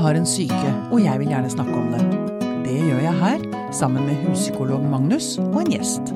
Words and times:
har 0.00 0.16
en 0.16 0.26
syke, 0.26 0.70
og 0.90 1.00
jeg 1.02 1.20
vil 1.20 1.30
gjerne 1.32 1.50
snakke 1.52 1.76
om 1.76 1.90
det. 1.92 2.02
Det 2.64 2.76
gjør 2.78 3.00
jeg 3.04 3.16
her, 3.20 3.42
sammen 3.74 4.06
med 4.08 4.22
huspsykolog 4.24 4.84
Magnus 4.88 5.34
og 5.42 5.58
en 5.62 5.72
gjest. 5.74 6.12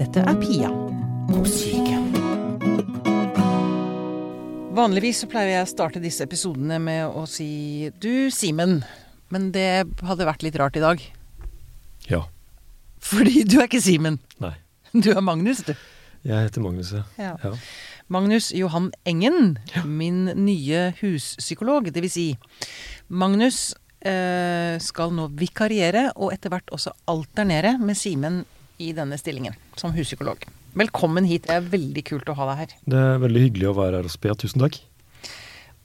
Dette 0.00 0.24
er 0.24 0.38
Pia 0.40 0.70
på 1.30 1.44
syke. 1.46 1.98
Vanligvis 4.74 5.22
så 5.22 5.28
pleier 5.30 5.52
jeg 5.58 5.66
å 5.66 5.70
starte 5.70 6.02
disse 6.02 6.24
episodene 6.24 6.78
med 6.82 7.12
å 7.12 7.26
si 7.28 7.90
du, 8.00 8.30
Simen. 8.32 8.80
Men 9.30 9.50
det 9.54 9.86
hadde 10.06 10.26
vært 10.26 10.42
litt 10.46 10.58
rart 10.58 10.78
i 10.78 10.82
dag. 10.82 11.02
Ja. 12.08 12.24
Fordi 13.04 13.44
du 13.46 13.58
er 13.60 13.68
ikke 13.68 13.82
Simen. 13.84 14.18
Nei. 14.42 14.54
Du 14.90 15.12
er 15.12 15.22
Magnus, 15.22 15.62
du. 15.68 15.74
Jeg 16.26 16.48
heter 16.48 16.64
Magnus, 16.64 16.90
ja. 16.96 17.04
Ja. 17.20 17.52
Ja. 18.10 18.18
Magnus 18.18 18.52
Johan 18.52 18.92
Engen, 19.04 19.58
min 19.84 20.24
nye 20.34 20.92
huspsykolog. 21.00 21.92
Det 21.92 22.02
vil 22.02 22.10
si, 22.10 22.38
Magnus 23.08 23.74
eh, 24.00 24.78
skal 24.82 25.12
nå 25.14 25.28
vikariere 25.38 26.10
og 26.16 26.32
etter 26.34 26.50
hvert 26.50 26.70
også 26.74 26.92
alternere 27.06 27.78
med 27.78 27.96
Simen 27.96 28.44
i 28.80 28.92
denne 28.92 29.18
stillingen 29.18 29.54
som 29.76 29.92
huspsykolog. 29.94 30.42
Velkommen 30.74 31.24
hit. 31.24 31.46
Det 31.46 31.54
er 31.54 31.66
veldig 31.70 32.04
kult 32.06 32.28
å 32.30 32.34
ha 32.38 32.50
deg 32.52 32.58
her. 32.64 32.74
Det 32.86 32.98
er 32.98 33.22
veldig 33.22 33.42
hyggelig 33.48 33.68
å 33.70 33.76
være 33.78 34.00
her 34.00 34.06
hos 34.06 34.16
Pia. 34.16 34.34
Tusen 34.34 34.62
takk. 34.62 34.80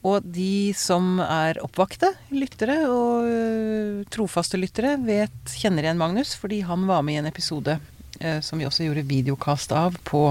Og 0.06 0.22
de 0.22 0.72
som 0.78 1.18
er 1.20 1.58
oppvakte 1.64 2.12
lyttere 2.30 2.84
og 2.86 3.26
ø, 3.26 4.04
trofaste 4.12 4.58
lyttere, 4.60 4.96
vet, 5.02 5.56
kjenner 5.58 5.82
igjen 5.86 5.98
Magnus, 5.98 6.36
fordi 6.38 6.60
han 6.66 6.86
var 6.86 7.02
med 7.02 7.16
i 7.16 7.20
en 7.24 7.26
episode 7.26 7.78
ø, 8.20 8.36
som 8.42 8.58
vi 8.58 8.68
også 8.68 8.86
gjorde 8.86 9.06
videokast 9.08 9.74
av 9.74 9.98
på 10.06 10.28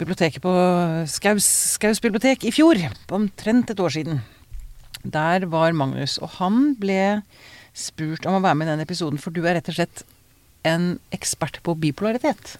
biblioteket 0.00 0.42
på 0.44 0.52
Skaus, 1.10 1.46
Skaus 1.76 2.00
bibliotek 2.04 2.44
i 2.46 2.52
fjor. 2.54 2.80
Omtrent 3.12 3.72
et 3.72 3.80
år 3.80 3.94
siden. 3.94 4.20
Der 5.06 5.46
var 5.50 5.74
Magnus, 5.76 6.18
og 6.18 6.36
han 6.40 6.74
ble 6.80 7.22
spurt 7.76 8.26
om 8.26 8.38
å 8.38 8.42
være 8.44 8.58
med 8.58 8.68
i 8.68 8.74
den 8.74 8.84
episoden, 8.84 9.20
for 9.20 9.34
du 9.34 9.42
er 9.44 9.58
rett 9.58 9.70
og 9.70 9.76
slett 9.78 10.04
en 10.66 10.96
ekspert 11.14 11.60
på 11.64 11.76
bipolaritet. 11.78 12.56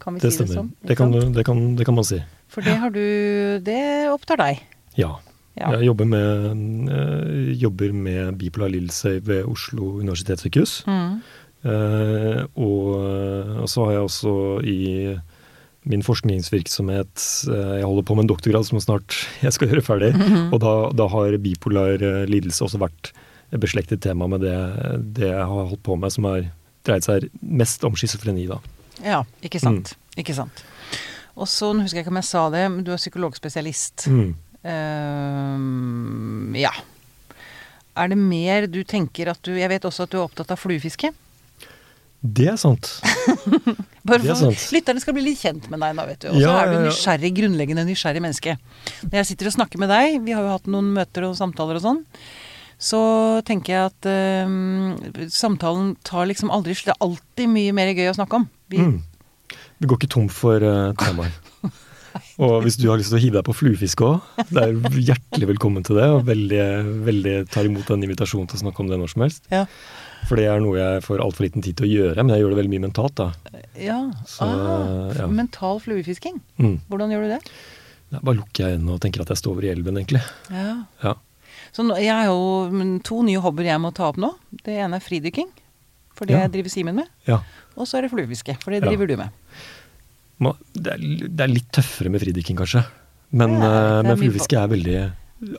Kan 0.00 0.16
vi 0.16 0.22
Det 0.24 0.32
si 0.32 0.44
det 0.44 0.54
sånn? 0.54 0.72
Det 0.86 0.96
kan, 0.96 1.12
det, 1.12 1.44
kan, 1.44 1.62
det 1.76 1.86
kan 1.88 1.96
man 1.96 2.06
si. 2.06 2.20
For 2.52 2.64
det 2.64 2.76
har 2.78 2.92
du 2.94 3.58
Det 3.64 4.08
opptar 4.12 4.40
deg. 4.40 4.62
Ja. 4.96 5.16
Ja. 5.56 5.72
Jeg 5.72 5.88
jobber 5.88 6.04
med, 6.04 6.88
eh, 6.92 7.52
jobber 7.56 7.92
med 7.92 8.36
bipolar 8.36 8.68
lidelse 8.68 9.16
ved 9.24 9.46
Oslo 9.48 9.96
universitetssykehus. 10.02 10.82
Mm. 10.84 11.22
Eh, 11.64 12.42
og, 12.60 12.90
og 13.62 13.68
så 13.72 13.86
har 13.86 13.92
jeg 13.96 14.04
også 14.04 14.34
i 14.68 14.80
min 15.86 16.02
forskningsvirksomhet 16.02 17.24
eh, 17.52 17.74
Jeg 17.80 17.86
holder 17.86 18.06
på 18.06 18.16
med 18.16 18.26
en 18.26 18.32
doktorgrad 18.32 18.66
som 18.68 18.80
snart 18.82 19.16
jeg 19.44 19.54
skal 19.54 19.70
gjøre 19.70 19.84
ferdig. 19.86 20.12
Mhm. 20.16 20.50
Og 20.54 20.60
da, 20.62 20.74
da 20.96 21.08
har 21.12 21.38
bipolar 21.42 22.02
eh, 22.02 22.24
lidelse 22.30 22.66
også 22.66 22.82
vært 22.82 23.12
et 23.54 23.60
beslektet 23.62 24.02
tema 24.02 24.26
med 24.26 24.42
det, 24.42 24.56
det 25.16 25.28
jeg 25.30 25.44
har 25.46 25.68
holdt 25.70 25.84
på 25.86 25.94
med, 26.00 26.10
som 26.10 26.26
har 26.26 26.48
dreid 26.86 27.06
seg 27.06 27.28
mest 27.40 27.84
om 27.86 27.94
schizofreni, 27.98 28.48
da. 28.50 28.58
Ja, 29.04 29.20
ikke 29.44 29.60
sant. 29.62 29.94
Ikke 30.18 30.34
sant. 30.34 30.64
Og 31.36 31.46
så, 31.50 31.70
nå 31.70 31.84
husker 31.84 32.00
jeg 32.00 32.06
ikke 32.06 32.14
om 32.14 32.18
jeg 32.22 32.30
sa 32.30 32.42
det, 32.54 32.64
men 32.72 32.82
du 32.86 32.90
er 32.94 33.00
psykologspesialist. 33.00 34.06
Mm. 34.10 34.30
Uh, 34.66 36.56
ja. 36.58 36.72
Er 37.96 38.10
det 38.10 38.18
mer 38.18 38.66
du 38.66 38.80
tenker 38.88 39.30
at 39.30 39.38
du 39.46 39.52
Jeg 39.54 39.70
vet 39.70 39.84
også 39.86 40.06
at 40.06 40.12
du 40.12 40.18
er 40.18 40.24
opptatt 40.24 40.50
av 40.52 40.58
fluefiske. 40.58 41.12
Det 42.36 42.48
er 42.52 42.58
sant. 42.60 42.88
Bare 44.06 44.22
for 44.22 44.38
sant. 44.38 44.66
lytterne 44.74 45.02
skal 45.02 45.16
bli 45.16 45.24
litt 45.26 45.40
kjent 45.42 45.66
med 45.72 45.82
deg 45.82 45.94
nå, 45.98 46.04
vet 46.08 46.20
du. 46.22 46.28
Og 46.30 46.36
så 46.38 46.42
Ja, 46.44 46.56
er 46.62 46.72
du 46.72 46.84
nysgjerrig, 46.86 47.32
grunnleggende 47.36 47.86
nysgjerrig 47.88 48.22
menneske. 48.22 48.56
Når 49.06 49.20
jeg 49.20 49.28
sitter 49.32 49.50
og 49.50 49.56
snakker 49.56 49.82
med 49.82 49.90
deg, 49.90 50.20
vi 50.26 50.34
har 50.36 50.46
jo 50.46 50.52
hatt 50.54 50.70
noen 50.70 50.92
møter 50.94 51.26
og 51.28 51.34
samtaler 51.38 51.80
og 51.80 51.84
sånn, 51.86 52.04
så 52.76 53.00
tenker 53.48 53.72
jeg 53.72 53.90
at 53.90 54.08
ehm, 54.12 55.26
samtalen 55.32 55.94
tar 56.06 56.28
liksom 56.28 56.52
aldri 56.54 56.76
slutt. 56.76 56.92
Det 56.92 56.96
er 56.96 57.06
alltid 57.08 57.52
mye 57.54 57.74
mer 57.76 57.92
gøy 57.96 58.10
å 58.12 58.16
snakke 58.18 58.42
om. 58.42 58.48
Vi, 58.70 58.82
Mm. 58.82 59.02
Vi 59.78 59.86
går 59.86 59.98
ikke 60.00 60.08
tom 60.14 60.28
for 60.32 60.62
uh, 60.64 60.92
temaer. 60.96 61.34
Og 62.40 62.62
hvis 62.64 62.78
du 62.80 62.86
har 62.88 62.96
lyst 63.00 63.10
til 63.12 63.18
å 63.18 63.20
hive 63.20 63.36
deg 63.38 63.44
på 63.44 63.54
fluefiske 63.56 64.04
òg, 64.06 64.44
det 64.48 64.62
er 64.62 65.00
hjertelig 65.10 65.50
velkommen 65.52 65.84
til 65.84 65.98
det. 66.00 66.06
Og 66.14 66.24
veldig, 66.28 66.62
veldig 67.04 67.34
tar 67.52 67.68
imot 67.68 67.88
den 67.92 68.06
invitasjonen 68.06 68.48
til 68.48 68.58
å 68.58 68.62
snakke 68.64 68.82
om 68.84 68.88
det 68.92 68.98
når 69.00 69.12
som 69.12 69.24
helst. 69.26 69.44
Ja. 69.52 69.66
For 70.26 70.38
det 70.40 70.48
er 70.50 70.58
noe 70.62 70.76
jeg 70.78 71.02
får 71.06 71.20
altfor 71.22 71.46
liten 71.46 71.62
tid 71.62 71.76
til 71.78 71.86
å 71.86 71.90
gjøre, 71.92 72.24
men 72.24 72.34
jeg 72.34 72.42
gjør 72.42 72.54
det 72.54 72.58
veldig 72.60 72.72
mye 72.74 72.84
mentalt, 72.88 73.14
da. 73.20 73.28
ja. 73.78 73.98
Så, 74.26 74.46
ah, 74.48 75.12
ja. 75.14 75.26
Mental 75.30 75.78
fluefisking. 75.84 76.40
Mm. 76.58 76.80
Hvordan 76.90 77.14
gjør 77.14 77.26
du 77.26 77.34
det? 77.36 77.40
Da 78.10 78.20
bare 78.22 78.38
lukker 78.40 78.64
jeg 78.66 78.78
øynene 78.78 78.96
og 78.96 79.00
tenker 79.02 79.22
at 79.22 79.30
jeg 79.34 79.40
står 79.42 79.54
over 79.54 79.66
i 79.66 79.70
elven, 79.70 80.00
egentlig. 80.00 80.22
Ja. 80.50 80.74
Ja. 81.04 81.14
Så 81.76 81.84
nå, 81.86 81.96
jeg 82.00 82.10
har 82.14 82.26
jo 82.30 82.98
to 83.04 83.20
nye 83.26 83.40
hobbyer 83.42 83.70
jeg 83.72 83.82
må 83.82 83.92
ta 83.94 84.08
opp 84.10 84.18
nå. 84.22 84.32
Det 84.64 84.74
ene 84.82 84.98
er 84.98 85.04
fridykking, 85.04 85.48
for 86.16 86.26
det 86.26 86.38
Ja. 86.38 86.46
driver 86.48 86.72
Simen 86.72 86.96
med. 86.98 87.08
Ja. 87.28 87.40
Og 87.76 87.86
så 87.86 87.98
er 87.98 88.06
det 88.06 88.12
fluefiske, 88.14 88.56
for 88.62 88.72
det 88.72 88.82
driver 88.86 89.06
du 89.10 89.16
med. 89.20 89.30
Det 90.76 90.92
er, 90.92 90.98
det 91.28 91.42
er 91.46 91.52
litt 91.52 91.70
tøffere 91.72 92.10
med 92.12 92.20
fridykking, 92.22 92.56
kanskje. 92.58 92.82
Men, 93.36 93.58
Ja, 93.60 94.00
eh, 94.00 94.02
men 94.06 94.18
fluefiske 94.20 94.58
er 94.58 94.68
veldig 94.70 94.98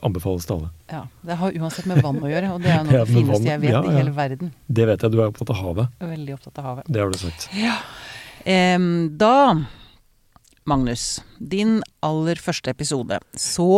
anbefales 0.02 0.46
til 0.48 0.56
alle. 0.58 0.70
Ja, 0.90 1.02
Det 1.24 1.36
har 1.40 1.52
uansett 1.60 1.86
med 1.86 2.00
vann 2.02 2.18
å 2.22 2.30
gjøre, 2.30 2.52
og 2.56 2.62
det 2.64 2.70
er 2.74 2.82
noe 2.86 2.96
Ja, 2.96 3.02
av 3.04 3.10
det 3.10 3.14
fineste 3.14 3.50
jeg 3.52 3.60
vet 3.62 3.70
Ja, 3.74 3.82
i 3.84 3.92
ja. 3.92 3.96
hele 4.00 4.14
verden. 4.16 4.52
Det 4.66 4.86
vet 4.90 5.04
jeg, 5.06 5.12
du 5.14 5.18
er 5.22 5.28
opptatt 5.30 5.52
av 5.54 5.60
havet. 5.62 5.98
Veldig 6.02 6.34
opptatt 6.38 6.58
av 6.62 6.70
havet. 6.72 6.88
Det 6.88 7.02
har 7.04 7.12
du 7.14 7.18
sagt. 7.20 7.48
Em, 8.48 8.88
da, 9.20 9.34
Magnus, 10.68 11.04
din 11.38 11.78
aller 12.04 12.40
første 12.42 12.70
episode, 12.74 13.18
så 13.38 13.70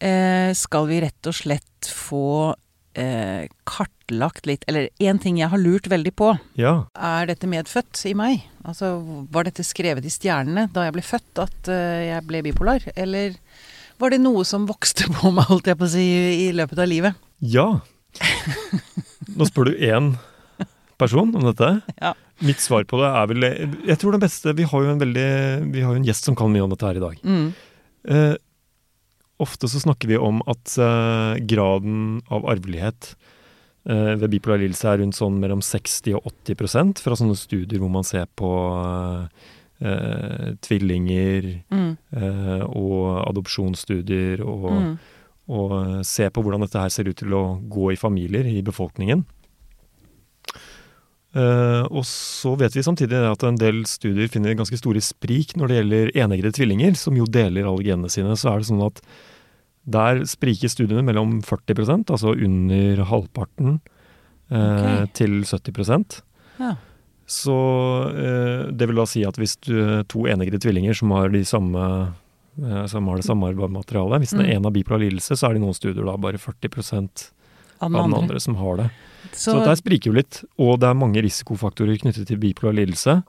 eh, 0.00 0.50
skal 0.58 0.88
vi 0.90 1.00
rett 1.04 1.30
og 1.30 1.36
slett 1.36 1.90
få 1.94 2.24
eh, 2.98 3.46
kartlagt 3.68 4.46
litt 4.48 4.64
Eller 4.70 4.88
én 5.04 5.20
ting 5.22 5.38
jeg 5.38 5.50
har 5.52 5.60
lurt 5.62 5.86
veldig 5.90 6.12
på. 6.18 6.32
Ja. 6.58 6.86
Er 6.96 7.28
dette 7.30 7.46
medfødt 7.50 8.00
i 8.10 8.14
meg? 8.18 8.42
Altså, 8.64 8.96
Var 9.30 9.48
dette 9.50 9.64
skrevet 9.66 10.06
i 10.08 10.12
stjernene 10.12 10.66
da 10.74 10.86
jeg 10.88 10.96
ble 10.96 11.04
født, 11.06 11.42
at 11.44 11.70
eh, 11.72 12.08
jeg 12.10 12.26
ble 12.30 12.42
bipolar? 12.48 12.84
Eller 12.96 13.36
var 13.98 14.14
det 14.14 14.20
noe 14.22 14.44
som 14.46 14.66
vokste 14.68 15.08
på 15.18 15.32
meg, 15.34 15.48
holdt 15.50 15.70
jeg 15.70 15.78
på 15.78 15.86
å 15.86 15.92
si, 15.92 16.06
i 16.46 16.48
løpet 16.56 16.80
av 16.82 16.90
livet? 16.90 17.18
Ja. 17.38 17.68
Nå 19.36 19.46
spør 19.48 19.70
du 19.70 19.84
én 19.84 20.14
person 20.98 21.30
om 21.34 21.46
dette. 21.46 21.78
Ja. 22.00 22.14
Mitt 22.46 22.62
svar 22.62 22.84
på 22.86 22.98
det 23.00 23.08
er 23.10 23.30
vel 23.30 23.46
Jeg 23.88 23.98
tror 23.98 24.14
det 24.14 24.20
beste 24.22 24.52
Vi 24.54 24.62
har 24.70 24.82
jo 24.84 24.90
en 24.92 25.00
veldig 25.00 25.30
Vi 25.74 25.80
har 25.82 25.90
jo 25.90 25.98
en 25.98 26.04
gjest 26.06 26.28
som 26.28 26.36
kan 26.38 26.52
mye 26.52 26.62
om 26.62 26.70
dette 26.70 26.86
her 26.86 26.98
i 26.98 27.02
dag. 27.02 27.16
Mm. 27.26 27.48
Eh, 28.14 28.36
ofte 29.42 29.70
så 29.70 29.82
snakker 29.82 30.10
vi 30.10 30.18
om 30.18 30.38
at 30.50 30.74
eh, 30.82 31.40
graden 31.50 32.20
av 32.30 32.46
arvelighet 32.50 33.12
eh, 33.90 34.14
ved 34.18 34.30
bipolar 34.32 34.62
lidelse 34.62 34.90
er 34.90 35.02
rundt 35.02 35.18
sånn 35.18 35.38
mellom 35.42 35.62
60 35.62 36.18
og 36.18 36.30
80% 36.46 37.02
fra 37.02 37.18
sånne 37.18 37.38
studier 37.38 37.82
hvor 37.82 37.92
man 37.92 38.06
ser 38.06 38.26
på 38.38 38.50
eh, 38.78 39.46
tvillinger 39.80 41.62
Mm. 41.70 41.96
eh, 42.16 42.62
og 42.66 43.28
adopsjonsstudier 43.28 44.40
og 44.44 44.70
Mm. 44.72 44.98
og 45.48 46.04
se 46.04 46.28
på 46.28 46.42
hvordan 46.42 46.60
dette 46.60 46.78
her 46.80 46.88
ser 46.90 47.08
ut 47.08 47.16
til 47.16 47.28
å 47.32 47.58
gå 47.68 47.92
i 47.92 47.96
familier 47.96 48.44
i 48.44 48.60
befolkningen. 48.62 49.24
Eh, 51.36 51.84
og 51.92 52.04
så 52.08 52.54
vet 52.58 52.72
vi 52.74 52.82
samtidig 52.84 53.18
at 53.30 53.42
en 53.44 53.58
del 53.60 53.82
studier 53.88 54.30
finner 54.32 54.56
ganske 54.56 54.78
store 54.80 55.00
sprik 55.04 55.52
når 55.60 55.68
det 55.68 55.76
gjelder 55.78 56.12
eneggede 56.24 56.52
tvillinger, 56.56 56.96
som 56.96 57.16
jo 57.18 57.26
deler 57.28 57.68
alle 57.68 57.84
genene 57.84 58.10
sine. 58.10 58.32
Så 58.36 58.48
er 58.50 58.58
det 58.62 58.68
sånn 58.70 58.84
at 58.86 59.02
der 59.88 60.22
spriker 60.28 60.68
studiene 60.72 61.04
mellom 61.04 61.38
40% 61.44 62.10
altså 62.12 62.32
under 62.34 63.04
halvparten, 63.08 63.80
eh, 64.50 65.02
Ok. 65.04 65.12
til 65.14 65.42
70 65.44 66.22
Ja. 66.58 66.74
Så 67.28 67.54
eh, 68.16 68.70
det 68.72 68.86
vil 68.88 68.96
da 68.96 69.04
si 69.08 69.20
at 69.28 69.36
hvis 69.36 69.58
du, 69.66 69.74
to 70.08 70.24
eneggede 70.30 70.60
tvillinger 70.64 70.96
som 70.96 71.10
har, 71.12 71.28
de 71.34 71.42
samme, 71.44 71.82
eh, 72.56 72.86
som 72.88 73.06
har 73.10 73.20
det 73.20 73.26
samme 73.28 73.50
arvematerialet, 73.52 74.22
hvis 74.24 74.32
den 74.32 74.46
Mm. 74.46 74.52
ene 74.56 74.64
har 74.70 74.72
bipolar 74.78 75.02
lidelse, 75.04 75.36
så 75.36 75.48
er 75.50 75.54
det 75.54 75.60
i 75.60 75.66
noen 75.66 75.76
studier 75.76 76.04
da 76.08 76.16
bare 76.16 76.40
40 76.40 76.72
Av 77.80 77.86
av 77.86 77.92
den 77.92 77.92
den 77.92 78.14
andre. 78.14 78.18
andre 78.22 78.40
som 78.40 78.54
har 78.56 78.76
det. 78.80 78.90
Så, 79.32 79.52
Så, 79.52 79.64
der 79.64 79.76
spriker 79.76 80.08
jo 80.10 80.16
litt, 80.16 80.40
og 80.58 80.80
det 80.80 80.88
er 80.88 80.94
mange 80.96 81.20
risikofaktorer 81.22 82.00
knyttet 82.00 82.26
til 82.26 82.38
bipolar 82.40 82.72
lidelse. 82.74 83.22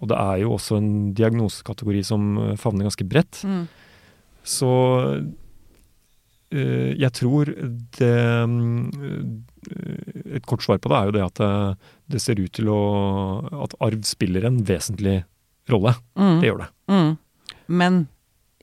Og 0.00 0.08
det 0.08 0.16
er 0.16 0.38
jo 0.44 0.52
også 0.54 0.76
en 0.78 1.12
diagnosekategori 1.14 2.04
som 2.04 2.38
eh, 2.38 2.56
favner 2.56 2.84
ganske 2.86 3.04
bredt. 3.08 3.42
mm. 3.44 3.66
Så 4.44 5.24
eh, 6.52 6.94
jeg 7.00 7.12
tror 7.12 7.44
det 7.98 8.48
mm, 8.48 9.44
Et 10.36 10.44
kort 10.46 10.62
svar 10.62 10.78
på 10.78 10.88
det 10.92 10.98
er 10.98 11.06
jo 11.08 11.14
det 11.16 11.24
at 11.24 11.40
det, 12.10 12.20
ser 12.22 12.40
ut 12.40 12.52
til 12.52 12.70
å 12.72 12.80
At 13.64 13.76
arv 13.84 14.04
spiller 14.08 14.46
en 14.48 14.62
vesentlig 14.66 15.22
rolle. 15.72 15.94
Mm. 16.18 16.38
Det 16.40 16.50
gjør 16.50 16.64
det. 16.64 16.70
Mm. 16.92 17.12
Men 17.66 18.00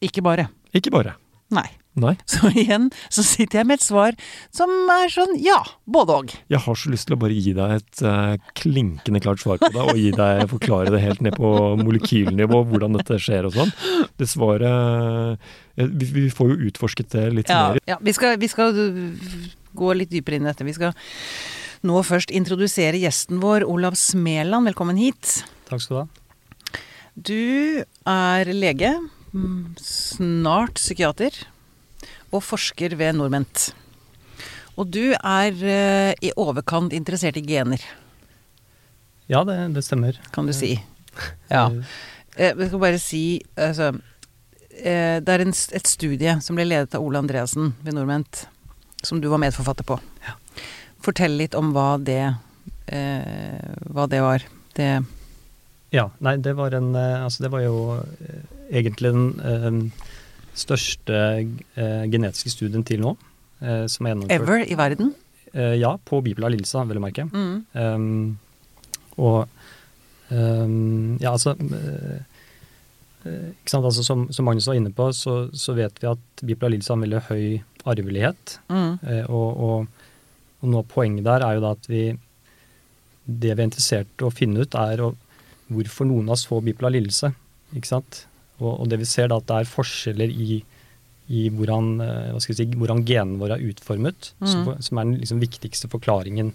ikke 0.01 0.23
bare. 0.25 0.49
Ikke 0.77 0.93
bare. 0.93 1.15
Nei. 1.51 1.67
Nei. 1.99 2.13
Så 2.31 2.47
igjen 2.55 2.87
så 3.11 3.23
sitter 3.25 3.59
jeg 3.59 3.67
med 3.67 3.81
et 3.81 3.83
svar 3.83 4.15
som 4.55 4.71
er 4.93 5.11
sånn 5.11 5.33
ja, 5.43 5.57
både 5.83 6.15
og. 6.21 6.35
Jeg 6.51 6.63
har 6.63 6.77
så 6.79 6.91
lyst 6.93 7.09
til 7.09 7.17
å 7.17 7.19
bare 7.19 7.35
gi 7.35 7.51
deg 7.57 7.73
et 7.81 8.03
uh, 8.07 8.37
klinkende 8.55 9.19
klart 9.23 9.43
svar 9.43 9.59
på 9.59 9.71
det, 9.73 9.83
og 9.83 9.99
gi 9.99 10.13
deg, 10.15 10.45
forklare 10.53 10.93
det 10.93 11.01
helt 11.03 11.23
ned 11.25 11.35
på 11.35 11.51
molekylnivå, 11.81 12.61
hvordan 12.71 12.95
dette 12.95 13.19
skjer 13.19 13.49
og 13.49 13.57
sånn. 13.57 13.73
Det 14.21 14.29
svaret 14.31 14.71
uh, 14.71 15.51
vi, 15.75 16.07
vi, 16.07 16.27
får 16.31 16.53
jo 16.53 16.71
utforsket 16.71 17.11
det 17.17 17.25
litt 17.41 17.51
ja, 17.51 17.59
mer. 17.67 17.83
Ja, 17.89 17.99
vi 17.99 18.15
skal, 18.15 18.39
vi 18.39 18.51
skal 18.51 18.71
gå 19.75 19.93
litt 19.97 20.13
dypere 20.13 20.39
inn 20.39 20.47
i 20.47 20.51
dette. 20.51 20.67
Vi 20.67 20.77
skal 20.77 20.95
nå 21.87 22.01
først 22.05 22.31
introdusere 22.33 22.99
gjesten 23.01 23.41
vår, 23.41 23.65
Olav 23.69 23.97
Smeland. 23.97 24.69
Velkommen 24.69 24.99
hit. 25.01 25.41
Takk 25.69 25.81
skal 25.81 25.95
du 25.95 26.01
ha. 26.01 26.07
Du 27.15 27.83
er 28.07 28.51
lege, 28.53 28.91
mm, 29.33 29.73
snart 29.81 30.77
psykiater 30.79 31.35
og 32.31 32.43
forsker 32.45 32.95
ved 32.99 33.17
Norment. 33.17 33.71
Og 34.79 34.87
du 34.93 35.11
er 35.17 35.51
uh, 35.51 36.13
i 36.23 36.31
overkant 36.39 36.93
interessert 36.95 37.37
i 37.37 37.43
gener. 37.45 37.81
Ja, 39.27 39.43
det, 39.47 39.57
det 39.75 39.83
stemmer. 39.85 40.17
Kan 40.31 40.47
du 40.47 40.53
si. 40.55 40.77
Ja. 41.51 41.67
Jeg 42.37 42.55
skal 42.69 42.79
bare 42.79 42.99
si 43.03 43.41
altså, 43.59 43.89
uh, 43.91 45.17
Det 45.19 45.33
er 45.33 45.43
en, 45.43 45.51
et 45.51 45.89
studie 45.89 46.37
som 46.45 46.55
ble 46.55 46.69
ledet 46.69 46.95
av 46.95 47.03
Ole 47.03 47.19
Andreassen 47.19 47.73
ved 47.83 47.97
Norment, 47.97 48.45
som 49.03 49.19
du 49.19 49.27
var 49.33 49.41
medforfatter 49.43 49.87
på. 49.87 49.99
Ja. 50.23 50.37
Fortell 51.01 51.37
litt 51.39 51.57
om 51.57 51.71
hva 51.75 51.95
det, 52.01 52.35
eh, 52.93 53.73
hva 53.89 54.07
det 54.11 54.21
var. 54.21 54.45
Det 54.77 54.91
Ja, 55.91 56.09
nei, 56.19 56.37
det 56.37 56.53
var 56.55 56.73
en 56.77 56.95
Altså, 56.95 57.43
det 57.43 57.51
var 57.51 57.65
jo 57.65 57.75
egentlig 58.71 59.11
en 59.11 59.91
største 60.55 61.17
eh, 61.75 62.05
genetiske 62.11 62.53
studien 62.53 62.85
til 62.87 63.01
nå. 63.03 63.15
Eh, 63.61 63.85
som 63.91 64.05
er 64.05 64.15
gjennomført. 64.15 64.41
Ever 64.41 64.65
i 64.65 64.77
verden? 64.77 65.13
Eh, 65.53 65.75
ja, 65.81 65.93
på 65.97 66.21
Bibelen 66.21 66.47
av 66.47 66.53
Lilsa, 66.55 66.83
vil 66.87 66.97
jeg 66.97 67.03
merke. 67.03 67.27
Mm. 67.29 67.55
Um, 67.73 68.39
og 69.21 69.47
um, 70.31 71.17
Ja, 71.21 71.33
altså 71.33 71.53
eh, 71.59 72.21
ikke 73.21 73.69
sant, 73.69 73.85
altså 73.85 74.01
som, 74.05 74.23
som, 74.33 74.47
Magnus 74.47 74.69
var 74.69 74.79
inne 74.79 74.93
på, 74.95 75.11
så, 75.13 75.43
så 75.53 75.75
vet 75.77 75.99
vi 76.01 76.09
at 76.09 76.41
Bibela 76.41 76.71
Lillesa 76.71 76.95
har 76.95 77.03
veldig 77.03 77.21
høy 77.27 77.43
arvelighet. 77.91 78.57
Mm. 78.71 78.93
Eh, 79.05 79.25
og, 79.29 79.61
og, 79.67 80.07
og, 80.61 80.67
noe 80.69 80.83
av 80.83 80.89
poenget 80.91 81.25
der 81.27 81.45
er 81.45 81.57
jo 81.57 81.63
da 81.65 81.75
at 81.77 81.89
vi 81.89 82.11
Det 83.25 83.53
vi 83.53 83.61
er 83.61 83.67
interessert 83.67 84.21
i 84.21 84.25
å 84.25 84.33
finne 84.33 84.63
ut, 84.65 84.75
er 84.75 85.01
å, 85.05 85.11
hvorfor 85.71 86.07
noen 86.09 86.29
av 86.29 86.35
oss 86.35 86.47
får 86.49 86.63
bipolar 86.65 86.91
lidelse. 86.95 87.29
Ikke 87.77 87.87
sant? 87.87 88.25
Og, 88.59 88.73
og, 88.73 88.89
det 88.89 88.99
vi 89.01 89.07
ser 89.09 89.29
da 89.29 89.37
at 89.39 89.47
det 89.47 89.59
er 89.61 89.69
forskjeller 89.69 90.33
i, 90.33 90.57
i 91.31 91.43
hvordan, 91.53 91.91
eh, 92.03 92.39
si, 92.43 92.65
hvordan, 92.73 93.05
genene 93.07 93.39
våre 93.41 93.57
er 93.57 93.71
utformet, 93.71 94.33
mm. 94.41 94.49
som, 94.49 94.67
som, 94.83 94.99
er 94.99 95.07
den 95.07 95.21
liksom, 95.21 95.39
viktigste 95.41 95.89
forklaringen 95.91 96.51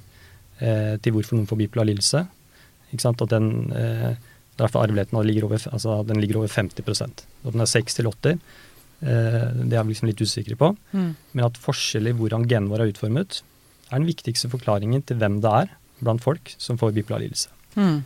eh, 0.58 0.94
til 1.02 1.16
hvorfor 1.16 1.38
noen 1.38 1.48
får 1.50 1.62
bipolar 1.62 1.88
lidelse. 1.88 2.26
At 2.96 3.24
den, 3.32 3.50
eh, 3.74 4.14
derfor 4.60 4.84
arveligheten 4.84 5.18
ligger 5.26 5.48
over, 5.48 5.66
altså, 5.72 6.02
den 6.06 6.20
ligger 6.20 6.42
over 6.42 6.48
50 6.48 7.02
At 7.02 7.52
den 7.52 7.60
er 7.60 7.66
6 7.66 7.94
til 7.94 8.06
80 8.06 8.30
eh, 8.32 8.38
det 9.02 9.76
er 9.76 9.84
vi 9.84 9.92
liksom 9.92 10.08
litt 10.08 10.22
usikre 10.22 10.56
på. 10.56 10.72
Mm. 10.92 11.12
Men 11.32 11.44
at 11.48 11.58
forskjeller 11.60 12.14
i 12.14 12.16
hvordan 12.16 12.46
genene 12.48 12.70
våre 12.70 12.86
er 12.86 12.94
utformet, 12.94 13.42
er 13.90 13.98
den 13.98 14.08
viktigste 14.08 14.50
forklaringen 14.52 15.04
til 15.06 15.20
hvem 15.20 15.40
det 15.44 15.52
er 15.62 15.72
blant 16.02 16.22
folk 16.24 16.52
som 16.60 16.78
får 16.80 16.92
bipolar 16.96 17.22
lidelse. 17.22 17.52
Mm. 17.76 18.02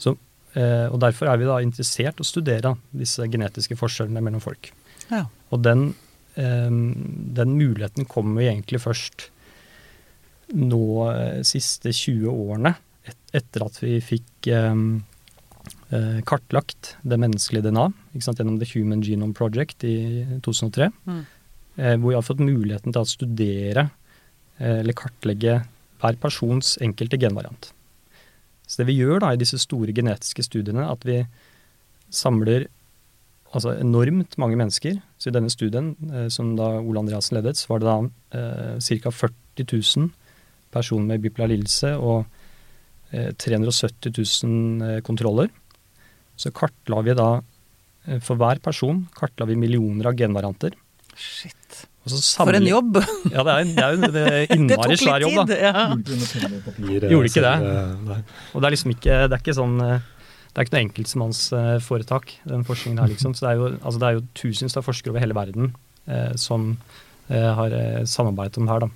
Så 0.00 0.14
Eh, 0.54 0.86
og 0.92 1.00
Derfor 1.02 1.30
er 1.30 1.40
vi 1.40 1.48
da 1.48 1.58
interessert 1.62 2.20
å 2.22 2.26
studere 2.26 2.76
disse 2.94 3.26
genetiske 3.30 3.76
forskjellene 3.78 4.22
mellom 4.22 4.42
folk. 4.42 4.70
Ja. 5.10 5.26
Og 5.50 5.64
den, 5.66 5.88
eh, 6.38 6.70
den, 6.70 7.56
muligheten 7.58 8.06
kommer 8.06 8.40
vi 8.40 8.50
egentlig 8.52 8.82
først 8.84 9.30
nå 10.54 10.84
de 11.10 11.40
eh, 11.40 11.42
siste 11.42 11.90
20 11.90 12.30
årene, 12.30 12.76
et, 13.04 13.18
etter 13.34 13.66
at 13.66 13.82
vi 13.82 13.98
fikk 14.00 14.52
eh 14.52 15.10
kartlagt 16.26 16.96
det 17.06 17.16
menneskelige 17.20 17.68
DNA 17.68 17.84
sant, 18.18 18.40
gjennom 18.40 18.56
The 18.58 18.66
Human 18.72 19.02
Genome 19.04 19.34
Project 19.36 19.84
i 19.86 20.24
2003. 20.42 20.88
Mm. 21.06 21.20
Eh, 21.76 21.94
hvor 22.00 22.08
vi 22.08 22.16
har 22.16 22.24
fått 22.26 22.42
muligheten 22.42 22.90
til 22.90 23.04
å 23.04 23.06
studere 23.06 23.84
eller 24.58 24.94
kartlegge 24.96 25.62
hver 26.02 26.18
persons 26.20 26.76
enkelte 26.84 27.18
genvariant. 27.18 27.72
Så 28.68 28.80
det 28.80 28.88
vi 28.88 28.98
gjør 29.00 29.22
da 29.24 29.32
i 29.34 29.40
disse 29.40 29.58
store 29.60 29.92
genetiske 29.96 30.44
studiene, 30.46 30.86
at 30.88 31.04
vi 31.06 31.22
samler 32.14 32.68
altså 33.54 33.74
enormt 33.78 34.36
mange 34.40 34.58
mennesker. 34.58 34.98
Så 35.18 35.30
i 35.30 35.34
denne 35.34 35.52
studien, 35.52 35.94
eh, 36.10 36.28
som 36.32 36.54
da 36.58 36.74
Ole 36.80 37.04
Andreassen 37.04 37.38
ledet, 37.38 37.58
så 37.60 37.70
var 37.70 37.82
det 37.82 37.90
da 37.90 37.96
eh, 38.40 39.00
ca. 39.02 39.12
40 39.14 39.66
000 39.70 40.10
personer 40.74 41.12
med 41.12 41.22
bipolar 41.22 41.52
lidelse 41.52 41.94
og 41.94 42.24
eh, 43.12 43.30
370 43.38 44.14
000 44.18 44.88
eh, 44.88 45.00
kontroller. 45.06 45.52
Så 46.36 46.50
kartla 46.50 47.02
vi 47.06 47.14
da 47.14 47.28
eh, 47.38 48.18
For 48.18 48.34
hver 48.40 48.58
person 48.64 49.04
kartla 49.14 49.46
vi 49.46 49.58
millioner 49.60 50.10
av 50.10 50.18
genvarianter. 50.18 50.74
Shit. 51.14 51.84
For 52.04 52.56
en 52.56 52.66
jobb! 52.68 52.98
ja, 53.34 53.44
det 53.46 53.52
er, 53.52 53.68
det 53.68 53.84
er 53.84 53.94
jo 53.94 54.08
en 54.08 54.56
innmari 54.58 54.98
svær 55.00 55.24
jobb, 55.24 55.38
da. 55.48 55.56
Ja. 55.56 55.84
Gjorde 57.08 57.30
ikke 57.30 57.44
det. 57.44 57.54
Og 58.52 58.60
det 58.60 58.68
er 58.68 58.74
liksom 58.76 58.92
ikke 58.92 59.22
Det 59.24 59.38
er 59.38 59.40
ikke 59.40 59.56
sånn 59.56 59.78
Det 59.80 60.58
er 60.58 60.66
ikke 60.66 60.76
noe 60.76 60.84
enkeltmannsforetak, 60.84 62.36
den 62.50 62.66
forskningen 62.68 63.00
her, 63.02 63.10
liksom. 63.14 63.32
Så 63.32 63.46
det 63.46 63.54
er 63.54 63.62
jo, 63.62 63.72
altså 63.80 64.02
det 64.02 64.10
er 64.10 64.18
jo 64.18 64.26
tusenvis 64.36 64.76
av 64.78 64.86
forskere 64.86 65.14
over 65.14 65.24
hele 65.24 65.38
verden 65.38 65.72
eh, 66.06 66.34
som 66.38 66.74
eh, 67.32 67.50
har 67.58 67.74
eh, 67.74 68.04
samarbeidet 68.06 68.60
om 68.60 68.68
det 68.68 68.76
her, 68.76 68.84
da. 68.84 68.92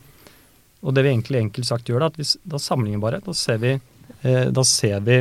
Og 0.86 0.94
det 0.94 1.02
vi 1.02 1.10
egentlig 1.10 1.40
enkelt 1.42 1.66
sagt 1.66 1.90
gjør, 1.90 2.04
da, 2.04 2.12
at 2.12 2.20
vi, 2.20 2.28
da 2.46 2.60
sammenligner 2.62 3.02
bare. 3.02 3.20
Da 3.24 3.34
ser 3.34 3.58
vi, 3.62 3.74
eh, 4.22 4.46
da 4.54 4.64
ser 4.66 5.02
vi 5.06 5.18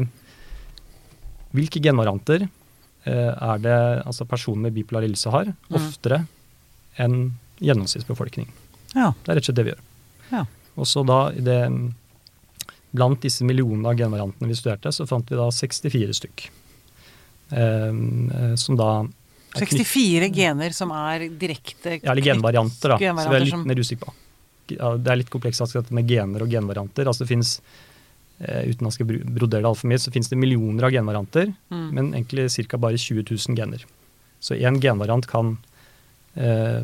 hvilke 1.57 1.81
genvarianter 1.81 2.45
eh, 2.45 3.31
er 3.33 3.63
det 3.63 3.78
altså 4.06 4.28
personer 4.30 4.68
med 4.68 4.75
bipolar 4.75 5.06
lidelse 5.06 5.33
har, 5.33 5.50
mm. 5.56 5.78
oftere 5.80 6.25
enn 7.01 7.19
gjennomsnittsbefolkning. 7.63 8.50
Ja. 8.94 9.13
Det 9.24 9.31
er 9.31 9.39
rett 9.39 9.45
og 9.45 9.50
slett 9.50 9.59
det 9.59 9.68
vi 9.68 9.74
gjør. 9.74 9.86
Ja. 10.31 10.44
Og 10.77 10.88
så 10.89 11.04
da, 11.07 11.21
det, 11.31 11.62
Blant 12.98 13.21
disse 13.21 13.45
millionene 13.45 13.92
av 13.92 13.98
genvariantene 14.00 14.50
vi 14.50 14.56
studerte, 14.57 14.94
så 14.95 15.06
fant 15.09 15.27
vi 15.30 15.38
da 15.38 15.50
64 15.51 16.15
stykk. 16.21 16.45
Ehm, 17.50 18.31
eh, 18.31 18.56
som 18.59 18.77
da 18.80 18.92
64 19.57 20.30
gener 20.33 20.74
som 20.75 20.92
er 20.92 21.27
direkte 21.30 21.98
Ja, 22.01 22.12
eller 22.12 22.21
genvarianter, 22.21 22.94
da. 22.94 22.98
så 22.98 23.30
vi 23.30 23.36
er 23.36 23.45
litt 23.45 23.68
mer 23.68 23.80
usikre 23.80 24.07
på. 24.07 24.13
Ja, 24.75 24.95
det 25.00 25.12
er 25.12 25.19
litt 25.21 25.31
komplekst 25.31 25.92
med 25.95 26.07
gener 26.09 26.44
og 26.44 26.51
genvarianter. 26.51 27.07
altså 27.07 27.24
det 27.24 27.30
finnes 27.31 27.62
eh, 28.39 28.68
Uten 28.69 28.89
jeg 28.89 28.98
skal 28.98 29.07
brodere 29.07 29.63
det 29.63 29.69
altfor 29.69 29.88
mye, 29.88 30.00
så 30.00 30.12
finnes 30.12 30.30
det 30.30 30.38
millioner 30.38 30.83
av 30.83 30.92
genvarianter, 30.92 31.54
mm. 31.71 31.88
men 31.95 32.13
egentlig 32.13 32.50
ca. 32.68 32.77
bare 32.77 32.98
20 32.98 33.24
000 33.31 33.56
gener. 33.57 33.86
Så 34.39 34.56
én 34.56 34.81
genvariant 34.81 35.25
kan 35.27 35.57
eh, 36.36 36.83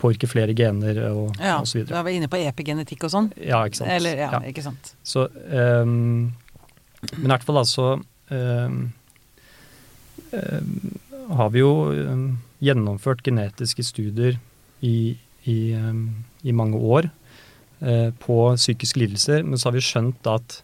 påvirke 0.00 0.28
flere 0.28 0.54
gener 0.56 0.98
og, 1.08 1.36
ja, 1.40 1.56
og 1.60 1.68
så 1.68 1.80
videre. 1.80 1.94
Da 1.94 2.00
er 2.02 2.08
vi 2.08 2.16
inne 2.18 2.28
på 2.32 2.40
epigenetikk 2.42 3.06
og 3.08 3.12
sånn? 3.14 3.30
Ja, 3.40 3.62
ikke 3.64 3.80
sant. 3.80 3.92
Eller, 3.94 4.20
ja, 4.20 4.30
ja. 4.36 4.42
ikke 4.50 4.64
sant. 4.66 4.92
Så, 5.06 5.26
um, 5.48 6.34
men 7.14 7.28
i 7.28 7.32
hvert 7.32 7.46
fall 7.46 7.60
altså 7.62 7.86
um, 7.96 8.80
um, 10.32 10.74
har 11.36 11.54
vi 11.54 11.62
jo 11.62 11.72
gjennomført 12.62 13.24
genetiske 13.26 13.84
studier 13.86 14.36
i, 14.84 15.16
i, 15.48 15.56
i 16.46 16.54
mange 16.56 16.78
år 16.78 17.08
uh, 17.80 18.12
på 18.22 18.38
psykiske 18.60 19.00
lidelser, 19.00 19.42
men 19.44 19.58
så 19.58 19.70
har 19.70 19.76
vi 19.78 19.84
skjønt 19.84 20.30
at 20.30 20.60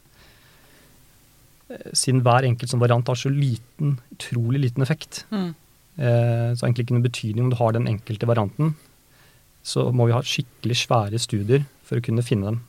uh, 1.72 1.90
siden 1.96 2.22
hver 2.24 2.46
enkelt 2.48 2.72
som 2.72 2.84
variant 2.84 3.08
har 3.08 3.18
så 3.18 3.32
liten, 3.32 3.96
utrolig 4.14 4.66
liten 4.68 4.84
effekt, 4.84 5.24
mm. 5.32 5.50
uh, 5.98 6.48
så 6.52 6.68
egentlig 6.68 6.86
ikke 6.86 6.98
noen 6.98 7.08
betydning 7.08 7.46
om 7.48 7.52
du 7.52 7.60
har 7.60 7.76
den 7.76 7.90
enkelte 7.90 8.28
varianten 8.28 8.76
så 9.62 9.86
må 9.94 10.08
vi 10.08 10.14
ha 10.16 10.22
skikkelig 10.26 10.76
svære 10.82 11.20
studier 11.22 11.66
for 11.86 11.98
å 11.98 12.04
kunne 12.04 12.24
finne 12.26 12.50
dem. 12.50 12.60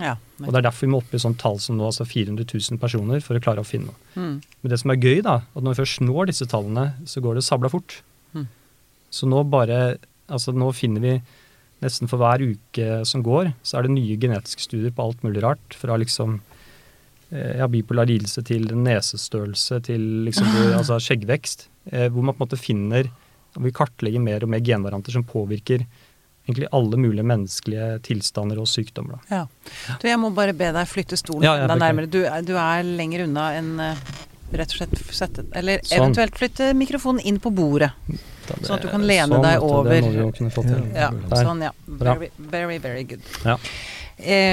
Ja, 0.00 0.14
og 0.40 0.52
Det 0.52 0.60
er 0.60 0.66
derfor 0.68 0.86
vi 0.86 0.92
må 0.92 1.00
opp 1.02 1.14
i 1.14 1.20
sånn 1.20 1.36
tall 1.38 1.58
som 1.60 1.76
nå, 1.76 1.88
altså 1.90 2.06
400 2.08 2.46
000 2.46 2.80
personer, 2.80 3.20
for 3.24 3.36
å 3.36 3.42
klare 3.42 3.62
å 3.62 3.66
finne 3.66 3.90
noe. 3.90 3.98
Mm. 4.14 4.36
Men 4.62 4.72
det 4.72 4.78
som 4.80 4.92
er 4.92 5.02
gøy, 5.02 5.18
da, 5.26 5.40
at 5.42 5.64
når 5.66 5.74
vi 5.74 5.80
først 5.82 6.04
når 6.06 6.30
disse 6.30 6.46
tallene, 6.50 6.86
så 7.10 7.22
går 7.24 7.36
det 7.36 7.44
sabla 7.44 7.70
fort. 7.72 7.98
Mm. 8.36 8.46
Så 9.10 9.30
nå 9.30 9.44
bare 9.50 9.98
Altså 10.30 10.52
nå 10.54 10.68
finner 10.70 11.02
vi 11.02 11.12
nesten 11.82 12.06
for 12.06 12.22
hver 12.22 12.38
uke 12.38 13.00
som 13.02 13.18
går, 13.26 13.48
så 13.66 13.80
er 13.80 13.88
det 13.88 13.96
nye 13.96 14.14
genetiske 14.14 14.62
studier 14.62 14.92
på 14.94 15.02
alt 15.02 15.24
mulig 15.26 15.42
rart. 15.42 15.74
Fra 15.74 15.96
liksom 15.98 16.36
eh, 17.34 17.56
ja, 17.58 17.66
bipolar 17.66 18.06
lidelse 18.06 18.44
til 18.46 18.68
nesestørrelse 18.78 19.80
til 19.88 20.04
liksom, 20.28 20.46
altså 20.78 21.00
skjeggvekst. 21.02 21.66
Eh, 21.90 22.06
hvor 22.14 22.22
man 22.22 22.36
på 22.36 22.44
en 22.44 22.46
måte 22.46 22.60
finner 22.62 23.10
og 23.58 23.64
Vi 23.66 23.72
kartlegger 23.74 24.22
mer 24.22 24.44
og 24.46 24.52
mer 24.52 24.62
genvarianter 24.62 25.10
som 25.10 25.24
påvirker 25.26 25.82
egentlig 26.50 26.68
alle 26.76 26.96
mulige 27.00 27.24
menneskelige 27.24 28.00
tilstander 28.06 28.58
og 28.60 28.66
sykdommer. 28.68 29.22
Ja. 29.30 29.46
Du, 30.00 30.08
jeg 30.08 30.18
må 30.20 30.30
bare 30.34 30.52
be 30.52 30.72
deg 30.74 30.88
flytte 30.90 31.16
stolen 31.20 31.46
ja, 31.46 31.54
enda 31.62 31.76
nærmere. 31.80 32.10
Du, 32.10 32.20
du, 32.46 32.54
er 32.58 32.82
lenger 32.84 33.24
unna 33.28 33.46
enn 33.56 33.72
uh, 33.80 33.94
rett 34.52 34.72
og 34.74 34.80
slett 34.80 34.98
sette 35.14 35.44
Eller 35.54 35.78
Sånn. 35.84 35.96
eventuelt 36.00 36.34
flytte 36.36 36.72
mikrofonen 36.74 37.22
inn 37.22 37.38
på 37.40 37.52
bordet. 37.54 37.92
Sånn 38.50 38.76
at 38.80 38.82
du 38.82 38.88
kan 38.90 39.04
lene 39.06 39.30
sånn, 39.30 39.44
deg 39.46 39.62
over. 39.62 39.90
Det 39.94 40.02
må 40.02 40.10
vi 40.10 40.22
jo 40.24 40.30
kunne 40.34 40.50
få 40.50 40.64
til. 40.66 40.80
Ja, 40.94 41.10
Der. 41.14 41.44
sånn, 41.46 41.60
ja. 41.62 41.70
Very, 41.86 42.30
very, 42.50 42.78
very 42.82 43.04
good. 43.06 43.22
Ja. 43.46 43.54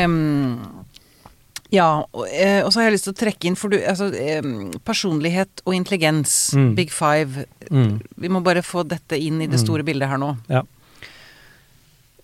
Um, 0.06 0.86
ja, 1.74 1.88
og, 2.14 2.28
eh, 2.32 2.62
og 2.64 2.70
så 2.72 2.80
har 2.80 2.86
jeg 2.88 2.94
lyst 2.96 3.08
til 3.10 3.16
å 3.16 3.20
trekke 3.20 3.50
inn 3.50 3.58
for 3.60 3.74
du, 3.74 3.76
altså, 3.82 4.08
personlighet 4.88 5.64
og 5.66 5.74
intelligens, 5.76 6.54
Mm. 6.56 6.76
big 6.78 6.92
five. 6.92 7.46
Mm. 7.70 8.00
Vi 8.18 8.30
må 8.30 8.44
bare 8.44 8.62
få 8.64 8.86
dette 8.88 9.18
inn 9.20 9.42
i 9.42 9.48
det 9.48 9.60
Mm. 9.60 9.66
store 9.66 9.84
bildet 9.84 10.08
her 10.08 10.18
nå. 10.18 10.38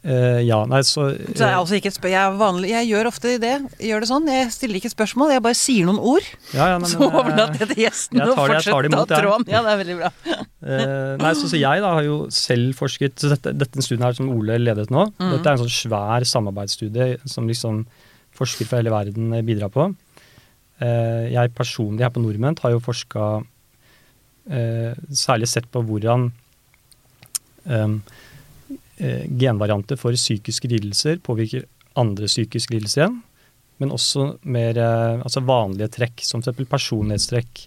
Eh, 0.03 0.41
ja, 0.43 0.57
nei, 0.67 0.81
så, 0.83 1.05
Så 1.15 1.45
jeg, 1.45 1.48
er 1.48 1.55
altså 1.62 1.77
jeg, 1.79 2.12
er 2.19 2.33
vanlig, 2.36 2.74
jeg 2.74 2.89
gjør 2.89 3.07
ofte 3.07 3.38
det. 3.39 3.51
Jeg 3.79 3.88
gjør 3.93 4.03
det 4.03 4.10
sånn. 4.10 4.25
Jeg 4.27 4.50
stiller 4.51 4.79
ikke 4.81 4.91
spørsmål, 4.91 5.31
jeg 5.31 5.43
bare 5.45 5.55
sier 5.55 5.88
noen 5.88 6.01
ord. 6.03 6.25
ja, 6.51 6.65
ja, 6.74 6.79
nei, 6.83 6.89
Så 6.91 7.00
men, 7.00 7.07
eh, 7.07 7.19
overlater 7.22 7.63
jeg 7.63 7.69
til 7.72 7.81
gjesten 7.86 8.24
å 8.25 8.33
fortsette 8.36 8.75
å 8.75 9.05
jeg. 9.05 9.07
tråden. 9.13 9.48
Ja, 9.53 9.62
det 9.63 9.72
er 9.72 9.79
veldig 9.83 9.95
bra. 10.01 10.10
uh, 10.27 11.13
nei, 11.24 11.31
så, 11.39 11.48
så 11.53 11.62
jeg 11.62 11.83
da 11.86 11.93
har 11.95 12.03
jo 12.10 12.17
selv 12.36 12.75
forsket 12.81 13.15
så 13.24 13.31
dette, 13.31 13.53
dette 13.55 13.86
studien 13.86 14.03
her 14.03 14.17
som 14.19 14.31
Ole 14.36 14.60
ledet 14.60 14.91
nå, 14.91 15.05
Mm. 15.13 15.29
dette 15.38 15.48
er 15.48 15.55
en 15.55 15.63
sånn 15.63 15.72
svær 15.72 16.25
samarbeidsstudie 16.27 17.07
som 17.29 17.48
liksom 17.48 17.83
forskere 18.36 18.67
fra 18.67 18.79
hele 18.81 18.91
verden 18.91 19.31
eh, 19.38 19.43
bidrar 19.45 19.72
på. 19.72 19.88
Eh, 20.83 21.31
jeg 21.31 21.53
personlig 21.55 22.03
her 22.03 22.12
på 22.12 22.24
Nordment 22.24 22.60
har 22.65 22.74
jo 22.75 22.83
forska 22.83 23.27
eh, 24.51 25.00
særlig 25.15 25.48
sett 25.51 25.69
på 25.72 25.83
hvordan 25.88 26.27
eh, 27.69 27.77
eh, 27.77 27.98
genvarianter 29.00 29.98
for 29.98 30.14
psykiske 30.18 30.70
lidelser 30.70 31.18
påvirker 31.26 31.66
andre 32.00 32.28
psykiske 32.30 32.74
lidelser 32.76 33.04
igjen. 33.04 33.22
Men 33.82 33.92
også 33.92 34.38
mer 34.46 34.78
eh, 34.78 35.22
altså 35.26 35.42
vanlige 35.46 35.90
trekk, 35.98 36.22
som 36.24 36.44
f.eks. 36.44 36.68
personlighetstrekk, 36.70 37.64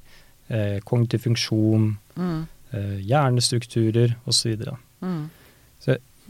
eh, 0.48 0.76
kognitiv 0.84 1.26
funksjon, 1.26 1.96
Mm, 2.16 2.46
eh, 2.72 2.94
hjernestrukturer 3.04 4.14
osv. 4.26 4.56
mm, 5.02 5.24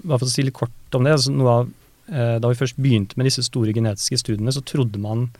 Bare 0.04 0.18
for 0.18 0.26
å 0.26 0.30
si 0.30 0.42
litt 0.42 0.52
kort 0.52 0.94
om 0.98 1.04
det. 1.04 1.12
Altså 1.12 1.30
av, 1.48 1.70
eh, 2.10 2.38
da 2.38 2.48
vi 2.48 2.58
først 2.58 2.76
begynte 2.76 3.16
med 3.16 3.24
disse 3.26 3.42
store 3.46 3.72
genetiske 3.72 4.18
studiene, 4.18 4.52
så 4.52 4.60
trodde 4.60 4.98
man, 4.98 5.30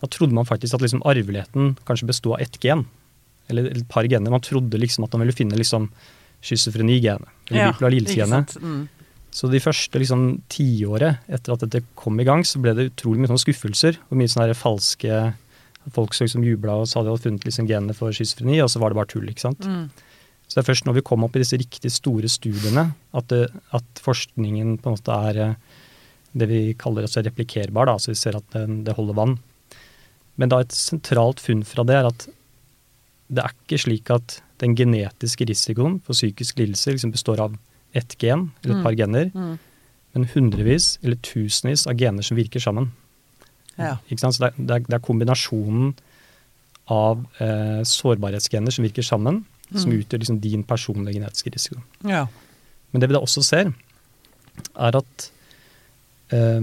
da 0.00 0.06
trodde 0.06 0.32
man 0.32 0.46
faktisk 0.46 0.74
at 0.74 0.80
liksom 0.80 1.02
arveligheten 1.04 1.76
kanskje 1.84 2.06
bestod 2.06 2.34
av 2.34 2.40
ett 2.40 2.56
gen. 2.60 2.86
Eller 3.50 3.66
et 3.66 3.88
par 3.88 4.04
gener. 4.04 4.30
Man 4.30 4.40
trodde 4.40 4.78
liksom 4.78 5.04
at 5.04 5.12
man 5.12 5.26
ville 5.26 5.36
finne 5.36 5.58
liksom 5.58 5.90
schizofreni-genet. 6.40 7.28
Eller 7.50 7.66
Ja, 7.66 8.26
sant? 8.30 8.56
Mm. 8.62 8.88
Så 9.30 9.46
de 9.50 9.60
første 9.62 10.00
liksom 10.02 10.42
tiåret 10.50 11.22
etter 11.30 11.54
at 11.54 11.62
dette 11.62 11.84
kom 11.98 12.18
i 12.18 12.26
gang, 12.26 12.42
så 12.46 12.58
ble 12.62 12.74
det 12.74 12.88
utrolig 12.90 13.22
mye 13.22 13.30
sånne 13.30 13.44
skuffelser. 13.44 13.98
Og 14.10 14.18
mye 14.18 14.30
sånne 14.30 14.58
falske 14.58 15.22
Folk 15.94 16.12
som 16.12 16.26
liksom 16.26 16.42
jubla 16.44 16.74
og 16.76 16.88
sa 16.90 17.00
de 17.00 17.08
hadde 17.08 17.24
funnet 17.24 17.44
liksom 17.46 17.64
genene 17.66 17.94
for 17.96 18.12
schizofreni, 18.12 18.58
og 18.60 18.68
så 18.68 18.82
var 18.82 18.92
det 18.92 18.98
bare 18.98 19.08
tull. 19.08 19.30
ikke 19.30 19.46
sant? 19.46 19.64
Mm. 19.64 19.86
Så 20.44 20.58
det 20.58 20.60
er 20.60 20.66
først 20.66 20.84
når 20.84 20.98
vi 20.98 21.02
kom 21.08 21.24
opp 21.24 21.38
i 21.38 21.40
disse 21.40 21.56
riktig 21.56 21.88
store 21.94 22.28
studiene, 22.28 22.84
at, 23.16 23.26
det, 23.32 23.46
at 23.72 24.02
forskningen 24.04 24.74
på 24.76 24.90
en 24.90 24.96
måte 24.98 25.16
er 25.30 25.40
eh, 25.40 25.80
det 26.36 26.50
vi 26.50 26.60
kaller 26.78 27.08
altså 27.08 27.24
replikerbar, 27.24 27.88
da, 27.88 27.96
så 27.96 28.12
vi 28.12 28.18
ser 28.20 28.36
at 28.38 28.44
det, 28.52 28.66
det 28.86 28.96
holder 28.98 29.16
vann. 29.16 29.34
Men 30.36 30.52
da 30.52 30.60
et 30.60 30.76
sentralt 30.76 31.40
funn 31.42 31.64
fra 31.66 31.86
det 31.88 31.96
er 31.96 32.10
at 32.10 32.28
det 33.30 33.44
er 33.44 33.56
ikke 33.56 33.80
slik 33.86 34.10
at 34.12 34.40
den 34.60 34.76
genetiske 34.76 35.46
risikoen 35.48 35.98
for 36.04 36.12
psykisk 36.16 36.58
lidelse 36.60 36.92
liksom 36.94 37.12
består 37.14 37.40
av 37.40 37.56
ett 37.96 38.14
gen 38.22 38.50
eller 38.62 38.74
et 38.74 38.80
Mm. 38.80 38.84
par 38.84 38.94
gener, 38.94 39.30
Mm. 39.34 39.58
men 40.14 40.24
hundrevis 40.34 40.98
eller 41.02 41.16
tusenvis 41.16 41.86
av 41.86 41.96
gener 41.98 42.22
som 42.22 42.36
virker 42.36 42.60
sammen. 42.60 42.90
Ja. 43.78 43.96
Så 44.10 44.38
det 44.38 44.52
er, 44.52 44.78
det, 44.78 44.92
er, 44.94 44.98
kombinasjonen 44.98 45.94
av 46.88 47.24
eh, 47.40 47.82
sårbarhetsgener 47.82 48.70
som 48.70 48.84
virker 48.84 49.02
sammen, 49.02 49.44
som 49.74 49.90
Mm. 49.90 49.98
utgjør 50.02 50.18
liksom 50.20 50.40
din 50.40 50.64
personlige 50.64 51.14
genetiske 51.20 51.50
risiko. 51.52 51.80
ja. 52.04 52.26
Men 52.92 53.00
det 53.00 53.08
vi 53.08 53.14
da 53.14 53.20
også 53.20 53.42
ser, 53.44 53.72
er 54.76 54.96
at 54.96 55.30
eh, 56.32 56.60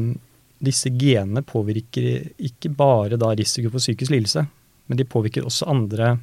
disse 0.64 0.90
genene 0.90 1.42
påvirker 1.42 2.32
ikke 2.38 2.70
bare 2.76 3.18
da 3.18 3.28
risiko 3.36 3.70
for 3.70 3.80
psykisk 3.80 4.12
lidelse, 4.12 4.48
men 4.88 4.98
de 4.98 5.04
påvirker 5.06 5.44
også 5.46 5.68
andre 5.68 6.20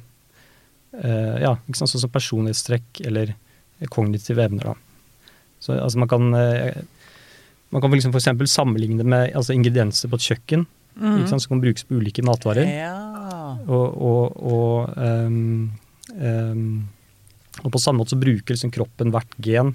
ja, 1.03 1.55
ikke 1.65 1.79
sant? 1.79 1.91
sånn 1.91 2.05
som 2.05 2.13
personlighetstrekk 2.13 3.01
eller 3.09 3.35
kognitive 3.91 4.43
evner. 4.45 4.71
Da. 4.71 5.29
Så 5.59 5.75
altså 5.75 5.99
man 5.99 6.11
kan 6.11 6.33
eh, 6.39 6.81
man 7.73 7.81
kan 7.83 7.91
liksom 7.91 8.13
f.eks. 8.15 8.29
sammenligne 8.51 9.03
med 9.03 9.33
altså 9.35 9.55
ingredienser 9.55 10.11
på 10.11 10.19
et 10.19 10.27
kjøkken 10.29 10.65
Mm. 10.95 11.27
som 11.27 11.39
kan 11.39 11.59
brukes 11.59 11.83
på 11.83 11.97
ulike 11.99 12.23
matvarer. 12.23 12.63
Ja. 12.63 13.57
Og, 13.67 13.97
og, 13.99 14.37
og, 14.39 14.93
um, 14.95 15.71
um, 16.15 16.87
og 17.63 17.73
på 17.73 17.81
samme 17.83 17.99
måte 17.99 18.13
så 18.13 18.19
bruker 18.21 18.55
liksom 18.55 18.71
kroppen 18.71 19.11
hvert 19.11 19.35
gen 19.43 19.73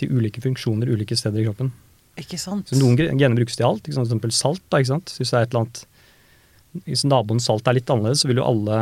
til 0.00 0.12
ulike 0.16 0.40
funksjoner 0.40 0.88
ulike 0.88 1.16
steder 1.16 1.42
i 1.42 1.46
kroppen. 1.48 1.72
Ikke 2.16 2.40
sant? 2.40 2.70
Så 2.70 2.80
Noen 2.80 2.96
gener 2.96 3.36
brukes 3.36 3.58
til 3.58 3.68
alt, 3.68 3.84
ikke 3.84 3.98
sant? 3.98 4.08
for 4.08 4.14
eksempel 4.14 4.32
salt. 4.32 4.64
Da, 4.70 4.80
ikke 4.80 4.94
sant? 4.94 5.12
Så 5.12 5.20
hvis 5.20 5.34
det 5.34 5.38
er 5.38 5.44
et 5.44 5.52
eller 5.52 5.66
annet 5.66 5.84
Hvis 6.84 7.04
naboens 7.08 7.46
salt 7.48 7.68
er 7.68 7.76
litt 7.76 7.88
annerledes, 7.92 8.20
så 8.24 8.28
vil 8.28 8.40
jo 8.40 8.48
alle 8.48 8.80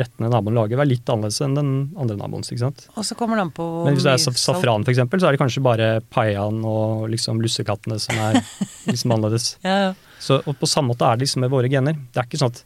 rettene 0.00 0.30
naboen 0.32 0.56
lager 0.56 0.80
være 0.80 0.90
litt 0.90 1.10
annerledes 1.10 1.40
enn 1.44 1.56
den 1.58 1.70
andre 2.00 2.16
naboens. 2.18 2.50
ikke 2.52 2.64
sant? 2.64 2.84
Og 2.94 3.06
så 3.06 3.16
kommer 3.18 3.38
det 3.38 3.46
an 3.46 3.54
på 3.54 3.66
Men 3.86 3.96
hvis 3.96 4.06
det 4.06 4.14
er 4.14 4.22
saf 4.22 4.38
safran, 4.40 4.86
eksempel, 4.90 5.22
så 5.22 5.28
er 5.28 5.36
det 5.36 5.42
kanskje 5.42 5.64
bare 5.64 5.88
paiaen 6.14 6.60
og 6.68 7.08
liksom 7.12 7.42
lussekattene 7.44 7.98
som 8.02 8.20
er 8.28 8.40
liksom 8.90 9.16
annerledes. 9.16 9.54
Ja, 9.64 9.76
ja. 9.88 10.20
Så, 10.24 10.40
og 10.44 10.56
på 10.60 10.68
samme 10.70 10.92
måte 10.92 11.06
er 11.06 11.18
det 11.18 11.26
liksom 11.26 11.44
med 11.44 11.52
våre 11.52 11.70
gener. 11.72 11.98
Det 12.12 12.22
er 12.22 12.28
ikke 12.28 12.40
sånn 12.40 12.54
at 12.54 12.62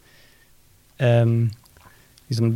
um, 1.24 1.38
liksom 2.28 2.52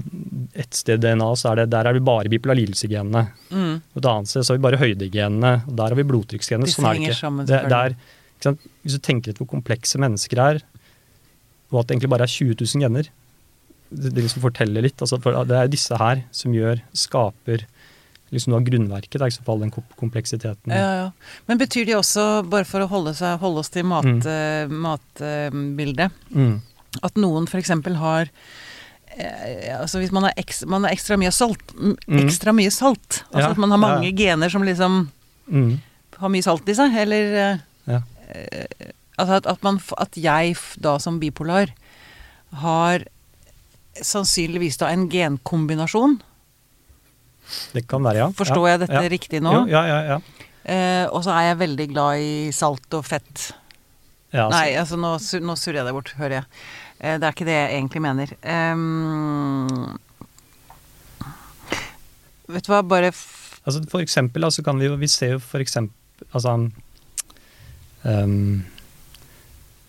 et 0.58 0.76
sted 0.76 1.00
DNA 1.02 1.30
så 1.38 1.52
er 1.52 1.62
det, 1.62 1.70
der 1.72 1.88
er 1.88 1.96
vi 1.96 2.04
bare 2.04 2.30
bipolar 2.32 2.58
lidelse-genene. 2.58 3.24
Mm. 3.50 3.74
Et 3.98 4.10
annet 4.14 4.30
sted 4.30 4.44
så 4.44 4.52
har 4.52 4.60
vi 4.60 4.66
bare 4.68 4.80
høydegenene, 4.82 5.54
og 5.66 5.78
der 5.80 5.94
har 5.94 5.98
vi 5.98 6.08
blodtrykksgenene. 6.10 6.70
Sånn 6.70 6.90
er 6.90 7.00
det 7.00 7.08
ikke. 7.08 7.18
sammen, 7.18 7.48
det, 7.48 7.64
det 7.72 7.80
er, 7.80 7.96
ikke 8.36 8.50
sant? 8.50 8.70
Hvis 8.84 8.98
du 8.98 9.04
tenker 9.08 9.32
etter 9.32 9.44
hvor 9.44 9.52
komplekse 9.54 10.00
mennesker 10.02 10.44
er, 10.44 10.62
og 11.72 11.80
at 11.80 11.88
det 11.88 11.96
egentlig 11.96 12.12
bare 12.12 12.28
er 12.28 12.32
20 12.32 12.56
000 12.60 12.84
gener, 12.84 13.08
det, 13.92 14.10
det 14.16 14.22
liksom 14.24 14.42
forteller 14.44 14.82
litt. 14.84 14.98
Altså, 15.04 15.18
for 15.22 15.44
det 15.48 15.56
er 15.58 15.68
disse 15.72 15.96
her 16.00 16.24
som 16.34 16.52
gjør, 16.56 16.80
skaper 16.96 17.66
liksom 18.32 18.52
noe 18.54 18.62
av 18.62 18.64
grunnverket 18.64 19.20
sant, 19.20 19.44
for 19.44 19.52
all 19.54 19.60
den 19.66 19.72
kompleksiteten. 20.00 20.72
Ja, 20.72 20.92
ja. 21.02 21.08
Men 21.50 21.58
betyr 21.60 21.84
de 21.84 21.98
også, 21.98 22.42
bare 22.48 22.64
for 22.64 22.80
å 22.80 22.88
holde, 22.88 23.12
seg, 23.18 23.38
holde 23.42 23.60
oss 23.60 23.68
til 23.74 23.84
matbildet, 23.84 24.70
Mm. 24.70 24.78
mat, 24.80 25.22
matbildet, 25.52 26.10
Mm. 26.32 26.60
at 27.02 27.14
noen 27.20 27.44
f.eks. 27.46 27.68
har 28.00 28.30
eh, 29.14 29.76
altså 29.78 30.00
Hvis 30.00 30.12
man 30.12 30.22
har, 30.24 30.32
ekstra, 30.40 30.66
man 30.72 30.84
har 30.84 30.92
ekstra 30.96 31.18
mye 31.20 31.30
salt, 31.32 31.74
Mm. 31.76 31.96
ekstra 32.24 32.54
mye 32.56 32.72
salt, 32.72 33.22
altså 33.32 33.38
Ja, 33.44 33.50
at 33.50 33.58
man 33.58 33.70
har 33.70 33.78
mange 33.78 34.12
gener 34.16 34.48
som 34.50 34.62
liksom 34.62 35.10
Mm. 35.50 35.80
har 36.16 36.28
mye 36.30 36.42
salt 36.42 36.66
i 36.68 36.72
seg, 36.74 36.94
eller 36.96 37.34
eh, 37.36 37.58
Ja. 37.88 38.00
eh, 38.34 38.90
Altså 39.18 39.36
at, 39.36 39.46
at, 39.46 39.62
man, 39.62 39.78
at 39.98 40.12
jeg 40.16 40.56
da 40.80 40.96
som 40.98 41.20
bipolar 41.20 41.68
har 42.54 43.04
sannsynligvis 44.00 44.78
da 44.80 44.90
en 44.92 45.08
genkombinasjon. 45.12 46.20
Det 47.74 47.84
kan 47.88 48.04
være, 48.04 48.22
ja. 48.22 48.28
Forstår 48.36 48.64
ja. 48.64 48.70
jeg 48.72 48.82
dette 48.86 49.02
ja. 49.02 49.10
riktig 49.12 49.42
nå? 49.44 49.52
Jo, 49.52 49.66
ja, 49.72 49.82
ja, 49.88 49.98
ja. 50.14 50.48
Eh, 50.62 51.06
og 51.10 51.24
så 51.26 51.34
er 51.34 51.50
jeg 51.50 51.60
veldig 51.64 51.88
glad 51.90 52.22
i 52.22 52.52
salt 52.54 52.94
og 52.94 53.04
fett. 53.06 53.50
ja 54.30 54.46
altså, 54.46 54.56
Nei, 54.56 54.68
altså 54.78 54.98
nå, 55.00 55.10
nå 55.48 55.58
surrer 55.58 55.82
jeg 55.82 55.88
det 55.88 55.94
bort, 55.96 56.14
hører 56.20 56.36
jeg. 56.38 56.46
Eh, 57.02 57.18
det 57.18 57.26
er 57.26 57.34
ikke 57.34 57.48
det 57.48 57.58
jeg 57.58 57.72
egentlig 57.80 58.02
mener. 58.04 58.34
Um, 58.46 59.98
vet 62.52 62.66
du 62.66 62.72
hva, 62.72 62.82
bare 62.86 63.12
Altså 63.62 63.78
for 63.86 64.02
eksempel, 64.02 64.42
altså 64.42 64.62
kan 64.66 64.78
vi 64.80 64.88
jo 64.88 64.96
Vi 64.98 65.06
ser 65.06 65.36
jo 65.36 65.38
for 65.38 65.62
eksempel 65.62 65.94
Altså 66.34 66.50
eh, 68.02 68.26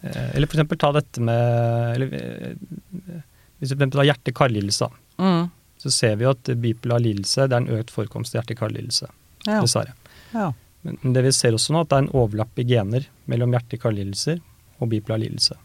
Eller 0.04 0.46
for 0.46 0.60
eksempel 0.60 0.78
ta 0.78 0.92
dette 0.94 1.24
med 1.26 1.96
eller, 1.96 2.14
eh, 2.14 3.24
Hvis 3.64 3.72
vi 3.80 3.88
tar 3.96 4.08
hjerte-karlidelse, 4.10 4.90
mm, 5.24 5.44
så 5.84 5.92
ser 5.92 6.18
vi 6.20 6.28
jo 6.28 6.34
at 6.36 6.52
bipolar 6.60 7.00
lidelse 7.04 7.48
det 7.48 7.56
er 7.58 7.64
en 7.64 7.80
økt 7.80 7.92
forekomst 7.96 8.36
av 8.36 8.42
hjerte-karlidelse. 8.42 9.08
ja, 9.48 9.62
Dessverre. 9.64 9.96
ja. 10.36 10.52
Men 10.84 11.14
det 11.16 11.22
vi 11.24 11.32
ser 11.32 11.56
også 11.56 11.72
nå, 11.72 11.82
at 11.86 11.90
det 11.94 11.96
er 11.96 12.04
en 12.04 12.16
overlapp 12.20 12.60
i 12.60 12.66
gener 12.68 13.06
mellom 13.32 13.54
hjerte-karlidelser 13.56 14.42
og 14.84 14.90
bipolar 14.92 15.22
lidelse. 15.24 15.56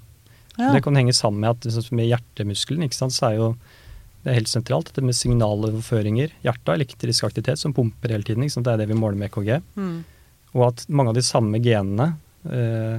ja. 0.59 0.73
Det 0.75 0.83
kan 0.87 0.95
henge 0.95 1.15
sammen 1.15 1.43
med 1.43 1.51
at 1.57 1.75
sånn 1.75 1.97
med 1.99 2.07
hjertemuskelen 2.07 2.87
ikke 2.87 2.99
sant, 3.01 3.15
så 3.17 3.33
er 3.33 3.35
jo 3.41 3.49
det 4.25 4.33
er 4.33 4.39
helt 4.41 4.51
sentralt 4.51 4.89
dette 4.91 5.03
med 5.07 5.15
signaloverføringer. 5.15 6.33
Hjertet 6.43 6.67
har 6.71 6.79
elektrisk 6.79 7.25
aktivitet 7.29 7.61
som 7.61 7.73
pumper 7.73 8.11
hele 8.13 8.27
tiden. 8.27 8.43
Ikke 8.45 8.57
sant? 8.57 8.67
Det 8.67 8.73
er 8.75 8.81
det 8.83 8.89
vi 8.91 8.97
måler 8.99 9.17
med 9.17 9.31
EKG. 9.31 9.61
Mm, 9.79 10.01
Og 10.59 10.65
at 10.67 10.83
mange 10.89 11.13
av 11.13 11.15
de 11.15 11.23
samme 11.23 11.61
genene, 11.63 12.09
eh, 12.51 12.99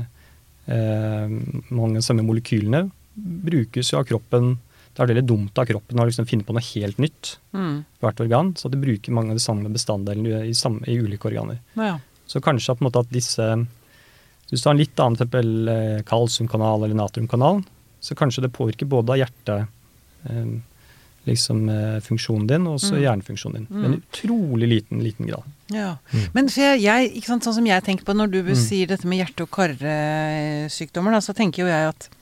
eh, 0.72 1.28
mange 1.70 1.98
av 1.98 2.00
de 2.00 2.06
samme 2.08 2.24
molekylene, 2.24 2.90
brukes 3.20 3.92
jo 3.92 4.00
av 4.00 4.06
kroppen. 4.08 4.58
Det 5.00 5.06
er 5.06 5.14
veldig 5.14 5.28
dumt 5.30 5.60
av 5.62 5.66
kroppen 5.70 6.00
å 6.02 6.06
liksom 6.10 6.26
finne 6.28 6.44
på 6.44 6.52
noe 6.52 6.66
helt 6.76 6.98
nytt 7.00 7.38
mm, 7.56 7.76
hvert 8.04 8.20
organ. 8.20 8.50
Så 8.60 8.68
det 8.70 8.82
bruker 8.82 9.14
mange 9.16 9.32
av 9.32 9.38
de 9.40 9.44
samme 9.46 9.70
bestanddelene 9.72 10.42
i, 10.50 10.54
samme, 10.54 10.84
i 10.92 10.98
ulike 11.00 11.30
organer. 11.32 11.62
ja. 11.80 11.98
Så 12.28 12.42
kanskje 12.44 12.76
på 12.76 12.84
en 12.84 12.92
måte 12.92 13.00
at 13.02 13.10
disse 13.10 13.42
Hvis 14.52 14.62
du 14.62 14.68
har 14.68 14.76
en 14.76 14.82
litt 14.82 15.00
annen 15.00 15.16
eksempel 15.16 16.04
kalsumkanal 16.06 16.84
eller 16.84 16.96
natriumkanal, 17.00 17.64
så 18.02 18.16
kanskje 18.16 18.42
det 18.44 18.52
påvirker 18.54 18.86
både 18.90 19.14
av 19.16 19.18
hjerte, 19.22 19.56
eh, 20.30 20.52
liksom 21.26 21.64
eh, 21.70 22.00
funksjonen 22.02 22.48
din, 22.48 22.68
og 22.68 22.76
også 22.80 22.96
Mm. 22.96 23.02
hjernefunksjonen 23.04 23.56
din. 23.56 23.68
Mm. 23.70 23.82
Men 23.82 23.94
i 23.94 24.02
utrolig 24.02 24.68
liten, 24.70 25.04
liten 25.04 25.28
grad. 25.28 25.44
Ja. 25.70 25.96
Mm. 26.14 26.28
Men 26.34 26.48
jeg, 26.48 26.82
jeg, 26.82 27.12
ikke 27.16 27.28
sant, 27.28 27.44
sånn 27.44 27.54
som 27.60 27.66
jeg 27.66 27.84
tenker 27.84 28.04
på 28.06 28.14
når 28.18 28.32
du 28.32 28.42
Mm. 28.44 28.56
sier 28.56 28.88
dette 28.88 29.06
med 29.08 29.20
hjerte- 29.26 29.44
og 29.44 29.52
karsykdommer, 29.52 31.20
så 31.22 31.34
tenker 31.36 31.64
jo 31.64 31.70
jeg 31.70 31.90
at 31.94 32.10
eh, 32.10 32.19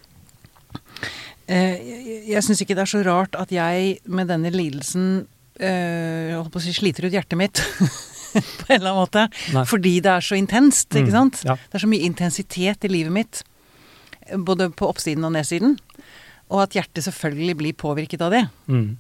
Jeg, 1.48 2.24
jeg 2.27 2.44
syns 2.44 2.62
ikke 2.63 2.75
det 2.75 2.84
er 2.84 2.92
så 2.92 3.01
rart 3.08 3.36
at 3.39 3.51
jeg 3.56 3.98
med 4.12 4.27
denne 4.27 4.51
lidelsen 4.51 5.27
eh, 5.60 6.60
si 6.62 6.74
sliter 6.75 7.08
ut 7.08 7.16
hjertet 7.16 7.38
mitt. 7.39 7.62
på 8.38 8.68
en 8.70 8.75
eller 8.82 8.92
annen 8.92 9.04
måte. 9.04 9.27
Nei. 9.56 9.63
Fordi 9.70 9.94
det 10.04 10.12
er 10.12 10.25
så 10.25 10.38
intenst, 10.38 10.92
ikke 10.94 11.13
Mm, 11.13 11.32
ja. 11.48 11.56
Det 11.56 11.80
er 11.80 11.86
så 11.86 11.89
mye 11.89 12.06
intensitet 12.06 12.84
i 12.86 12.92
livet 12.92 13.13
mitt. 13.16 13.44
Både 14.44 14.70
på 14.75 14.89
oppsiden 14.89 15.24
og 15.24 15.32
nedsiden. 15.34 15.77
Og 16.51 16.62
at 16.63 16.75
hjertet 16.75 17.08
selvfølgelig 17.08 17.56
blir 17.60 17.74
påvirket 17.80 18.22
av 18.22 18.32
det. 18.36 18.44
Mm. 18.68 18.98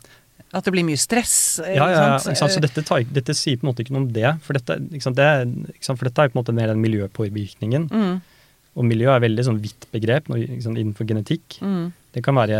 At 0.55 0.63
det 0.63 0.71
blir 0.71 0.85
mye 0.87 0.97
stress. 0.99 1.59
eh, 1.59 1.75
Ja, 1.75 1.89
ja, 1.91 2.01
ja, 2.13 2.17
sant? 2.19 2.51
Så 2.55 2.63
dette, 2.63 2.83
tar, 2.87 3.03
dette 3.03 3.35
sier 3.35 3.59
på 3.59 3.67
en 3.67 3.73
måte 3.73 3.83
ikke 3.83 3.93
noe 3.95 4.05
om 4.05 4.11
det. 4.15 4.31
For 4.47 4.55
dette, 4.57 4.79
sant? 5.03 5.19
Det, 5.19 5.27
sant? 5.83 5.99
for 5.99 6.07
dette 6.07 6.23
er 6.23 6.31
på 6.31 6.37
en 6.37 6.43
måte 6.43 6.55
mer 6.55 6.71
den 6.71 6.81
miljøpåvirkningen. 6.83 7.89
Mm, 7.91 8.17
Og 8.77 8.85
miljø 8.85 9.09
er 9.11 9.19
veldig 9.23 9.43
sånn 9.43 9.59
vidt 9.61 9.87
begrep 9.91 10.27
når, 10.31 10.45
sant, 10.63 10.77
innenfor 10.77 11.07
genetikk. 11.09 11.59
mm, 11.61 11.87
Det 12.17 12.23
kan 12.25 12.35
være 12.39 12.59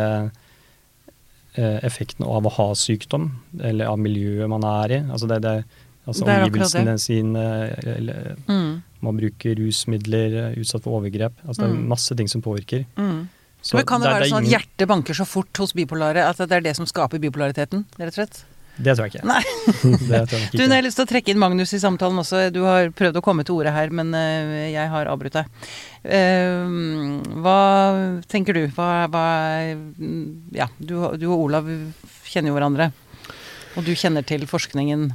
eh, 1.58 1.80
effekten 1.88 2.26
av 2.28 2.46
å 2.46 2.54
ha 2.60 2.68
sykdom, 2.78 3.30
eller 3.64 3.90
av 3.90 3.98
miljøet 4.02 4.50
man 4.52 4.66
er 4.68 4.98
i. 5.00 5.00
Altså 5.10 5.30
det, 5.32 5.40
det, 5.46 5.56
altså 6.08 6.28
Det 6.28 6.36
omgivelsene 6.46 6.98
sine, 7.02 7.46
eller 7.98 8.36
mm, 8.48 8.70
man 9.08 9.18
bruker 9.22 9.58
rusmidler, 9.60 10.38
eh, 10.52 10.60
utsatt 10.62 10.86
for 10.86 11.00
overgrep. 11.02 11.34
Altså 11.48 11.64
det 11.66 11.72
er 11.72 11.76
Mm. 11.78 11.88
masse 11.90 12.16
ting 12.16 12.30
som 12.30 12.42
påvirker. 12.46 12.86
mm. 12.98 13.26
Så 13.68 13.76
Men 13.76 13.86
kan 13.90 14.00
det, 14.02 14.08
være 14.14 14.28
sånn 14.30 14.46
at 14.46 14.52
hjertet 14.54 14.88
banker 14.88 15.14
så 15.18 15.26
fort 15.28 15.58
hos 15.58 15.74
bipolare 15.74 16.22
at 16.30 16.38
det 16.38 16.52
er 16.56 16.62
det 16.62 16.76
som 16.78 16.86
skaper 16.86 17.20
bipolariteten? 17.20 17.86
rett 17.98 18.14
og 18.14 18.14
slett? 18.14 18.46
Det 18.78 18.94
tror 18.94 19.08
jeg 19.08 19.16
ikke. 19.16 19.28
Nei. 19.28 19.42
det 20.12 20.22
tror 20.30 20.38
jeg 20.38 20.48
ikke. 20.48 20.58
Du, 20.58 20.64
jeg 20.64 20.74
har 20.74 20.86
lyst 20.86 21.00
til 21.00 21.08
å 21.08 21.10
trekke 21.10 21.34
inn 21.34 21.42
Magnus 21.42 21.74
i 21.74 21.82
samtalen 21.82 22.22
også. 22.22 22.48
Du 22.54 22.62
har 22.68 22.92
prøvd 22.96 23.20
å 23.20 23.24
komme 23.26 23.46
til 23.48 23.58
orde 23.58 23.74
her, 23.74 23.94
men 23.94 24.14
eh, 24.18 24.70
jeg 24.74 24.92
har 24.94 25.10
avbrutt 25.12 25.40
deg. 25.40 25.70
Eh, 26.06 26.78
hva 27.44 27.60
tenker 28.30 28.58
du? 28.58 28.64
Hva, 28.78 29.08
hva 29.12 29.26
Ja, 30.56 30.70
du, 30.78 31.00
du 31.18 31.28
og 31.32 31.48
Olav 31.48 31.72
kjenner 32.28 32.54
jo 32.54 32.60
hverandre. 32.60 32.92
Og 33.78 33.86
du 33.86 33.94
kjenner 33.98 34.26
til 34.26 34.46
forskningen. 34.50 35.10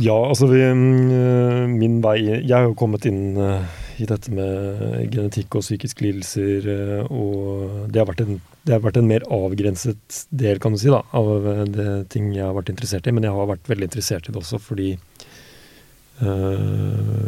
Ja, 0.00 0.16
altså 0.16 0.48
vi, 0.48 0.62
mm, 0.64 1.72
min 1.76 1.98
vei 2.00 2.16
Jeg 2.24 2.52
har 2.54 2.64
jo 2.64 2.76
kommet 2.78 3.04
inn 3.10 3.36
eh, 3.36 3.81
i 4.00 4.06
dette 4.08 4.32
med 4.32 5.10
genetikk 5.12 5.58
og 5.58 5.64
psykiske 5.64 6.04
lidelser, 6.04 6.68
eh, 6.72 7.12
og 7.12 7.90
det 7.92 8.00
har 8.00 8.08
vært 8.08 8.22
en, 8.24 8.38
det 8.64 8.76
har 8.76 8.84
vært 8.84 9.00
en 9.00 9.08
mer 9.08 9.24
avgrenset 9.32 10.22
del, 10.30 10.60
kan 10.62 10.74
du 10.74 10.80
si, 10.80 10.90
da, 10.92 11.02
av 11.18 11.48
eh, 11.50 11.64
det 11.68 11.88
ting 12.14 12.30
jeg 12.34 12.46
har 12.46 12.56
vært 12.56 12.72
interessert 12.72 13.08
i. 13.08 13.14
Men 13.14 13.28
jeg 13.28 13.36
har 13.36 13.50
vært 13.50 13.70
veldig 13.70 13.90
interessert 13.90 14.28
i 14.28 14.34
det 14.34 14.40
også 14.40 14.60
fordi 14.62 14.90
øh, 14.94 14.98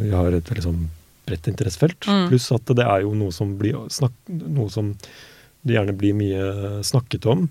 jeg 0.07 0.17
har 0.17 0.39
et 0.39 0.53
veldig 0.53 0.67
sånn 0.69 0.83
bredt 1.25 1.53
interessefelt. 1.53 2.09
Mm. 2.09 2.27
Pluss 2.33 2.51
at 2.55 2.75
det 2.77 2.87
er 2.87 3.05
jo 3.05 3.15
noe 3.17 3.35
som 3.35 3.55
blir 3.61 3.85
snakk, 3.93 4.17
noe 4.29 4.73
som 4.73 4.95
det 5.65 5.79
gjerne 5.79 5.97
blir 5.97 6.17
mye 6.17 6.83
snakket 6.85 7.25
om. 7.33 7.47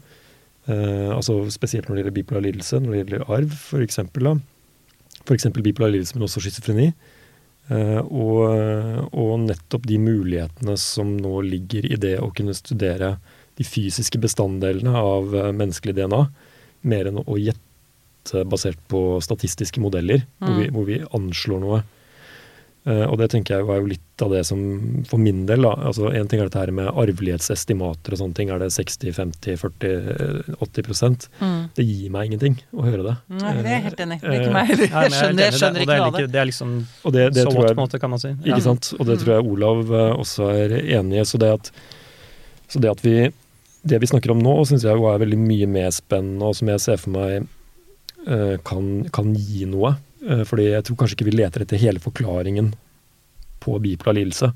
Uh, 0.63 1.10
altså 1.12 1.34
Spesielt 1.51 1.89
når 1.89 1.96
det 1.96 2.03
gjelder 2.03 2.15
bipolar 2.15 2.43
lidelse, 2.46 2.77
når 2.79 2.93
det 2.93 3.00
gjelder 3.00 3.32
arv, 3.36 3.55
f.eks. 3.58 3.98
F.eks. 5.24 5.48
bipolar 5.58 5.91
lidelse, 5.91 6.15
men 6.15 6.27
også 6.27 6.43
schizofreni. 6.46 6.91
Eh, 7.72 8.00
og, 8.03 8.41
og 9.15 9.34
nettopp 9.46 9.86
de 9.88 9.98
mulighetene 10.01 10.75
som 10.79 11.13
nå 11.15 11.38
ligger 11.48 11.86
i 11.88 11.96
det 11.96 12.17
å 12.20 12.32
kunne 12.36 12.55
studere 12.58 13.15
de 13.55 13.63
fysiske 13.67 14.20
bestanddelene 14.20 14.91
av 15.00 15.32
eh, 15.38 15.51
menneskelig 15.55 15.96
DNA, 16.01 16.24
mer 16.91 17.08
enn 17.12 17.22
å 17.24 17.38
gjette 17.39 18.43
basert 18.51 18.79
på 18.91 19.22
statistiske 19.24 19.79
modeller, 19.84 20.25
hvor, 20.39 20.58
vi, 20.60 20.67
Mm. 20.67 20.74
hvor 20.75 20.86
vi 20.88 21.00
anslår 21.20 21.60
noe. 21.63 21.84
Eh, 22.85 23.05
og 23.07 23.15
det 23.17 23.29
tenker 23.31 23.55
jeg 23.61 23.65
var 23.69 23.77
jo 23.79 23.85
litt 23.87 24.21
av 24.25 24.33
det 24.33 24.41
som 24.45 24.59
for 25.07 25.15
min 25.23 25.45
del 25.47 25.61
da, 25.63 25.69
altså 25.87 26.09
En 26.11 26.27
ting 26.27 26.41
er 26.41 26.49
dette 26.49 26.59
her 26.59 26.71
med 26.75 26.89
arvelighetsestimater 26.91 28.11
og 28.11 28.19
sånne 28.19 28.35
ting. 28.35 28.49
Er 28.51 28.59
det 28.59 28.67
60, 28.75 29.13
50, 29.15 29.55
40, 29.61 29.91
eh, 30.11 30.57
80 30.59 31.29
Mm. 31.39 31.69
Det 31.75 31.85
gir 31.87 32.09
meg 32.11 32.27
ingenting 32.27 32.57
å 32.75 32.83
høre 32.83 33.03
det. 33.07 33.15
Nei, 33.39 33.53
det 33.63 33.71
er 33.71 33.81
helt 33.87 33.99
enig. 34.03 34.19
Det 34.19 34.27
er 34.27 34.33
Eh, 34.33 34.41
ikke 34.43 34.53
meg 34.53 34.67
heller. 34.73 34.87
Jeg 34.87 35.11
skjønner, 35.15 35.43
jeg 35.43 35.53
ikke 35.53 35.85
det 35.85 35.95
er 35.95 36.03
hva 36.03 36.27
det 36.33 36.41
er 36.41 36.45
liksom 36.51 36.73
Og 37.05 37.13
det, 37.15 37.23
det 37.33 37.43
så 37.47 37.51
tror 37.53 37.63
jeg 37.67 37.75
på 37.75 37.79
en 37.79 37.83
måte, 37.87 37.99
kan 38.03 38.09
man 38.09 38.19
si. 38.19 38.33
Ikke 38.43 38.61
sant? 38.67 38.93
Og 38.99 39.05
det 39.07 39.15
Mm. 39.17 39.23
tror 39.23 39.33
jeg 39.37 39.51
Olav 39.53 39.93
eh, 39.93 40.13
også 40.19 40.49
er 40.51 40.77
enig 40.99 41.21
i. 41.21 41.25
Så 41.25 41.39
det 41.39 41.53
at, 41.53 41.71
så 42.67 42.79
det, 42.84 42.89
at 42.91 43.01
vi 43.03 43.31
Det 43.84 43.99
vi 43.99 44.08
snakker 44.08 44.31
om 44.31 44.39
nå, 44.39 44.53
syns 44.67 44.84
jeg 44.84 44.91
er 44.95 45.19
veldig 45.19 45.38
mye 45.39 45.67
mer 45.67 45.89
spennende, 45.91 46.43
og 46.43 46.55
som 46.55 46.67
jeg 46.71 46.79
ser 46.79 46.97
for 46.97 47.12
meg 47.12 47.47
eh, 48.27 48.58
kan, 48.63 49.03
kan 49.12 49.34
gi 49.36 49.65
noe. 49.67 49.95
Eh, 50.27 50.43
Fordi 50.47 50.69
jeg 50.71 50.83
tror 50.88 50.99
kanskje 51.01 51.17
ikke 51.19 51.29
vi 51.29 51.38
leter 51.38 51.65
etter 51.65 51.81
hele 51.81 51.99
forklaringen 52.03 52.73
på 53.63 53.77
bipolar 53.83 54.17
lidelse. 54.19 54.51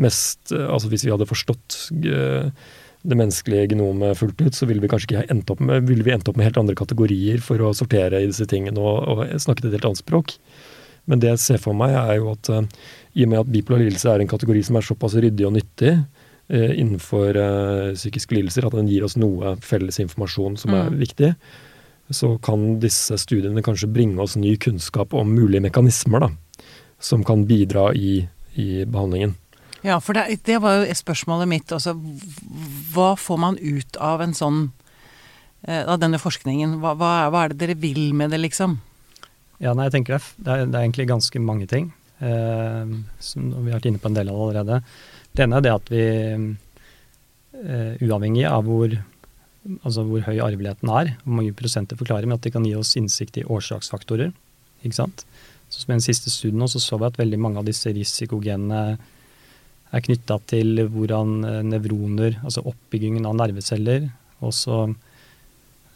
Mest, 0.00 0.52
eh, 0.52 0.66
altså 0.66 0.88
Hvis 0.92 1.04
vi 1.06 1.12
hadde 1.14 1.28
forstått 1.28 1.78
eh, 2.04 2.50
det 3.06 3.16
menneskelige 3.16 3.68
genomet 3.74 4.16
fullt 4.18 4.40
ut, 4.42 4.54
så 4.56 4.66
ville 4.66 4.82
vi 4.82 4.88
kanskje 4.90 5.06
ikke 5.12 5.26
endt 5.30 5.50
opp 5.52 5.60
med, 5.60 5.86
ville 5.86 6.02
vi 6.02 6.10
endt 6.10 6.28
opp 6.28 6.36
med 6.36 6.48
helt 6.48 6.58
andre 6.58 6.74
kategorier 6.74 7.38
for 7.44 7.60
å 7.62 7.74
sortere 7.76 8.18
i 8.22 8.26
disse 8.26 8.46
tingene 8.50 8.80
og, 8.82 9.04
og 9.06 9.20
snakket 9.38 9.68
et 9.68 9.76
helt 9.76 9.84
annet 9.92 10.00
språk. 10.02 10.34
Men 11.06 11.20
det 11.22 11.28
jeg 11.30 11.38
ser 11.38 11.60
for 11.62 11.76
meg, 11.78 11.94
er 11.94 12.16
jo 12.18 12.32
at 12.32 12.50
i 13.14 13.22
og 13.22 13.30
med 13.30 13.38
at 13.44 13.52
bipolar 13.52 13.78
lidelse 13.84 14.10
er 14.10 14.24
en 14.24 14.32
kategori 14.32 14.64
som 14.66 14.76
er 14.80 14.88
såpass 14.88 15.14
ryddig 15.22 15.46
og 15.46 15.54
nyttig 15.54 15.92
eh, 15.92 16.72
innenfor 16.82 17.38
eh, 17.38 17.92
psykiske 17.94 18.34
lidelser, 18.34 18.66
at 18.66 18.74
den 18.74 18.90
gir 18.90 19.06
oss 19.06 19.14
noe 19.16 19.54
felles 19.62 20.00
informasjon 20.02 20.58
som 20.58 20.74
er 20.74 20.90
Mm. 20.90 20.98
viktig, 20.98 21.30
så 22.10 22.36
kan 22.42 22.78
disse 22.82 23.16
studiene 23.18 23.62
kanskje 23.66 23.88
bringe 23.90 24.20
oss 24.22 24.36
ny 24.38 24.54
kunnskap 24.62 25.14
om 25.14 25.32
mulige 25.34 25.64
mekanismer 25.64 26.20
da, 26.26 26.28
som 27.02 27.24
kan 27.26 27.44
bidra 27.48 27.88
i, 27.94 28.20
i 28.54 28.84
behandlingen. 28.84 29.34
Ja, 29.82 29.98
for 30.02 30.14
det, 30.16 30.40
det 30.46 30.56
var 30.62 30.80
jo 30.84 30.94
spørsmålet 30.98 31.48
mitt. 31.50 31.72
Altså, 31.74 31.92
hva 32.94 33.12
får 33.18 33.38
man 33.42 33.58
ut 33.60 33.98
av 34.02 34.22
en 34.24 34.32
sånn 34.34 34.60
eh, 35.66 35.82
Av 35.86 35.98
denne 36.02 36.18
forskningen? 36.18 36.78
Hva, 36.82 36.94
hva, 36.98 37.10
er- 37.26 37.30
hva 37.34 37.42
er 37.44 37.52
det 37.54 37.60
dere 37.60 37.76
vil 37.78 38.12
med 38.16 38.30
det, 38.34 38.40
liksom? 38.42 38.78
Ja, 39.62 39.74
nei, 39.74 39.86
jeg 39.86 39.94
tenker 39.98 40.16
det. 40.16 40.24
Det 40.42 40.52
er, 40.56 40.64
det 40.66 40.74
er 40.80 40.86
egentlig 40.88 41.06
ganske 41.12 41.40
mange 41.44 41.68
ting. 41.70 41.92
Eh, 42.18 42.94
som 43.22 43.50
vi 43.52 43.70
har 43.70 43.78
vært 43.78 43.90
inne 43.92 44.00
på 44.02 44.10
en 44.10 44.16
del 44.18 44.32
av 44.32 44.36
det 44.40 44.46
allerede. 44.46 44.80
Det 45.36 45.44
ene 45.46 45.60
er 45.60 45.66
det 45.68 45.74
at 45.76 45.92
vi, 45.92 46.02
eh, 47.62 47.92
uavhengig 48.04 48.46
av 48.48 48.64
hvor, 48.66 48.96
altså 49.84 50.04
hvor 50.06 50.20
høy 50.26 50.38
arveligheten 50.40 50.88
er, 50.92 51.16
hvor 51.24 51.36
mange 51.40 51.54
prosenter 51.56 51.96
forklarer, 51.98 52.26
men 52.26 52.36
at 52.38 52.42
det 52.46 52.52
kan 52.54 52.64
gi 52.64 52.74
oss 52.78 52.94
innsikt 52.96 53.38
i 53.40 53.44
årsaksfaktorer. 53.44 54.32
Ikke 54.84 54.94
sant? 54.98 55.24
Så 55.68 55.82
som 55.82 55.90
i 55.92 55.96
den 55.96 56.04
siste 56.04 56.30
studien 56.30 56.62
så, 56.70 56.78
så 56.80 56.98
vi 56.98 57.06
at 57.08 57.16
veldig 57.18 57.38
mange 57.42 57.58
av 57.58 57.64
disse 57.66 57.90
risikogenene 57.90 58.98
er 59.94 60.00
knytta 60.02 60.38
til 60.50 60.82
hvordan 60.92 61.44
eh, 61.46 61.62
nevroner, 61.66 62.38
altså 62.44 62.62
oppbyggingen 62.66 63.26
av 63.26 63.34
nerveceller, 63.38 64.08
også 64.44 64.78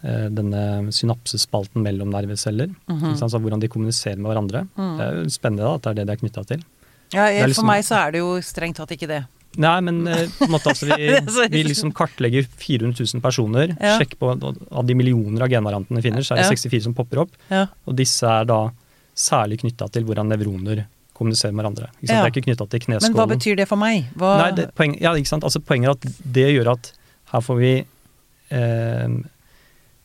eh, 0.02 0.28
denne 0.32 0.90
synapsespalten 0.94 1.82
mellom 1.84 2.10
nerveceller, 2.14 2.70
Mhm. 2.88 3.10
ikke 3.12 3.18
sant? 3.18 3.32
så 3.34 3.40
hvordan 3.42 3.60
de 3.60 3.68
kommuniserer 3.68 4.16
med 4.18 4.30
hverandre. 4.32 4.66
Mm. 4.76 4.96
Det 4.98 5.06
er 5.06 5.14
jo 5.22 5.28
spennende 5.28 5.64
da, 5.66 5.74
at 5.74 5.82
det 5.82 5.90
er 5.90 5.94
det 6.00 6.06
det 6.06 6.14
er 6.16 6.22
knytta 6.26 6.46
til. 6.46 6.64
Ja, 7.12 7.24
er 7.26 7.46
liksom- 7.46 7.54
For 7.64 7.66
meg 7.66 7.84
så 7.84 7.96
er 8.06 8.12
det 8.12 8.18
jo 8.20 8.40
strengt 8.40 8.76
tatt 8.76 8.90
ikke 8.90 9.08
det. 9.08 9.24
Nei, 9.58 9.80
men 9.82 10.06
eh, 10.06 10.28
på 10.38 10.46
en 10.46 10.52
måte 10.54 10.70
altså, 10.70 10.86
vi, 10.86 11.08
vi 11.56 11.62
liksom 11.66 11.90
kartlegger 11.96 12.46
400 12.46 12.94
000 13.14 13.22
personer. 13.24 13.72
Ja. 13.80 13.96
Sjekker 13.98 14.20
på 14.20 14.30
Av 14.70 14.86
de 14.86 14.94
millioner 14.94 15.42
av 15.42 15.50
genvariantene 15.50 16.02
finner, 16.04 16.22
så 16.22 16.36
er 16.36 16.44
det 16.44 16.52
64 16.54 16.84
som 16.86 16.94
popper 16.94 17.24
opp. 17.24 17.34
Ja. 17.50 17.66
Og 17.90 17.98
disse 17.98 18.28
er 18.30 18.46
da 18.46 18.60
særlig 19.18 19.60
knytta 19.64 19.90
til 19.92 20.06
hvordan 20.06 20.30
nevroner 20.30 20.84
kommuniserer 21.18 21.52
med 21.52 21.64
hverandre. 21.64 21.90
Ja. 22.00 22.06
Det 22.06 22.18
er 22.20 22.30
ikke 22.32 22.46
knytta 22.46 22.66
til 22.70 22.86
Men 22.94 23.16
hva 23.18 23.26
betyr 23.28 23.58
det 23.58 23.66
for 23.68 23.80
meg? 23.80 24.06
Hva, 24.16 24.36
Nei, 24.40 24.50
det, 24.56 24.70
poen, 24.78 24.94
ja? 25.02 25.12
Altså, 25.12 25.60
poenget 25.60 25.90
er 25.90 25.98
at 25.98 26.22
det 26.38 26.46
gjør 26.54 26.72
at 26.78 26.92
her 27.34 27.42
får 27.44 27.58
vi 27.60 27.72
eh, 28.56 29.16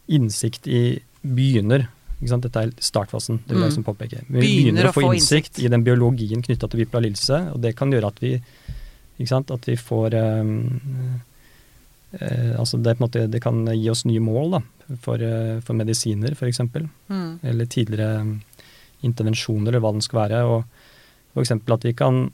innsikt 0.08 0.68
i 0.68 0.82
Begynner 1.26 1.88
ikke 2.20 2.30
sant? 2.32 2.46
Dette 2.46 2.62
er 2.62 2.74
startfasen. 2.80 3.40
det 3.46 3.56
vil 3.56 3.64
jeg 3.64 3.72
Mm. 3.72 3.76
som 3.76 3.84
påpeke. 3.84 4.20
Vi 4.30 4.40
Begynner 4.40 4.72
begynner 4.72 4.86
å 4.86 4.90
å 4.90 4.94
få 4.94 5.02
få 5.02 5.14
innsikt, 5.16 5.50
innsikt. 5.58 5.66
i 5.66 5.68
den 5.70 5.84
biologien 5.84 6.42
knytta 6.42 6.70
til 6.70 6.80
bipolar 6.80 7.04
lidelse, 7.04 7.54
og 7.54 7.62
det 7.62 7.76
kan 7.76 7.92
gjøre 7.92 8.08
at 8.08 8.20
vi 8.22 8.42
ikke 9.16 9.32
sant? 9.32 9.54
At 9.56 9.68
vi 9.70 9.78
får 9.80 10.16
eh, 10.20 10.50
eh, 12.20 12.54
altså 12.60 12.80
det, 12.84 12.98
måte, 13.04 13.28
det 13.32 13.42
kan 13.44 13.64
gi 13.72 13.90
oss 13.92 14.06
nye 14.10 14.24
mål 14.24 14.58
da, 14.58 14.64
for, 15.02 15.22
eh, 15.22 15.60
for 15.66 15.78
medisiner, 15.78 16.36
f.eks. 16.36 16.64
mm. 16.68 17.30
Eller 17.44 17.70
tidligere 17.72 18.24
eh, 18.24 18.66
intervensjoner, 19.08 19.72
eller 19.72 19.84
hva 19.84 19.94
den 19.96 20.06
skal 20.06 20.26
være. 20.26 20.44
og 20.50 21.36
F.eks. 21.36 21.56
at 21.56 21.88
vi 21.88 21.94
kan 21.98 22.26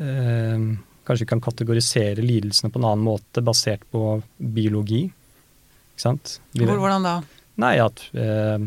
eh, 0.00 0.68
kanskje 1.06 1.28
kan 1.30 1.42
kategorisere 1.42 2.24
lidelsene 2.24 2.72
på 2.72 2.80
en 2.80 2.88
annen 2.90 3.06
måte 3.06 3.44
basert 3.44 3.84
på 3.92 4.18
biologi. 4.36 5.04
Ikke 5.06 6.02
sant? 6.08 6.38
Hvordan 6.56 7.06
da? 7.06 7.20
Nei, 7.62 7.76
at 7.80 8.02
eh, 8.12 8.66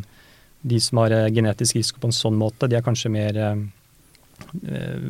de 0.62 0.80
som 0.82 1.04
har 1.04 1.14
eh, 1.16 1.28
genetisk 1.34 1.78
risiko 1.78 2.02
på 2.02 2.10
en 2.10 2.16
sånn 2.16 2.40
måte, 2.40 2.70
de 2.70 2.80
er 2.80 2.86
kanskje 2.86 3.12
mer 3.14 3.38
eh, 3.38 3.66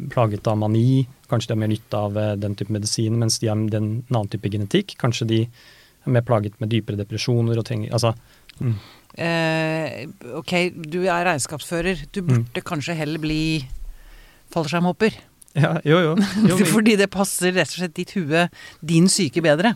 plaget 0.09 0.47
av 0.47 0.57
mani, 0.57 1.07
kanskje 1.29 1.47
de 1.47 1.53
har 1.53 1.59
mer 1.63 1.71
nytte 1.71 1.97
av 1.97 2.17
eh, 2.17 2.35
den 2.35 2.55
type 2.55 2.71
medisin, 2.73 3.17
mens 3.19 3.39
de 3.39 3.47
har 3.47 3.55
den, 3.69 4.03
en 4.09 4.15
annen 4.15 4.29
type 4.29 4.49
genetikk. 4.51 4.95
Kanskje 4.99 5.27
de 5.27 5.41
er 5.47 6.09
mer 6.15 6.21
plaget 6.25 6.59
med 6.59 6.69
dypere 6.69 6.97
depresjoner 6.97 7.57
og 7.57 7.65
trenger 7.65 7.91
Altså 7.93 8.15
Mm. 8.59 8.73
Eh, 9.15 10.07
ok, 10.35 10.51
du 10.75 10.97
er 11.07 11.23
regnskapsfører. 11.25 12.01
Du 12.11 12.21
burde 12.27 12.59
kanskje 12.61 12.93
heller 12.93 13.17
bli 13.23 13.63
fallskjermhopper. 14.53 15.15
Ja, 15.55 15.77
jo, 15.85 15.97
jo. 16.03 16.15
jo 16.47 16.57
men- 16.59 16.65
Fordi 16.67 16.95
det 16.99 17.07
passer 17.13 17.53
rett 17.55 17.69
og 17.71 17.79
slett 17.79 17.95
ditt 17.97 18.11
hue, 18.17 18.47
din 18.85 19.07
syke, 19.09 19.41
bedre. 19.41 19.75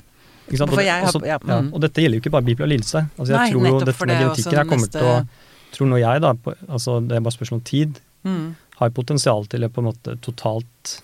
Ikke 0.49 0.59
sant? 0.59 0.71
Og 0.71 0.77
det- 0.77 0.89
har- 0.89 1.07
også- 1.07 1.25
ja, 1.25 1.37
ja, 1.47 1.61
mm. 1.61 1.73
og 1.73 1.81
dette 1.81 2.01
gjelder 2.03 2.19
jo 2.19 2.21
ikke 2.25 2.31
bare 2.35 2.43
bipolar 2.49 2.67
lidelse. 2.73 3.05
Altså, 3.17 3.31
jeg 3.31 3.37
Nei, 3.39 3.51
tror 3.51 3.67
jo 3.67 3.79
dette 3.79 4.05
med 4.05 4.09
det 4.09 4.19
genetikken 4.19 4.57
her 4.57 4.65
kommer 4.65 4.91
til 4.91 5.01
å 5.01 5.27
Tror 5.73 5.87
nå 5.89 5.97
jeg, 5.97 6.21
da, 6.21 6.33
på, 6.37 6.53
altså 6.69 6.99
det 7.07 7.15
er 7.17 7.21
bare 7.25 7.33
spørsmål 7.33 7.57
om 7.57 7.61
tid, 7.65 7.99
Mm. 8.23 8.55
Har 8.83 8.93
potensial 8.95 9.47
til 9.51 9.65
å 9.65 9.71
på 9.73 9.83
en 9.83 9.89
måte 9.91 10.17
totalt 10.23 10.99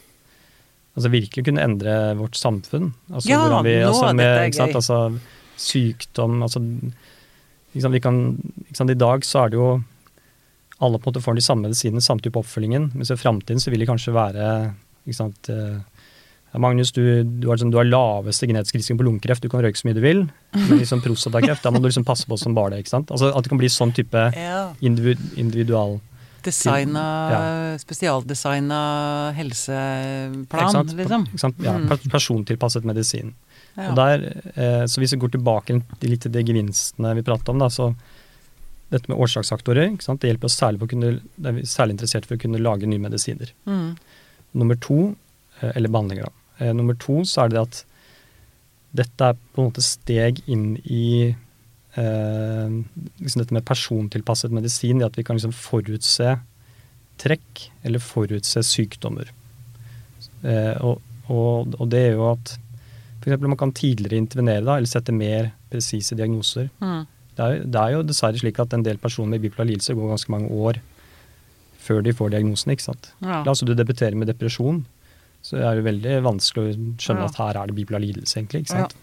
Altså 0.97 1.11
virkelig 1.13 1.45
kunne 1.47 1.63
endre 1.63 1.91
vårt 2.19 2.35
samfunn. 2.35 2.89
Altså 3.13 3.29
Ja, 3.29 3.43
vi, 3.63 3.75
nå 3.79 3.87
altså 3.87 4.07
er 4.09 4.15
med, 4.17 4.33
dette 4.35 4.57
sant, 4.57 4.73
gøy. 4.73 4.79
altså 4.81 4.97
sykdom 5.59 6.41
altså 6.43 6.59
sant, 6.59 7.93
vi 7.93 8.01
kan, 8.03 8.17
sant, 8.75 8.91
I 8.91 8.97
dag 8.99 9.23
så 9.23 9.45
er 9.45 9.53
det 9.53 9.59
jo 9.61 9.69
Alle 10.81 10.99
på 10.99 11.07
en 11.07 11.13
måte 11.13 11.23
får 11.23 11.37
de 11.37 11.43
samme 11.45 11.67
medisinene, 11.67 12.03
samme 12.03 12.23
type 12.23 12.39
oppfølgingen. 12.39 12.89
Mens 12.95 13.11
i 13.11 13.17
fremtiden 13.19 13.59
så 13.63 13.71
vil 13.71 13.83
det 13.83 13.87
kanskje 13.89 14.15
være 14.15 14.49
ikke 15.05 15.17
sant, 15.17 15.49
eh, 15.51 15.79
ja, 16.53 16.59
Magnus, 16.59 16.91
du, 16.95 17.01
du, 17.23 17.47
har, 17.47 17.57
liksom, 17.57 17.71
du 17.71 17.77
har 17.77 17.87
laveste 17.87 18.47
genetisk 18.49 18.75
risiko 18.79 18.97
på 18.99 19.05
lungekreft, 19.05 19.43
du 19.43 19.51
kan 19.51 19.61
røyke 19.63 19.77
så 19.77 19.87
mye 19.89 19.97
du 19.97 20.01
vil. 20.03 20.23
Men 20.55 20.79
liksom 20.79 21.03
prostatakreft, 21.03 21.63
da 21.65 21.71
må 21.71 21.81
du 21.83 21.89
liksom 21.89 22.07
passe 22.07 22.25
på 22.29 22.37
som 22.39 22.55
bare 22.57 22.73
det. 22.73 22.83
ikke 22.85 22.95
sant? 22.95 23.11
Altså 23.13 23.29
At 23.33 23.45
det 23.45 23.51
kan 23.51 23.61
bli 23.61 23.69
sånn 23.71 23.93
type 23.95 24.23
individual 24.81 25.99
Designa 26.49 27.03
Spesialdesigna 27.81 28.79
helseplan, 29.37 30.71
sant? 30.73 30.93
liksom. 30.97 31.27
Sant? 31.37 31.55
Ja, 31.63 31.77
Mm. 31.77 31.89
Persontilpasset 32.11 32.83
medisin. 32.85 33.33
Ja. 33.75 33.89
Og 33.89 33.95
der, 33.95 34.23
eh, 34.55 34.85
så 34.85 34.99
hvis 34.99 35.13
vi 35.13 35.19
går 35.21 35.31
tilbake 35.37 35.81
litt 36.01 36.21
til 36.25 36.31
de 36.31 36.43
gevinstene 36.43 37.15
vi 37.15 37.23
pratet 37.23 37.49
om, 37.49 37.59
da, 37.59 37.69
så 37.69 37.93
dette 38.91 39.07
med 39.09 39.19
sant? 40.01 40.19
det 40.21 40.31
hjelper 40.31 40.49
oss 40.49 40.57
særlig, 40.59 40.79
kunne, 40.89 41.21
det 41.37 41.45
er 41.51 41.51
vi 41.59 41.61
særlig 41.69 41.95
interessert 41.95 42.25
for 42.25 42.35
å 42.35 42.41
kunne 42.41 42.61
lage 42.61 42.89
nye 42.89 42.99
medisiner. 42.99 43.51
Mm. 43.69 43.95
Nummer 44.53 44.75
to, 44.81 45.15
eh, 45.61 45.71
eller 45.75 45.89
behandlinger 45.89 46.23
da. 46.25 46.31
Eh, 46.65 46.73
nummer 46.73 46.97
to 46.99 47.21
så 47.23 47.45
er 47.45 47.49
det 47.53 47.61
at 47.61 47.83
dette 48.95 49.21
er 49.21 49.37
på 49.53 49.61
en 49.61 49.69
måte 49.71 49.83
steg 49.85 50.41
inn 50.47 50.77
i 50.83 51.35
liksom 51.99 53.43
dette 53.43 53.55
med 53.55 53.65
persontilpasset 53.67 54.53
medisin, 54.55 55.01
det 55.01 55.09
at 55.09 55.19
vi 55.19 55.25
kan 55.27 55.39
liksom 55.39 55.55
forutse 55.55 56.37
trekk 57.19 57.65
eller 57.83 58.03
forutse 58.03 58.63
sykdommer. 58.63 59.31
Eh, 60.43 60.75
og, 60.85 61.01
og, 61.27 61.75
og 61.75 61.87
det 61.91 62.03
er 62.07 62.13
jo 62.15 62.29
at 62.31 62.53
f.eks. 63.19 63.41
man 63.43 63.59
kan 63.59 63.73
tidligere 63.75 64.21
intervenere 64.21 64.63
da, 64.63 64.77
eller 64.77 64.89
sette 64.89 65.15
mer 65.15 65.51
presise 65.71 66.15
diagnoser. 66.15 66.69
Mm. 66.79 67.01
Det 67.35 67.45
er, 67.45 67.65
det 67.65 67.81
er 67.81 67.95
jo 67.95 68.05
dessverre 68.07 68.39
slik 68.39 68.59
at 68.61 68.73
en 68.75 68.85
del 68.85 68.99
personer 69.01 69.35
med 69.35 69.43
bipolar 69.43 69.69
lidelse 69.69 69.95
går 69.95 70.13
ganske 70.13 70.31
mange 70.33 70.51
år 70.51 70.79
før 71.79 72.03
de 72.05 72.13
får 72.15 72.33
diagnosen. 72.33 72.73
ikke 72.73 72.87
sant? 72.89 73.11
Ja. 73.23 73.41
La 73.43 73.53
oss 73.53 73.63
du 73.65 73.73
debuterer 73.75 74.17
med 74.19 74.29
depresjon, 74.31 74.83
så 75.41 75.55
det 75.55 75.65
er 75.65 75.77
jo 75.79 75.85
veldig 75.85 76.15
vanskelig 76.25 76.63
å 76.65 76.73
skjønne 76.99 77.23
Ja. 77.23 77.29
at 77.31 77.37
her 77.39 77.57
er 77.61 77.67
det 77.69 77.75
bipolar 77.77 78.01
lidelse, 78.03 78.35
egentlig. 78.39 78.65
ikke 78.65 78.75
sant? 78.75 78.95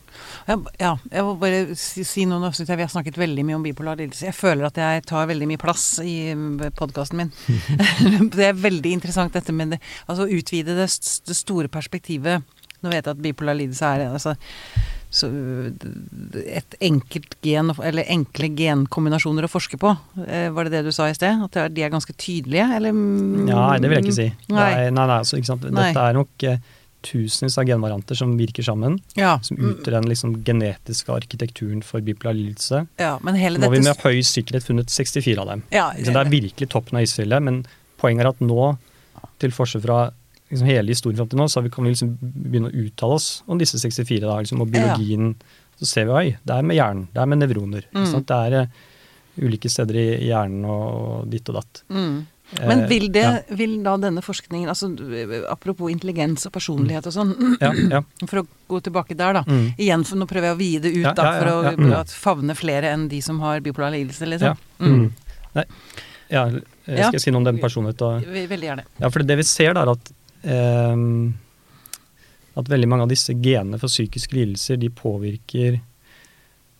Ja, 0.46 0.56
ja, 0.80 0.90
jeg 1.12 1.24
må 1.24 1.34
bare 1.40 1.74
si, 1.76 2.04
si 2.04 2.24
noe 2.28 2.40
nå. 2.40 2.50
Vi 2.52 2.82
har 2.82 2.92
snakket 2.92 3.18
veldig 3.20 3.44
mye 3.44 3.56
om 3.56 3.64
bipolar 3.64 3.96
lidelse. 3.96 4.26
Jeg 4.28 4.36
føler 4.36 4.68
at 4.68 4.76
jeg 4.80 5.04
tar 5.08 5.26
veldig 5.28 5.48
mye 5.48 5.60
plass 5.60 5.98
i 6.04 6.34
podkasten 6.76 7.16
min. 7.22 7.32
det 8.36 8.50
er 8.50 8.60
veldig 8.60 8.92
interessant 8.98 9.32
dette 9.32 9.52
med 9.52 9.74
det, 9.76 9.80
altså 10.06 10.28
utvide 10.28 10.76
det, 10.76 10.88
det 11.26 11.36
store 11.36 11.68
perspektivet. 11.72 12.44
Nå 12.82 12.92
vet 12.92 13.04
jeg 13.06 13.16
at 13.16 13.22
bipolar 13.22 13.56
lidelse 13.56 13.88
er 13.96 14.06
altså, 14.10 14.36
så, 15.10 15.28
et 16.44 16.74
enkelt 16.84 17.36
gen, 17.44 17.70
eller 17.82 18.08
enkle 18.12 18.48
genkombinasjoner 18.58 19.46
å 19.46 19.50
forske 19.50 19.78
på. 19.80 19.92
Eh, 20.26 20.48
var 20.52 20.66
det 20.66 20.74
det 20.78 20.86
du 20.88 20.92
sa 20.94 21.06
i 21.08 21.14
sted? 21.16 21.44
At 21.46 21.56
de 21.72 21.84
er 21.86 21.92
ganske 21.92 22.12
tydelige, 22.18 22.66
eller? 22.76 22.92
Nei, 22.96 23.76
det 23.80 23.88
vil 23.90 23.98
jeg 24.00 24.06
ikke 24.08 24.18
si. 24.18 24.26
Nei. 24.50 24.56
Nei, 24.58 24.90
nei, 24.90 25.06
nei, 25.06 25.20
altså, 25.22 25.38
ikke 25.40 25.52
sant? 25.52 25.68
Nei. 25.70 25.88
Dette 25.92 26.04
er 26.10 26.18
nok 26.18 26.46
eh, 26.50 26.58
tusenvis 27.06 27.56
av 27.62 27.68
genvarianter 27.68 28.18
som 28.18 28.34
virker 28.38 28.66
sammen, 28.66 28.98
Ja, 29.18 29.36
som 29.46 29.60
utgjør 29.62 29.98
den 30.00 30.08
liksom, 30.10 30.36
genetiske 30.46 31.12
arkitekturen 31.14 31.84
for 31.86 32.02
bipolar 32.04 32.34
lidelse. 32.36 32.86
ja, 32.98 33.14
Nå 33.22 33.36
har 33.36 33.70
vi 33.72 33.82
med 33.84 34.02
høy 34.02 34.20
sikkerhet 34.26 34.66
funnet 34.66 34.90
64 34.90 35.38
av 35.44 35.52
dem. 35.54 35.62
ja, 35.70 35.90
det... 35.94 36.10
Det 36.10 36.22
er 36.24 36.32
virkelig 36.32 36.68
toppen 36.72 36.98
av 36.98 37.06
isfjellet, 37.06 37.42
men 37.46 37.62
poenget 38.00 38.26
er 38.26 38.32
at 38.34 38.40
nå, 38.42 38.72
til 39.38 39.54
forskjell 39.54 39.84
fra 39.84 40.00
liksom 40.50 40.66
hele 40.68 40.88
historien 40.94 41.16
fram 41.18 41.28
til 41.28 41.38
nå, 41.38 41.46
så 41.50 41.56
har 41.60 41.62
vi- 41.64 41.70
kan 41.70 41.84
vi 41.84 41.90
liksom 41.94 42.16
begynne 42.20 42.70
å 42.70 42.84
uttale 42.86 43.12
oss 43.14 43.42
om 43.48 43.58
disse 43.58 43.78
64, 43.78 44.20
da, 44.20 44.36
liksom, 44.40 44.60
og 44.60 44.70
biologien. 44.70 45.34
Så 45.80 45.86
ser 45.86 46.04
vi 46.06 46.10
oi, 46.12 46.36
det 46.44 46.54
er 46.54 46.62
med 46.62 46.76
hjernen, 46.76 47.08
det 47.12 47.20
er 47.20 47.26
med 47.26 47.38
nevroner. 47.38 47.82
Mm. 47.92 48.24
Det 48.24 48.30
er 48.30 48.62
uh, 48.62 48.66
ulike 49.42 49.68
steder 49.68 49.94
i 49.96 50.26
hjernen 50.30 50.64
og, 50.64 51.28
ditt 51.28 51.48
og 51.50 51.54
datt. 51.60 51.82
Mm. 51.90 52.26
Men 52.62 52.80
Eh, 52.84 52.86
vil, 52.86 53.08
det, 53.10 53.22
ja. 53.24 53.56
vil 53.56 53.82
da 53.82 53.96
denne 53.98 54.22
forskningen 54.22 54.68
altså 54.70 54.86
Apropos 55.50 55.90
intelligens 55.90 56.46
og 56.46 56.52
personlighet 56.52 57.04
og 57.08 57.12
sånn, 57.12 57.32
Ja, 57.60 57.72
ja. 57.90 58.00
for 58.24 58.38
å 58.38 58.46
gå 58.70 58.78
tilbake 58.86 59.16
der, 59.18 59.32
da. 59.34 59.42
Mm. 59.42 59.74
Igjen, 59.76 60.04
for 60.06 60.16
nå 60.16 60.28
prøver 60.30 60.52
jeg 60.52 60.54
å 60.54 60.58
vide 60.60 60.92
ut, 60.94 61.02
Ja, 61.02 61.12
da, 61.12 61.24
ja, 61.24 61.32
ja, 61.32 61.40
for 61.40 61.50
å 61.50 61.56
ja, 61.64 62.02
mm. 62.04 62.12
favne 62.22 62.54
flere 62.56 62.92
enn 62.94 63.08
de 63.10 63.20
som 63.20 63.40
har 63.42 63.58
bipolar 63.60 63.90
lidelse, 63.90 64.22
Ja. 64.22 64.54
liksom. 64.54 64.56
Mm. 64.78 65.10
Nei. 65.56 65.64
Ja, 66.30 66.46
skal 66.48 66.62
Ja. 66.96 67.10
jeg 67.10 67.20
si 67.20 67.30
noe 67.34 67.38
om 67.42 67.44
den 67.50 67.56
med 67.58 67.62
personlighet? 67.66 68.00
Og, 68.02 68.22
Ve- 68.30 68.46
Veldig 68.46 68.68
gjerne. 68.70 68.84
ja, 69.00 69.08
for 69.10 69.18
det 69.26 69.36
vi 69.36 69.42
ser 69.42 69.74
da 69.74 69.82
er 69.82 69.90
at 69.90 70.12
at 72.56 72.70
veldig 72.70 72.88
mange 72.88 73.06
av 73.06 73.10
disse 73.10 73.34
genene 73.42 73.78
for 73.80 73.90
psykiske 73.90 74.36
lidelser, 74.36 74.78
de 74.80 74.90
påvirker 74.94 75.80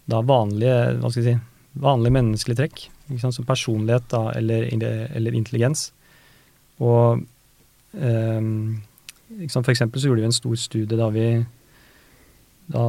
da 0.07 0.21
vanlige, 0.23 0.77
hva 1.01 1.11
skal 1.11 1.23
jeg 1.23 1.35
si, 1.35 1.41
vanlige 1.83 2.17
menneskelige 2.17 2.61
trekk. 2.63 2.85
Som 3.23 3.47
personlighet 3.47 4.07
da, 4.11 4.23
eller, 4.39 4.67
eller 5.15 5.35
intelligens. 5.39 5.91
Og 6.83 7.21
ehm, 7.95 8.79
ikke? 9.37 9.61
For 9.61 9.73
eksempel 9.75 10.03
så 10.03 10.11
gjorde 10.11 10.25
vi 10.25 10.31
en 10.31 10.37
stor 10.37 10.57
studie 10.59 10.99
da 10.99 11.09
vi 11.15 11.29
da 12.67 12.85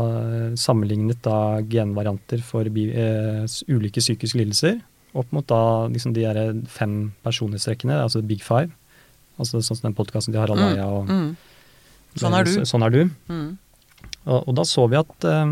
sammenlignet 0.57 1.19
da 1.25 1.61
genvarianter 1.69 2.41
for 2.41 2.65
bi, 2.73 2.87
eh, 2.89 3.45
ulike 3.69 4.01
psykiske 4.01 4.39
lidelser 4.39 4.79
opp 5.17 5.29
mot 5.33 5.45
da 5.49 5.87
liksom 5.89 6.13
de 6.15 6.25
fem 6.69 7.11
personlighetstrekkene, 7.25 8.01
altså 8.03 8.21
Big 8.25 8.43
Five. 8.45 8.73
Altså 9.37 9.61
sånn 9.61 9.77
som 9.77 9.87
den 9.89 9.95
podkasten 9.97 10.33
til 10.33 10.41
Harald 10.41 10.59
Mm, 10.61 10.71
Eia 10.73 10.85
og 10.89 11.07
Mm. 11.11 11.35
Sånn 12.17 12.33
er 12.33 12.43
du. 12.47 12.53
Sånn 12.65 12.83
er 12.87 12.89
du. 12.95 13.01
Mm. 13.29 13.57
Og, 14.25 14.47
og 14.47 14.55
da 14.57 14.63
så 14.65 14.87
vi 14.89 14.97
at 14.97 15.25
eh, 15.29 15.51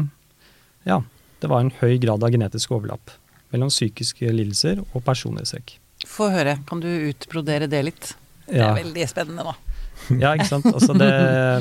ja, 0.90 1.00
det 1.42 1.50
var 1.52 1.62
en 1.62 1.72
høy 1.82 1.98
grad 2.02 2.24
av 2.26 2.32
genetisk 2.34 2.72
overlapp 2.74 3.14
mellom 3.54 3.70
psykiske 3.70 4.32
lidelser 4.34 4.82
og 4.94 5.04
personlighetstrekk. 5.06 5.76
Få 6.10 6.32
høre. 6.34 6.58
Kan 6.68 6.82
du 6.84 6.88
utbrodere 7.12 7.70
det 7.72 7.84
litt? 7.88 8.16
Ja, 8.50 8.74
Det 8.74 8.82
er 8.82 8.82
veldig 8.84 9.06
spennende, 9.10 9.46
da. 9.46 9.56
ja, 10.24 10.34
ikke 10.36 10.50
sant. 10.50 10.66
Altså 10.74 10.94
det 10.98 11.08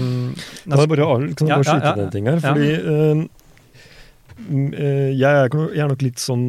um, 0.00 0.34
Kan 0.68 0.80
jeg 0.82 0.90
bare, 0.90 1.04
av- 1.06 1.28
kan 1.38 1.46
jeg 1.46 1.52
Ja, 1.52 1.56
bare 1.60 1.64
ja, 1.64 1.70
skyte 1.70 1.86
ja, 1.86 1.92
inn 1.94 2.04
en 2.04 2.14
ting 2.16 2.26
her? 2.28 2.40
Fordi 2.44 2.70
eh, 2.72 3.22
eh, 4.74 5.10
jeg, 5.14 5.30
er, 5.30 5.54
jeg 5.76 5.84
er 5.84 5.92
nok 5.92 6.02
litt 6.04 6.22
sånn 6.22 6.46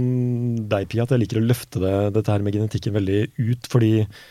deg, 0.71 0.88
Pia, 0.91 1.05
at 1.05 1.13
jeg 1.13 1.21
liker 1.25 1.39
å 1.41 1.45
løfte 1.45 1.83
det, 1.83 1.93
dette 2.17 2.31
her 2.33 2.43
med 2.45 2.55
genetikken 2.57 2.95
veldig 2.97 3.19
ut. 3.38 3.69
Fordi 3.71 3.91
eh, 4.05 4.25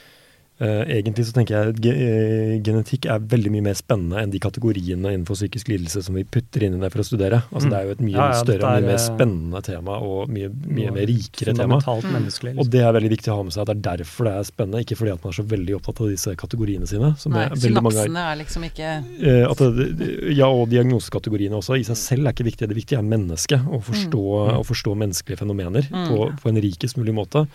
egentlig 0.88 1.26
så 1.28 1.32
tenker 1.36 1.54
jeg 1.54 1.74
at 1.74 1.86
eh, 1.90 2.54
genetikk 2.64 3.06
er 3.10 3.18
veldig 3.20 3.50
mye 3.54 3.64
mer 3.68 3.74
spennende 3.78 4.20
enn 4.22 4.30
de 4.32 4.38
kategoriene 4.42 5.12
innenfor 5.14 5.36
psykisk 5.38 5.68
lidelse 5.68 6.02
som 6.06 6.14
vi 6.14 6.24
putter 6.24 6.62
inn 6.66 6.76
i 6.78 6.80
det 6.82 6.90
for 6.94 7.02
å 7.02 7.06
studere. 7.08 7.42
Altså 7.52 7.64
Mm. 7.64 7.70
Det 7.70 7.78
er 7.78 7.84
jo 7.84 7.90
et 7.94 8.00
mye 8.04 8.14
Ja, 8.14 8.26
ja, 8.30 8.40
større 8.44 8.62
og 8.64 8.70
mye 8.70 8.76
er, 8.76 8.86
mer 8.88 8.94
eh, 8.94 9.04
spennende 9.04 9.60
tema 9.64 9.94
og 10.04 10.28
mye, 10.30 10.48
mye 10.68 10.90
mer 10.92 11.06
rikere 11.10 11.54
tema. 11.56 11.78
Mm. 11.80 11.88
Og 11.88 12.02
Liksom. 12.04 12.70
det 12.70 12.80
er 12.84 12.92
veldig 12.92 13.10
viktig 13.14 13.30
å 13.32 13.36
ha 13.36 13.42
med 13.42 13.52
seg 13.54 13.62
at 13.62 13.66
det 13.70 13.76
er 13.76 13.96
derfor 13.96 14.24
det 14.28 14.34
er 14.34 14.44
spennende, 14.44 14.80
ikke 14.84 14.96
fordi 15.00 15.12
at 15.14 15.24
man 15.24 15.32
er 15.32 15.38
så 15.38 15.46
veldig 15.48 15.74
opptatt 15.78 16.00
av 16.04 16.08
disse 16.12 16.34
kategoriene 16.36 16.86
sine. 16.86 17.14
Som 17.18 17.32
Nei, 17.32 17.44
er 17.46 17.50
veldig 17.56 17.82
mange 17.82 17.96
er. 17.98 18.08
synapsene 18.08 18.24
er 18.32 18.36
liksom 18.44 18.62
ikke 18.68 18.90
Eh, 19.24 19.44
at 19.50 19.58
det, 19.58 19.98
det- 19.98 20.36
ja, 20.36 20.46
og 20.46 20.68
diagnosekategoriene 20.70 21.56
også. 21.56 21.78
I 21.80 21.82
seg 21.84 21.96
selv 21.96 22.26
er 22.28 22.32
ikke 22.32 22.44
viktig. 22.50 22.68
Det 22.68 22.76
viktige 22.76 22.98
er 22.98 23.02
mennesket. 23.02 23.60
Å 23.66 23.80
forstå, 23.82 24.22
Mm. 24.24 24.58
å 24.60 24.62
forstå 24.64 24.94
menneskelige 24.96 25.38
fenomener 25.38 25.82
Mm. 25.90 26.08
på, 26.08 26.36
på 26.42 26.48
en 26.48 26.60
rikest 26.60 26.96
mulig 26.96 27.14
måte. 27.14 27.46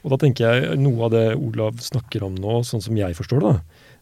Og 0.00 0.14
da 0.14 0.18
tenker 0.22 0.48
jeg 0.48 0.80
noe 0.80 1.06
av 1.06 1.14
det 1.14 1.24
Olav 1.36 1.80
snakker 1.84 2.24
om 2.24 2.36
nå, 2.40 2.60
sånn 2.64 2.84
som 2.84 2.96
jeg 2.96 3.16
forstår 3.18 3.44
det, 3.44 3.56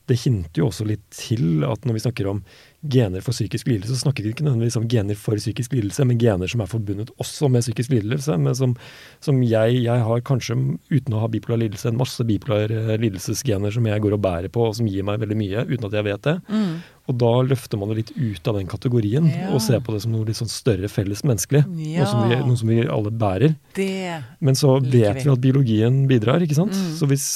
det 0.09 0.16
hinter 0.23 0.62
jo 0.62 0.71
også 0.71 0.87
litt 0.88 1.05
til 1.14 1.62
at 1.68 1.85
når 1.87 1.99
vi 1.99 2.03
snakker 2.07 2.29
om 2.31 2.42
gener 2.88 3.21
for 3.25 3.35
psykisk 3.35 3.66
lidelse, 3.66 3.90
så 3.97 4.05
snakker 4.05 4.23
vi 4.23 4.31
ikke 4.31 4.44
nødvendigvis 4.47 4.77
om 4.79 4.85
gener 4.88 5.16
for 5.18 5.35
psykisk 5.40 5.73
lidelse, 5.75 6.05
men 6.07 6.18
gener 6.23 6.47
som 6.51 6.61
er 6.62 6.68
forbundet 6.71 7.11
også 7.18 7.49
med 7.51 7.64
psykisk 7.64 7.90
lidelse. 7.90 8.37
Men 8.38 8.55
som, 8.55 8.77
som 9.25 9.40
jeg, 9.42 9.81
jeg 9.83 10.05
har 10.07 10.21
kanskje, 10.29 10.55
uten 10.94 11.16
å 11.16 11.23
ha 11.25 11.29
bipolar 11.33 11.59
lidelse, 11.64 11.88
en 11.90 11.99
masse 11.99 12.23
bipolar 12.29 12.71
eh, 12.71 12.92
lidelsesgener 13.03 13.75
som 13.75 13.88
jeg 13.90 14.05
går 14.05 14.14
og 14.14 14.23
bærer 14.23 14.53
på, 14.55 14.68
og 14.71 14.77
som 14.79 14.87
gir 14.87 15.03
meg 15.09 15.18
veldig 15.25 15.38
mye, 15.40 15.64
uten 15.73 15.88
at 15.90 15.97
jeg 15.99 16.07
vet 16.09 16.23
det. 16.31 16.37
mm. 16.49 16.71
Og 17.09 17.16
da 17.16 17.29
løfter 17.40 17.79
man 17.81 17.88
det 17.88 17.94
litt 18.03 18.11
ut 18.21 18.49
av 18.51 18.59
den 18.59 18.66
kategorien 18.68 19.25
Ja. 19.33 19.47
og 19.57 19.62
ser 19.64 19.81
på 19.81 19.94
det 19.94 20.03
som 20.05 20.12
noe 20.12 20.27
litt 20.29 20.37
sånn 20.37 20.51
større 20.53 20.90
felles 20.92 21.23
menneskelig. 21.25 21.62
Ja. 21.81 22.03
Noe, 22.05 22.09
som 22.11 22.29
vi, 22.29 22.37
noe 22.51 22.59
som 22.61 22.68
vi 22.68 22.83
alle 22.85 23.11
bærer. 23.16 23.55
Det 23.79 24.18
Men 24.44 24.55
så 24.61 24.75
vet 24.85 25.16
vi. 25.16 25.25
vi 25.25 25.33
at 25.33 25.40
biologien 25.40 26.03
bidrar, 26.11 26.44
ikke 26.44 26.59
sant. 26.59 26.77
Mm. 26.77 26.90
Så 27.01 27.09
hvis 27.09 27.27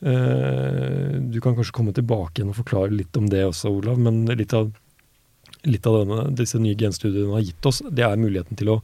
Du 0.00 1.36
kan 1.40 1.54
kanskje 1.56 1.72
komme 1.72 1.92
tilbake 1.96 2.40
igjen 2.40 2.50
og 2.50 2.58
forklare 2.58 2.92
litt 2.92 3.16
om 3.16 3.28
det 3.30 3.44
også, 3.46 3.70
Olav. 3.72 3.96
Men 4.02 4.24
litt 4.36 4.52
av, 4.56 4.72
litt 5.64 5.86
av 5.88 6.00
denne, 6.02 6.26
disse 6.36 6.60
nye 6.60 6.76
genstudiene 6.76 7.32
har 7.32 7.44
gitt 7.46 7.68
oss, 7.70 7.80
det 7.88 8.04
er 8.04 8.20
muligheten 8.20 8.58
til 8.60 8.74
å 8.74 8.78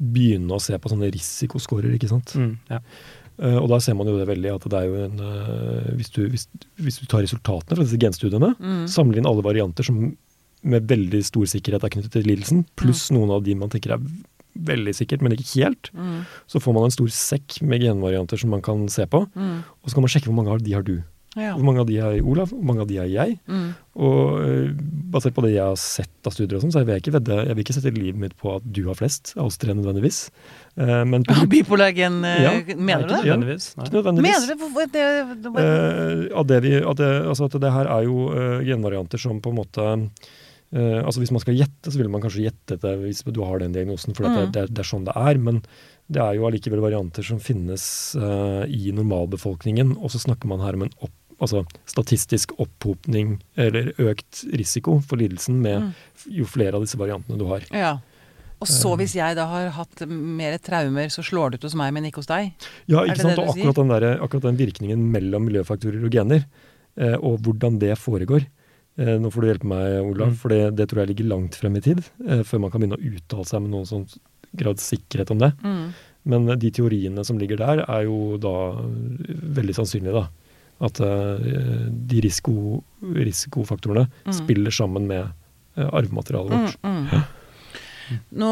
begynne 0.00 0.56
å 0.56 0.62
se 0.62 0.78
på 0.80 0.90
sånne 0.90 1.10
risikoscorer, 1.12 1.92
ikke 1.96 2.10
sant. 2.10 2.32
Mm, 2.38 2.54
ja. 2.72 2.80
Eh, 3.40 3.56
og 3.56 3.68
da 3.72 3.78
ser 3.80 3.96
man 3.96 4.08
jo 4.08 4.16
det 4.18 4.28
veldig 4.28 4.52
at 4.54 4.66
det 4.72 4.80
er 4.80 4.88
jo 4.88 5.04
en 5.06 5.22
eh, 5.24 5.92
hvis, 5.96 6.10
du, 6.16 6.24
hvis, 6.32 6.46
hvis, 6.80 7.00
du, 7.00 7.06
tar 7.08 7.24
resultatene 7.24 7.76
fra 7.76 7.86
disse 7.86 8.00
genstudiene, 8.00 8.52
mm. 8.58 8.82
samler 8.92 9.20
inn 9.20 9.28
alle 9.28 9.44
varianter 9.44 9.86
som 9.86 10.02
med 10.60 10.88
veldig 10.90 11.22
stor 11.24 11.46
sikkerhet 11.48 11.86
er 11.86 11.92
knyttet 11.94 12.12
til 12.12 12.26
lidelsen, 12.28 12.66
pluss 12.76 13.06
mm. 13.08 13.16
noen 13.16 13.32
av 13.36 13.44
de 13.46 13.56
man 13.56 13.72
tenker 13.72 13.94
er 13.96 14.02
veldig 14.54 14.94
sikkert, 14.96 15.22
men 15.24 15.36
ikke 15.36 15.48
helt, 15.52 15.92
mm. 15.94 16.18
så 16.50 16.62
får 16.62 16.76
man 16.76 16.88
en 16.88 16.94
stor 16.94 17.12
sekk 17.14 17.60
med 17.62 17.84
genvarianter 17.84 18.40
som 18.40 18.52
man 18.54 18.64
kan 18.64 18.88
se 18.92 19.06
på. 19.10 19.24
Mm. 19.34 19.56
Og 19.82 19.88
så 19.88 19.96
kan 19.96 20.06
man 20.06 20.12
sjekke 20.12 20.30
hvor 20.30 20.38
mange 20.40 20.54
av 20.54 20.62
de 20.64 20.76
har 20.76 20.86
du. 20.86 20.98
Ja. 21.38 21.52
Hvor 21.54 21.62
mange 21.62 21.78
av 21.84 21.86
de 21.86 21.94
har 22.02 22.16
Olav, 22.26 22.50
hvor 22.50 22.64
mange 22.66 22.82
av 22.82 22.88
de 22.90 22.96
har 22.98 23.06
jeg. 23.06 23.36
Mm. 23.46 23.68
Og 24.02 24.40
uh, 24.42 24.72
basert 25.14 25.36
på 25.36 25.44
det 25.44 25.52
jeg 25.52 25.62
har 25.62 25.78
sett 25.78 26.26
av 26.26 26.34
studier, 26.34 26.56
og 26.58 26.64
sånn, 26.64 26.72
så 26.74 26.82
vil 26.82 26.96
jeg 26.96 27.04
ikke 27.04 27.14
vedde, 27.20 27.36
jeg 27.46 27.54
vil 27.54 27.64
ikke 27.64 27.76
sette 27.76 27.92
livet 27.94 28.18
mitt 28.18 28.34
på 28.40 28.56
at 28.56 28.66
du 28.66 28.82
har 28.88 28.98
flest 28.98 29.36
av 29.36 29.46
oss 29.46 29.60
tre 29.62 29.76
nødvendigvis. 29.78 30.18
Uh, 30.74 31.04
men 31.06 31.26
på, 31.28 31.46
Bipolargen, 31.52 32.18
uh, 32.26 32.34
ja, 32.42 32.56
mener 32.74 33.06
du 33.06 33.14
det? 33.14 33.22
Ikke 33.22 33.30
nødvendigvis. 33.30 33.70
Ikke 33.76 33.96
nødvendigvis. 34.00 34.26
Mener 34.26 34.50
du 34.50 34.66
det? 34.66 34.88
det, 34.90 35.06
det, 35.30 35.54
det 35.54 36.34
at, 36.34 36.50
det, 36.50 36.60
vi, 36.66 36.74
at, 36.82 37.02
det, 37.04 37.10
altså 37.30 37.46
at 37.46 37.58
det 37.62 37.74
her 37.78 37.94
er 37.94 38.10
jo 38.10 38.26
genvarianter 38.66 39.22
som 39.22 39.38
på 39.44 39.54
en 39.54 39.60
måte 39.62 39.88
altså 40.70 41.18
Hvis 41.18 41.32
man 41.34 41.42
skal 41.42 41.56
gjette, 41.58 41.90
så 41.90 41.98
vil 41.98 42.10
man 42.12 42.22
kanskje 42.22 42.44
gjette 42.44 42.76
det 42.78 42.92
hvis 43.00 43.24
du 43.26 43.40
har 43.42 43.58
den 43.58 43.72
diagnosen, 43.74 44.14
for 44.14 44.28
mm. 44.28 44.52
det, 44.54 44.68
er 44.70 44.86
sånn 44.86 45.02
det 45.08 45.16
er. 45.18 45.40
Men 45.42 45.56
det 46.06 46.20
er 46.22 46.36
jo 46.38 46.44
allikevel 46.46 46.82
varianter 46.84 47.26
som 47.26 47.40
finnes 47.42 47.84
i 48.14 48.92
normalbefolkningen. 48.94 49.96
Og 49.98 50.14
så 50.14 50.22
snakker 50.22 50.46
man 50.52 50.62
her 50.62 50.78
om 50.78 50.86
en 50.86 50.94
opp 51.02 51.16
altså 51.40 51.64
statistisk 51.88 52.52
opphopning 52.60 53.38
eller 53.60 53.90
økt 54.00 54.44
risiko 54.52 54.98
for 55.02 55.20
lidelsen 55.20 55.58
med 55.64 55.86
mm. 55.86 55.90
jo 56.36 56.46
flere 56.48 56.76
av 56.76 56.84
disse 56.84 57.00
variantene 57.00 57.40
du 57.40 57.46
har. 57.50 57.66
Ja. 57.74 57.96
Og 58.60 58.68
så 58.68 58.92
hvis 59.00 59.14
jeg 59.16 59.36
da 59.38 59.46
har 59.48 59.70
hatt 59.72 60.02
mer 60.06 60.58
traumer, 60.60 61.08
så 61.12 61.24
slår 61.24 61.54
det 61.54 61.60
ut 61.60 61.70
hos 61.70 61.76
meg, 61.80 61.94
men 61.96 62.10
ikke 62.10 62.20
hos 62.20 62.28
deg? 62.28 62.50
Ja, 62.92 63.06
ikke 63.08 63.22
sant. 63.22 63.40
og 63.40 63.54
akkurat 63.54 63.78
den, 63.78 63.92
der, 63.94 64.06
akkurat 64.20 64.48
den, 64.50 64.58
virkningen 64.60 65.06
mellom 65.14 65.46
miljøfaktorer 65.48 66.02
og 66.04 66.12
gener, 66.12 66.44
eh, 67.00 67.16
og 67.16 67.40
hvordan 67.46 67.78
det 67.80 67.94
foregår. 67.96 68.44
Eh, 68.98 69.16
nå 69.22 69.30
får 69.30 69.42
du 69.42 69.48
hjelpe 69.50 69.70
meg, 69.70 70.00
Olav, 70.02 70.32
mm. 70.32 70.38
for 70.40 70.52
det, 70.52 70.62
det, 70.80 70.88
tror 70.90 71.02
jeg 71.02 71.12
ligger 71.12 71.30
langt 71.30 71.56
frem 71.60 71.78
i 71.78 71.84
tid. 71.84 72.02
Eh, 72.26 72.42
før 72.46 72.64
man 72.64 72.72
kan 72.72 72.82
begynne 72.82 72.98
å 72.98 73.14
uttale 73.14 73.46
seg 73.48 73.64
med 73.64 73.74
noen 73.74 73.88
sånn 73.88 74.06
grad 74.60 74.82
sikkerhet 74.82 75.30
om 75.34 75.40
det. 75.42 75.52
Mm. 75.62 75.82
Men 76.30 76.52
de 76.60 76.70
teoriene 76.74 77.24
som 77.24 77.38
ligger 77.40 77.60
der, 77.60 77.84
er 77.86 78.04
jo 78.08 78.36
da 78.42 78.54
veldig 79.56 79.76
sannsynlige, 79.78 80.20
da. 80.20 80.26
At 80.84 81.00
eh, 81.04 81.50
de 81.90 82.22
risiko, 82.24 82.80
risikofaktorene 83.00 84.06
mm. 84.24 84.32
spiller 84.36 84.74
sammen 84.74 85.08
med 85.08 85.28
uh, 85.76 85.88
arvematerialet 85.92 86.56
vårt. 86.56 86.78
Mm, 86.82 86.96
mm. 86.96 87.06
Ja. 87.12 87.20
Nå 88.40 88.48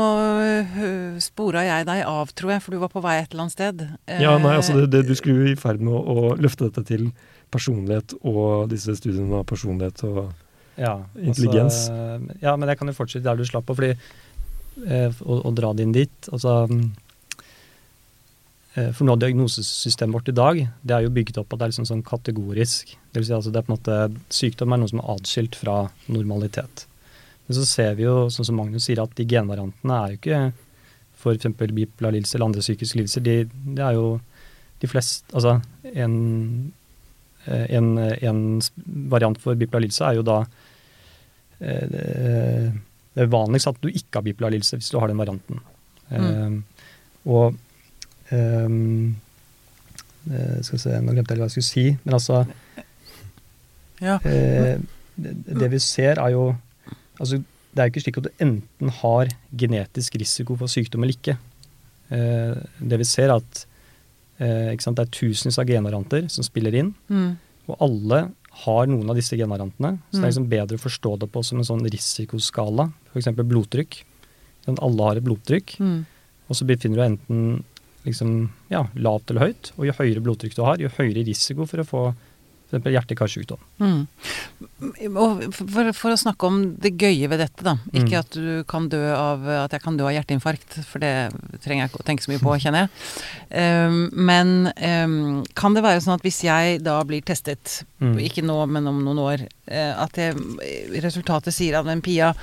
uh, 0.78 1.16
spora 1.24 1.64
jeg 1.66 1.86
deg 1.88 2.04
av, 2.06 2.30
tror 2.36 2.54
jeg, 2.54 2.62
for 2.64 2.76
du 2.76 2.82
var 2.82 2.92
på 2.92 3.02
vei 3.04 3.16
et 3.22 3.32
eller 3.32 3.46
annet 3.46 3.56
sted. 3.56 3.80
Ja, 4.20 4.36
nei, 4.38 4.54
altså 4.60 4.76
det, 4.76 4.90
det, 4.92 5.06
Du 5.08 5.16
skulle 5.18 5.50
i 5.50 5.56
ferd 5.58 5.82
med 5.82 5.96
å, 5.96 6.02
å, 6.04 6.34
løfte 6.38 6.68
dette 6.68 6.84
til 6.92 7.08
personlighet 7.52 8.14
og 8.22 8.68
disse 8.72 8.94
studiene 8.98 9.40
av 9.40 9.48
personlighet 9.48 10.04
og 10.08 10.22
ja, 10.78 10.94
intelligens. 11.18 11.88
Altså, 11.90 12.38
ja, 12.44 12.54
men 12.54 12.70
jeg 12.70 12.80
kan 12.80 12.90
jo 12.90 12.96
fortsette 12.96 13.26
der 13.26 13.38
du 13.38 13.46
slapp 13.48 13.66
på, 13.66 13.76
fordi 13.78 13.94
å, 14.78 15.38
å, 15.42 15.50
dra 15.50 15.72
det 15.74 15.88
inn 15.88 15.94
dit. 15.96 16.28
Altså 16.30 16.60
Eh, 18.78 18.90
for 18.94 19.06
noe 19.06 19.16
av 19.16 19.22
diagnosesystemet 19.22 20.14
vårt 20.14 20.30
i 20.30 20.36
dag 20.36 20.60
det 20.86 20.94
er 20.94 21.04
jo 21.04 21.14
bygget 21.14 21.40
opp 21.40 21.54
at 21.54 21.60
det 21.60 21.66
er 21.66 21.72
liksom 21.72 21.88
sånn 21.88 22.04
kategorisk. 22.06 22.94
Det, 23.10 23.20
vil 23.20 23.26
si 23.26 23.34
altså 23.36 23.52
det 23.52 23.60
er 23.60 23.66
på 23.66 23.72
en 23.72 23.78
måte, 23.78 23.98
Sykdom 24.34 24.74
er 24.74 24.82
noe 24.82 24.92
som 24.92 25.02
er 25.02 25.10
atskilt 25.14 25.58
fra 25.58 25.78
normalitet. 26.06 26.84
Men 27.48 27.58
så 27.58 27.64
ser 27.64 27.94
vi 27.98 28.04
jo, 28.04 28.28
sånn 28.32 28.50
som 28.50 28.58
Magnus 28.60 28.86
sier, 28.86 29.00
at 29.02 29.14
de 29.16 29.26
genvariantene 29.28 30.00
er 30.02 30.12
jo 30.12 30.18
ikke 30.20 30.40
f.eks. 31.18 31.48
bipolar 31.74 32.14
lidelse 32.14 32.36
eller 32.36 32.50
andre 32.50 32.62
psykiske 32.62 33.00
lidelser. 33.00 33.24
De, 33.24 33.38
det 33.78 33.84
er 33.84 33.96
jo 33.96 34.18
de 34.78 34.86
fleste 34.86 35.34
Altså 35.34 35.56
en, 35.90 36.12
eh, 36.12 36.77
en, 37.48 37.94
en 37.98 38.40
variant 39.10 39.38
for 39.40 39.58
bipolar 39.58 39.84
lidelse 39.86 40.04
er 40.04 40.18
jo 40.18 40.24
da 40.26 40.40
eh, 41.60 41.86
Det 41.88 43.24
er 43.24 43.32
vanligst 43.32 43.70
at 43.70 43.80
du 43.82 43.88
ikke 43.88 44.20
har 44.20 44.26
bipolar 44.26 44.54
lidelse 44.54 44.78
hvis 44.78 44.90
du 44.92 44.98
har 45.00 45.10
den 45.10 45.20
varianten. 45.20 45.62
Mm. 46.08 46.62
og 47.28 47.56
um, 48.32 49.16
Skal 50.24 50.76
vi 50.76 50.80
se, 50.80 51.00
nå 51.04 51.12
glemte 51.12 51.34
jeg 51.34 51.42
hva 51.42 51.48
jeg 51.50 51.56
skulle 51.56 51.68
si. 51.68 51.84
Men 52.04 52.16
altså 52.16 52.44
ja. 54.00 54.18
eh, 54.22 54.78
det, 55.18 55.70
vi 55.72 55.80
ser, 55.82 56.20
er 56.22 56.34
jo 56.34 56.52
altså, 57.18 57.42
Det 57.42 57.82
er 57.82 57.88
jo 57.88 57.92
ikke 57.92 58.04
slik 58.06 58.20
at 58.20 58.28
du 58.28 58.44
enten 58.44 58.92
har 59.02 59.32
genetisk 59.58 60.16
risiko 60.20 60.56
for 60.58 60.70
sykdom 60.70 61.04
eller 61.04 61.18
ikke. 61.18 61.36
Eh, 62.10 62.54
det 62.80 62.98
vi 63.02 63.06
ser, 63.06 63.28
er 63.28 63.42
at 63.42 63.64
eh, 64.38 64.74
det 64.74 65.04
er 65.04 65.14
tusenvis 65.14 65.60
av 65.60 65.68
genvarianter 65.68 66.28
som 66.32 66.46
spiller 66.46 66.76
inn. 66.78 66.92
Mm. 67.10 67.32
Og 67.68 67.82
alle 67.84 68.20
har 68.64 68.90
noen 68.90 69.10
av 69.10 69.18
disse 69.18 69.36
genvariantene. 69.38 69.96
Så 70.08 70.18
det 70.18 70.20
er 70.20 70.24
mm. 70.24 70.30
liksom 70.32 70.50
bedre 70.50 70.78
å 70.78 70.84
forstå 70.84 71.16
det 71.22 71.30
på 71.34 71.42
som 71.46 71.60
en 71.60 71.68
sånn 71.68 71.84
risikoskala. 71.86 72.88
F.eks. 73.12 73.30
blodtrykk. 73.38 74.00
Alle 74.74 75.10
har 75.10 75.20
et 75.20 75.26
blodtrykk. 75.26 75.76
Mm. 75.82 75.98
Og 76.48 76.58
så 76.58 76.66
befinner 76.68 76.98
du 76.98 77.04
enten 77.04 77.42
liksom, 78.06 78.48
ja, 78.72 78.86
lavt 78.96 79.30
eller 79.30 79.50
høyt. 79.50 79.72
Og 79.76 79.86
jo 79.88 79.96
høyere 80.00 80.24
blodtrykk 80.24 80.56
du 80.56 80.64
har, 80.66 80.80
jo 80.82 80.90
høyere 80.96 81.26
risiko 81.28 81.68
for 81.68 81.84
å 81.84 81.88
få 81.88 82.02
f.eks. 82.68 82.88
hjerte-karsykdom. 82.92 83.60
Mm. 83.80 84.02
For, 85.16 85.90
for, 85.96 86.12
å 86.12 86.18
snakke 86.20 86.48
om 86.48 86.58
det 86.80 86.94
gøye 87.00 87.30
ved 87.30 87.40
dette, 87.42 87.64
da. 87.64 87.76
Ikke 87.94 88.12
mm. 88.12 88.20
at 88.20 88.36
du 88.36 88.48
kan 88.68 88.88
dø 88.92 89.00
av 89.14 89.46
at 89.64 89.74
jeg 89.76 89.84
kan 89.84 89.96
dø 89.98 90.06
av 90.08 90.14
hjerteinfarkt, 90.16 90.78
for 90.88 91.02
det 91.02 91.12
trenger 91.64 91.84
jeg 91.84 91.92
ikke 91.92 92.02
å 92.02 92.06
tenke 92.10 92.26
så 92.26 92.32
mye 92.32 92.42
på, 92.42 92.56
kjenner 92.60 92.84
jeg. 92.84 92.92
Um, 93.88 93.98
men 94.28 94.54
um, 94.76 95.18
kan 95.58 95.76
det 95.76 95.84
være 95.86 96.04
sånn 96.04 96.18
at 96.18 96.26
hvis 96.26 96.42
jeg 96.46 96.82
da 96.84 96.98
blir 97.08 97.24
testet, 97.26 97.80
mm. 98.04 98.18
ikke 98.28 98.44
nå, 98.46 98.60
men 98.70 98.90
om 98.90 99.00
noen 99.06 99.22
år, 99.24 99.46
uh, 99.72 100.04
at 100.04 100.20
jeg, 100.20 100.36
resultatet 101.04 101.56
sier 101.56 101.78
at 101.78 101.88
men 101.88 102.04
Pia, 102.04 102.34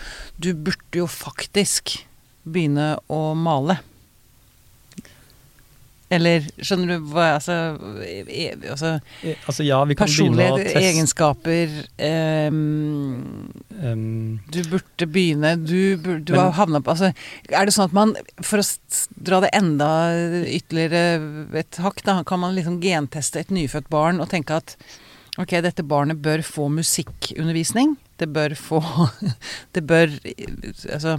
du 0.42 0.54
burde 0.58 1.04
jo 1.04 1.10
faktisk 1.10 2.00
begynne 2.46 2.96
å 3.12 3.28
male. 3.38 3.80
Eller 6.14 6.46
skjønner 6.62 6.92
du 7.00 7.08
hva 7.10 7.26
Altså, 7.36 7.56
altså, 8.70 8.92
altså 9.50 9.66
ja, 9.66 9.80
vi 9.90 9.98
kan 9.98 10.06
Personlighet, 10.06 10.76
egenskaper 10.78 11.72
um, 12.52 13.48
um, 13.82 14.04
Du 14.54 14.60
burde 14.70 15.08
begynne 15.10 15.56
Du, 15.64 15.96
du 15.98 16.34
men, 16.36 16.42
har 16.44 16.54
havna 16.60 16.82
på 16.86 16.94
altså, 16.94 17.10
Er 17.50 17.66
det 17.66 17.74
sånn 17.74 17.90
at 17.90 17.96
man 17.98 18.14
For 18.46 18.62
å 18.62 18.68
dra 19.30 19.42
det 19.48 19.54
enda 19.58 19.90
ytterligere 20.46 21.02
et 21.58 21.82
hakk, 21.82 22.04
da, 22.06 22.20
kan 22.28 22.44
man 22.44 22.54
liksom 22.58 22.78
genteste 22.84 23.42
et 23.42 23.54
nyfødt 23.54 23.90
barn 23.94 24.22
og 24.22 24.30
tenke 24.32 24.60
at 24.62 24.76
ok, 25.42 25.58
dette 25.66 25.84
barnet 25.84 26.22
bør 26.24 26.44
få 26.46 26.68
musikkundervisning. 26.72 27.96
Det 28.20 28.30
bør 28.32 28.56
få 28.60 28.82
Det 29.76 29.84
bør 29.88 30.14
Altså 30.94 31.18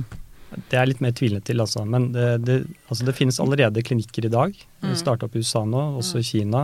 det 0.54 0.78
er 0.78 0.88
litt 0.88 1.02
mer 1.02 1.14
tvilende 1.16 1.44
til, 1.46 1.60
altså. 1.62 1.82
Men 1.88 2.10
det, 2.14 2.26
det, 2.46 2.58
altså 2.86 3.06
det 3.08 3.16
finnes 3.18 3.40
allerede 3.42 3.82
klinikker 3.84 4.28
i 4.28 4.32
dag, 4.32 4.54
mm. 4.84 4.94
starta 4.98 5.26
opp 5.26 5.36
i 5.36 5.42
USA 5.42 5.64
nå, 5.66 5.82
også 6.00 6.20
i 6.20 6.24
mm. 6.24 6.28
Kina, 6.30 6.62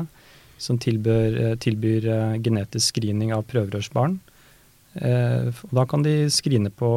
som 0.62 0.79
tilbyr, 0.79 1.38
eh, 1.42 1.57
tilbyr 1.59 2.07
uh, 2.07 2.37
genetisk 2.42 2.95
screening 2.95 3.33
av 3.35 3.42
prøverørsbarn. 3.51 4.21
Uh, 4.95 5.51
da 5.75 5.87
kan 5.90 6.07
de 6.07 6.14
skrine 6.31 6.71
på 6.71 6.92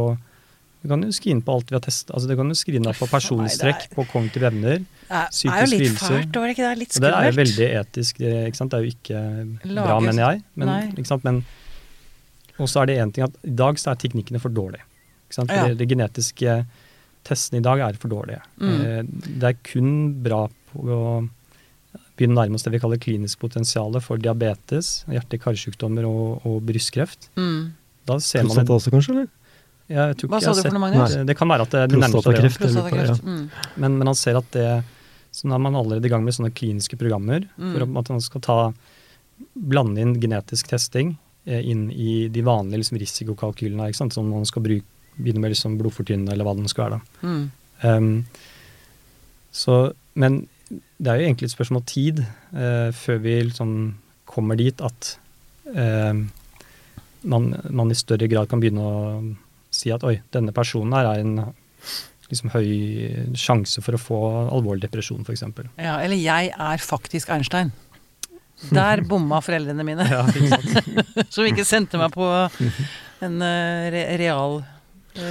du 0.86 0.90
kan 0.92 1.02
jo 1.02 1.10
skrine 1.18 1.42
på 1.42 1.50
alt 1.50 1.72
vi 1.72 1.74
har 1.74 1.82
testet. 1.82 2.12
Altså, 2.14 2.28
du 2.30 2.36
kan 2.38 2.52
jo 2.52 2.56
skrine 2.60 2.92
på 2.94 3.08
personstrekk, 3.10 3.88
på 3.96 4.04
kognitive 4.12 4.52
evner, 4.52 4.84
psykiske 5.32 5.70
lidelser. 5.72 6.28
Det 6.30 6.38
er 6.38 6.52
jo 6.52 6.52
litt 6.54 6.60
fælt, 6.60 6.60
det 6.60 6.68
er 6.68 6.78
litt 6.78 6.92
skummelt. 6.94 7.08
Det 7.08 7.18
er 7.18 7.26
jo 7.32 7.38
veldig 7.40 7.70
etisk, 7.80 8.20
det, 8.22 8.34
ikke 8.52 8.60
sant? 8.60 8.76
det 8.76 8.78
er 8.78 8.84
jo 8.86 8.92
ikke 8.94 9.24
bra, 9.80 9.96
mener 10.06 10.22
jeg. 10.22 10.44
Men, 10.62 10.74
ikke? 10.94 11.18
Men 11.26 11.40
også 12.62 12.84
er 12.84 12.92
det 12.92 13.00
én 13.02 13.16
ting 13.16 13.26
at 13.26 13.40
i 13.42 13.56
dag 13.64 13.82
så 13.82 13.96
er 13.96 14.04
teknikkene 14.06 14.44
for 14.44 14.54
dårlige. 14.54 14.86
Ikke 15.36 15.42
sant? 15.42 15.54
Ja. 15.54 15.68
Det, 15.68 15.80
det 15.82 15.90
genetiske 15.92 16.60
testene 17.26 17.60
i 17.60 17.66
dag 17.66 17.82
er 17.84 17.98
for 18.00 18.12
dårlige. 18.12 18.42
Mm. 18.62 18.76
Eh, 18.76 19.00
det 19.42 19.52
er 19.52 19.58
kun 19.66 19.96
bra 20.24 20.46
på 20.72 20.86
å 20.86 21.06
begynne 22.16 22.38
å 22.38 22.44
nærme 22.44 22.56
oss 22.56 22.64
det 22.64 22.72
vi 22.72 22.80
kaller 22.80 23.02
klinisk 23.02 23.42
potensial 23.42 23.98
for 24.04 24.22
diabetes, 24.22 25.02
hjerte-karsykdommer 25.12 26.08
og, 26.08 26.46
og 26.48 26.62
brystkreft. 26.68 27.30
Mm. 27.36 27.74
Da 28.08 28.20
ser 28.24 28.46
man 28.48 28.62
også, 28.64 28.94
kanskje, 28.94 29.16
eller? 29.18 29.32
Ja, 29.92 30.08
Hva 30.18 30.40
sa 30.42 30.54
du 30.56 30.64
for 30.64 30.74
noe, 30.74 30.82
Magnus? 30.82 31.18
Det 31.28 31.36
kan 31.38 31.50
være 31.52 31.66
at 31.68 31.74
det, 31.76 32.00
nærmer 32.00 32.24
seg 32.24 32.40
det. 32.40 32.52
Prostatakreft. 32.56 33.26
Mm. 33.26 33.44
Men, 33.82 33.98
men 34.00 34.10
han 34.10 34.18
ser 34.18 34.40
at 34.40 34.48
det 34.56 34.70
så 35.36 35.50
er 35.52 35.60
man 35.60 35.76
allerede 35.76 36.08
i 36.08 36.12
gang 36.12 36.24
med 36.24 36.32
sånne 36.32 36.54
kliniske 36.56 36.96
programmer 36.96 37.44
mm. 37.58 37.74
for 37.74 37.84
at 37.84 38.10
man 38.14 38.24
skal 38.24 38.44
ta, 38.46 38.58
blande 39.52 40.00
inn 40.00 40.14
genetisk 40.24 40.70
testing 40.72 41.18
eh, 41.44 41.60
inn 41.60 41.90
i 41.92 42.30
de 42.32 42.44
vanlige 42.46 42.80
liksom, 42.80 43.00
risikokalkylene 43.02 43.90
som 43.98 44.30
man 44.32 44.48
skal 44.48 44.64
bruke 44.64 44.95
begynne 45.18 45.44
med 45.44 45.54
liksom 45.54 45.78
blodfortynnende, 45.80 46.34
eller 46.34 46.48
hva 46.48 46.56
den 46.58 46.72
skal 46.72 46.90
være. 46.90 47.00
da. 47.00 47.28
Mm. 47.28 47.46
Um, 47.86 48.26
så, 49.56 49.76
men 50.20 50.46
det 50.98 51.12
er 51.12 51.20
jo 51.20 51.28
egentlig 51.28 51.50
et 51.50 51.56
spørsmål 51.56 51.84
tid 51.88 52.24
uh, 52.56 52.90
før 52.96 53.22
vi 53.24 53.36
liksom 53.50 53.76
kommer 54.30 54.58
dit 54.60 54.82
at 54.84 55.12
uh, 55.76 56.16
man, 57.26 57.54
man, 57.70 57.92
i 57.92 57.98
større 57.98 58.30
grad 58.32 58.50
kan 58.52 58.62
begynne 58.64 58.84
å 58.84 58.98
si 59.74 59.92
at 59.94 60.04
oi, 60.08 60.18
denne 60.34 60.54
personen 60.56 60.96
her 60.96 61.12
er 61.14 61.24
en 61.24 61.40
liksom 62.26 62.52
høy 62.56 63.36
sjanse 63.38 63.82
for 63.86 63.98
å 63.98 64.02
få 64.02 64.20
alvorlig 64.50 64.88
depresjon, 64.88 65.26
f.eks. 65.26 65.44
Ja, 65.78 66.00
eller 66.02 66.18
jeg 66.18 66.52
er 66.52 66.82
faktisk 66.82 67.30
Einstein. 67.36 67.74
Der 68.72 69.04
bomma 69.06 69.42
foreldrene 69.44 69.84
mine, 69.86 70.06
Ja, 70.16 70.24
som 71.30 71.46
ikke 71.50 71.68
sendte 71.68 72.00
meg 72.02 72.16
på 72.16 72.26
en 72.26 73.42
uh, 73.44 73.90
re 73.94 74.06
real 74.22 74.62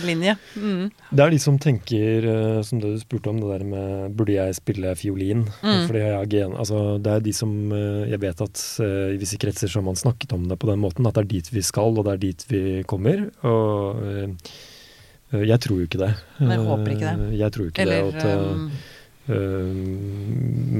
linje. 0.05 0.37
Mm. 0.57 0.91
Det 1.11 1.25
er 1.25 1.35
de 1.35 1.39
som 1.43 1.59
tenker, 1.61 2.29
eh, 2.33 2.61
som 2.67 2.81
det 2.83 2.93
du 2.95 3.01
spurte 3.03 3.31
om, 3.31 3.41
det 3.41 3.51
der 3.53 3.65
med 3.69 4.17
burde 4.17 4.37
jeg 4.37 4.59
spille 4.59 4.95
fiolin? 4.99 5.47
Mm. 5.63 5.87
Fordi 5.87 6.03
jeg 6.03 6.15
har 6.17 6.31
gen, 6.31 6.55
altså 6.57 6.83
Det 7.03 7.13
er 7.13 7.25
de 7.25 7.33
som 7.37 7.73
eh, 7.73 8.11
Jeg 8.11 8.21
vet 8.23 8.45
at 8.45 8.63
eh, 8.85 9.15
i 9.15 9.19
visse 9.21 9.41
kretser 9.41 9.71
så 9.71 9.81
har 9.81 9.89
man 9.89 9.99
snakket 9.99 10.33
om 10.37 10.49
det 10.49 10.59
på 10.59 10.71
den 10.71 10.83
måten, 10.83 11.07
at 11.07 11.19
det 11.19 11.25
er 11.25 11.33
dit 11.35 11.53
vi 11.55 11.63
skal, 11.63 11.99
og 11.99 12.07
det 12.07 12.15
er 12.15 12.25
dit 12.29 12.47
vi 12.51 12.63
kommer. 12.89 13.29
Og 13.45 14.01
jeg 15.43 15.61
tror 15.65 15.81
jo 15.81 15.87
ikke 15.89 16.03
det. 16.03 16.11
Men 16.39 16.53
jeg 16.55 16.67
håper 16.69 16.93
ikke 16.95 17.13
det. 17.15 17.31
Jeg 17.41 17.55
tror 17.55 17.71
ikke 17.71 17.83
Eller 17.83 18.11
det. 18.11 18.15
At, 18.15 18.27
eh, 18.29 18.43
um, 18.45 18.71
eh, 19.35 19.79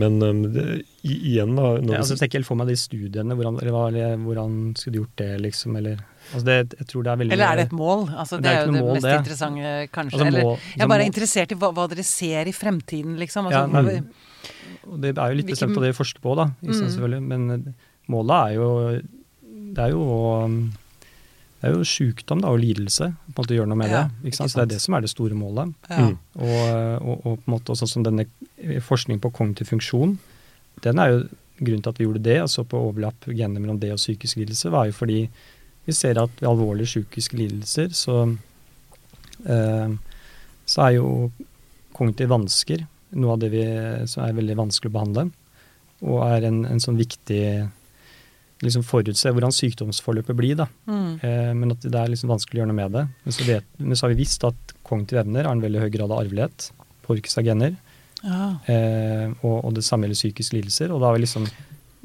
men 0.03 0.19
eh, 0.23 0.43
det, 0.55 0.67
igjen, 1.03 1.55
da 1.57 1.75
når 1.81 1.95
Ja, 1.95 1.99
altså, 2.03 2.15
Jeg 2.15 2.19
ser 2.19 2.29
ikke 2.29 2.41
helt 2.43 2.51
for 2.51 2.61
meg 2.61 2.71
de 2.71 2.77
studiene, 2.79 3.35
hvordan, 3.39 3.59
eller, 3.63 4.17
hvordan 4.21 4.59
skulle 4.77 4.95
du 4.95 5.01
gjort 5.03 5.17
det, 5.23 5.31
liksom, 5.41 5.77
eller 5.81 6.05
altså 6.33 6.45
det, 6.45 6.57
Jeg 6.79 6.87
tror 6.87 7.03
det 7.05 7.11
er 7.13 7.17
veldig 7.21 7.33
Eller 7.33 7.47
er 7.53 7.57
det 7.57 7.67
et 7.67 7.73
mål? 7.73 8.09
Altså, 8.17 8.37
Det 8.37 8.43
det 8.45 8.53
er 8.53 8.57
er 8.63 8.67
jo 8.67 8.73
det 8.73 8.83
mål, 8.83 8.93
mest 8.95 9.05
det. 9.05 9.19
interessante, 9.19 9.89
kanskje. 9.93 10.15
altså, 10.19 10.27
Eller, 10.27 10.43
må- 10.45 10.59
jeg 10.77 10.85
er 10.85 10.89
bare 10.89 11.03
må- 11.05 11.11
interessert 11.13 11.53
i 11.53 11.55
hva, 11.55 11.73
hva 11.75 11.89
dere 11.89 12.05
ser 12.05 12.45
i 12.49 12.53
fremtiden, 12.53 13.17
liksom. 13.19 13.51
Ja, 13.51 13.67
Altså, 13.67 13.83
men- 13.85 14.09
Og 14.91 15.01
det 15.01 15.17
er 15.19 15.29
jo 15.29 15.35
litt 15.35 15.47
Hvilken- 15.47 15.51
bestemt 15.55 15.75
på 15.77 15.81
det 15.81 15.91
vi 15.97 16.05
forsker 16.05 16.21
på, 16.21 16.37
da, 16.37 16.45
ikke 16.63 16.75
sant, 16.75 16.89
Mm. 16.89 16.95
selvfølgelig. 16.95 17.23
Men 17.23 17.51
eh, 17.51 17.73
målet 18.09 18.51
er 18.51 18.55
jo 18.55 19.03
Det 19.75 19.79
er 19.79 19.91
jo 19.91 19.99
å 20.05 20.71
det 21.63 21.71
er 21.73 21.75
jo 21.79 21.81
sykdom 21.85 22.41
da, 22.43 22.49
og 22.49 22.61
lidelse. 22.61 23.17
på 23.33 23.39
en 23.41 23.45
måte 23.45 23.57
Gjøre 23.57 23.67
noe 23.69 23.77
med 23.77 23.91
Ja, 23.91 24.03
det. 24.03 24.11
ikke 24.23 24.27
Ikke 24.27 24.37
sant? 24.37 24.51
Så 24.51 24.55
det 24.57 24.63
er 24.63 24.75
det 24.75 24.81
som 24.83 24.95
er 24.95 25.01
det 25.01 25.11
store 25.11 25.31
målet. 25.35 25.75
ja. 25.91 25.97
Mm. 25.97 26.19
Og, 26.37 27.03
og, 27.09 27.27
og 27.27 27.39
på 27.39 27.49
en 27.49 27.55
måte 27.59 27.73
også 27.73 27.87
sånn 27.89 27.89
som 27.89 28.03
denne 28.05 28.27
forskningen 28.83 29.21
på 29.21 29.33
kognitiv 29.33 29.67
funksjon, 29.73 30.19
den 30.83 30.99
er 30.99 31.09
jo 31.09 31.29
grunnen 31.63 31.83
til 31.83 31.89
at 31.91 31.99
vi 31.99 32.05
gjorde 32.05 32.23
det, 32.23 32.41
altså 32.43 32.65
på 32.67 32.77
overlapp 32.93 33.15
gener 33.27 33.61
mellom 33.61 33.79
det 33.81 33.91
og 33.93 33.97
psykisk 33.99 34.37
lidelse, 34.37 34.71
var 34.71 34.87
jo 34.87 34.93
fordi 34.93 35.29
vi 35.85 35.95
ser 35.97 36.21
at 36.23 36.41
ved 36.41 36.49
alvorlige 36.49 36.91
psykiske 36.91 37.37
lidelser 37.39 37.93
så, 37.97 38.25
eh, 39.45 39.95
så 40.65 40.85
er 40.87 40.97
jo 40.99 41.09
kognitive 41.95 42.33
vansker 42.33 42.85
noe 43.15 43.37
av 43.37 43.43
det 43.43 43.51
vi, 43.53 43.65
som 44.11 44.25
er 44.25 44.37
veldig 44.37 44.59
vanskelig 44.59 44.91
å 44.91 44.97
behandle, 44.97 45.29
og 46.05 46.23
er 46.27 46.49
en, 46.49 46.65
en 46.67 46.83
sånn 46.83 46.99
viktig 46.99 47.45
liksom 48.65 48.85
forutse 48.87 49.31
hvordan 49.35 49.53
sykdomsforløpet 49.55 50.37
blir. 50.39 50.57
da. 50.59 50.69
Mm. 50.89 51.11
Eh, 51.21 51.53
men 51.59 51.75
at 51.75 51.85
det 51.85 52.01
er 52.01 52.11
liksom 52.13 52.33
vanskelig 52.33 52.59
å 52.59 52.63
gjøre 52.63 52.73
noe 52.73 52.81
med 52.81 52.97
det. 52.97 53.05
Men 53.25 53.37
så, 53.37 53.47
vet, 53.49 53.69
men 53.79 53.99
så 53.99 54.07
har 54.07 54.15
vi 54.15 54.23
visst 54.23 54.47
at 54.49 54.75
kognitive 54.87 55.25
evner 55.25 55.49
har 55.49 55.57
en 55.57 55.65
veldig 55.65 55.85
høy 55.85 55.91
grad 55.95 56.13
av 56.13 56.23
arvelighet. 56.23 56.71
Påvirkes 57.05 57.39
av 57.41 57.47
gener. 57.49 57.77
Ja. 58.23 58.55
Eh, 58.73 59.27
og, 59.43 59.59
og 59.61 59.75
det 59.77 59.85
samme 59.85 60.09
gjelder 60.09 60.21
psykiske 60.23 60.59
lidelser. 60.59 60.95
Og 60.95 61.03
da 61.03 61.11
har 61.11 61.19
vi 61.19 61.25
liksom 61.27 61.49